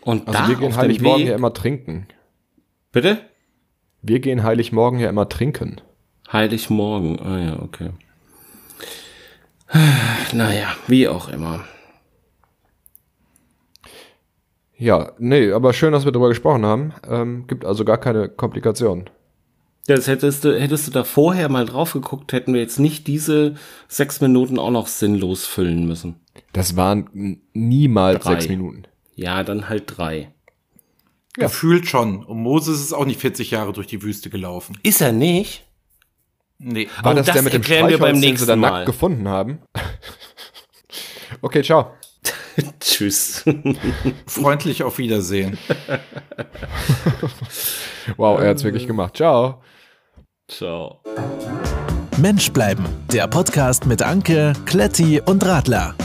Und 0.02 0.28
Also 0.28 0.40
da 0.40 0.48
wir 0.50 0.56
gehen 0.56 0.68
auf 0.68 0.74
dem 0.74 0.78
Heiligmorgen 0.82 1.22
Weg- 1.22 1.30
ja 1.30 1.36
immer 1.36 1.54
trinken. 1.54 2.08
Bitte? 2.92 3.20
Wir 4.02 4.20
gehen 4.20 4.44
Heiligmorgen 4.44 5.00
ja 5.00 5.10
immer 5.10 5.30
trinken. 5.30 5.82
Heiligmorgen. 6.32 7.20
Ah 7.20 7.40
ja, 7.40 7.60
okay. 7.62 7.92
Naja, 10.34 10.76
wie 10.88 11.08
auch 11.08 11.30
immer. 11.30 11.66
Ja, 14.78 15.12
nee, 15.20 15.52
aber 15.52 15.74
schön, 15.74 15.92
dass 15.92 16.06
wir 16.06 16.12
darüber 16.12 16.30
gesprochen 16.30 16.66
haben. 16.66 16.94
Ähm, 17.08 17.46
gibt 17.48 17.66
also 17.66 17.86
gar 17.86 17.98
keine 18.00 18.30
Komplikationen. 18.30 19.10
Das 19.88 20.08
hättest 20.08 20.44
du, 20.44 20.60
hättest 20.60 20.88
du 20.88 20.92
da 20.92 21.04
vorher 21.04 21.50
mal 21.50 21.66
drauf 21.66 21.94
geguckt, 21.94 22.34
hätten 22.34 22.54
wir 22.54 22.62
jetzt 22.62 22.80
nicht 22.80 23.08
diese 23.08 23.56
sechs 23.88 24.22
Minuten 24.22 24.58
auch 24.58 24.72
noch 24.72 24.88
sinnlos 24.88 25.46
füllen 25.46 25.88
müssen. 25.88 26.16
Das 26.54 26.76
waren 26.76 27.40
niemals 27.54 28.24
Drei. 28.24 28.32
sechs 28.34 28.50
Minuten. 28.50 28.84
Ja, 29.16 29.44
dann 29.44 29.70
halt 29.70 29.84
drei. 29.86 30.34
Gefühlt 31.34 31.88
schon. 31.88 32.24
Und 32.24 32.42
Moses 32.42 32.82
ist 32.82 32.94
auch 32.94 33.06
nicht 33.06 33.20
40 33.20 33.52
Jahre 33.52 33.74
durch 33.74 33.88
die 33.88 34.02
Wüste 34.02 34.30
gelaufen. 34.30 34.78
Ist 34.84 35.02
er 35.02 35.12
nicht? 35.12 35.66
Nee. 36.58 36.90
War 37.02 37.16
das, 37.16 37.26
das 37.26 37.34
der 37.36 37.44
mit 37.44 37.54
dem 37.54 37.62
erklären 37.62 37.90
wir 37.90 37.98
beim 37.98 38.16
Streichholz, 38.16 38.16
den 38.16 38.22
sie 38.22 38.28
nächsten 38.30 38.48
dann 38.48 38.60
Mal. 38.60 38.72
nackt 38.72 38.86
gefunden 38.86 39.28
haben? 39.28 39.60
okay, 41.42 41.64
ciao. 41.64 41.94
Tschüss. 42.80 43.46
Freundlich 44.28 44.84
auf 44.84 44.98
Wiedersehen. 44.98 45.58
Wow, 48.18 48.40
er 48.40 48.50
hat's 48.50 48.64
wirklich 48.64 48.88
gemacht. 48.88 49.18
Ciao. 49.18 49.62
Ciao. 50.48 51.02
Mensch 52.18 52.52
bleiben. 52.52 52.84
Der 53.12 53.28
Podcast 53.28 53.86
mit 53.86 54.02
Anke, 54.02 54.54
Kletti 54.66 55.22
und 55.22 55.46
Radler. 55.46 55.96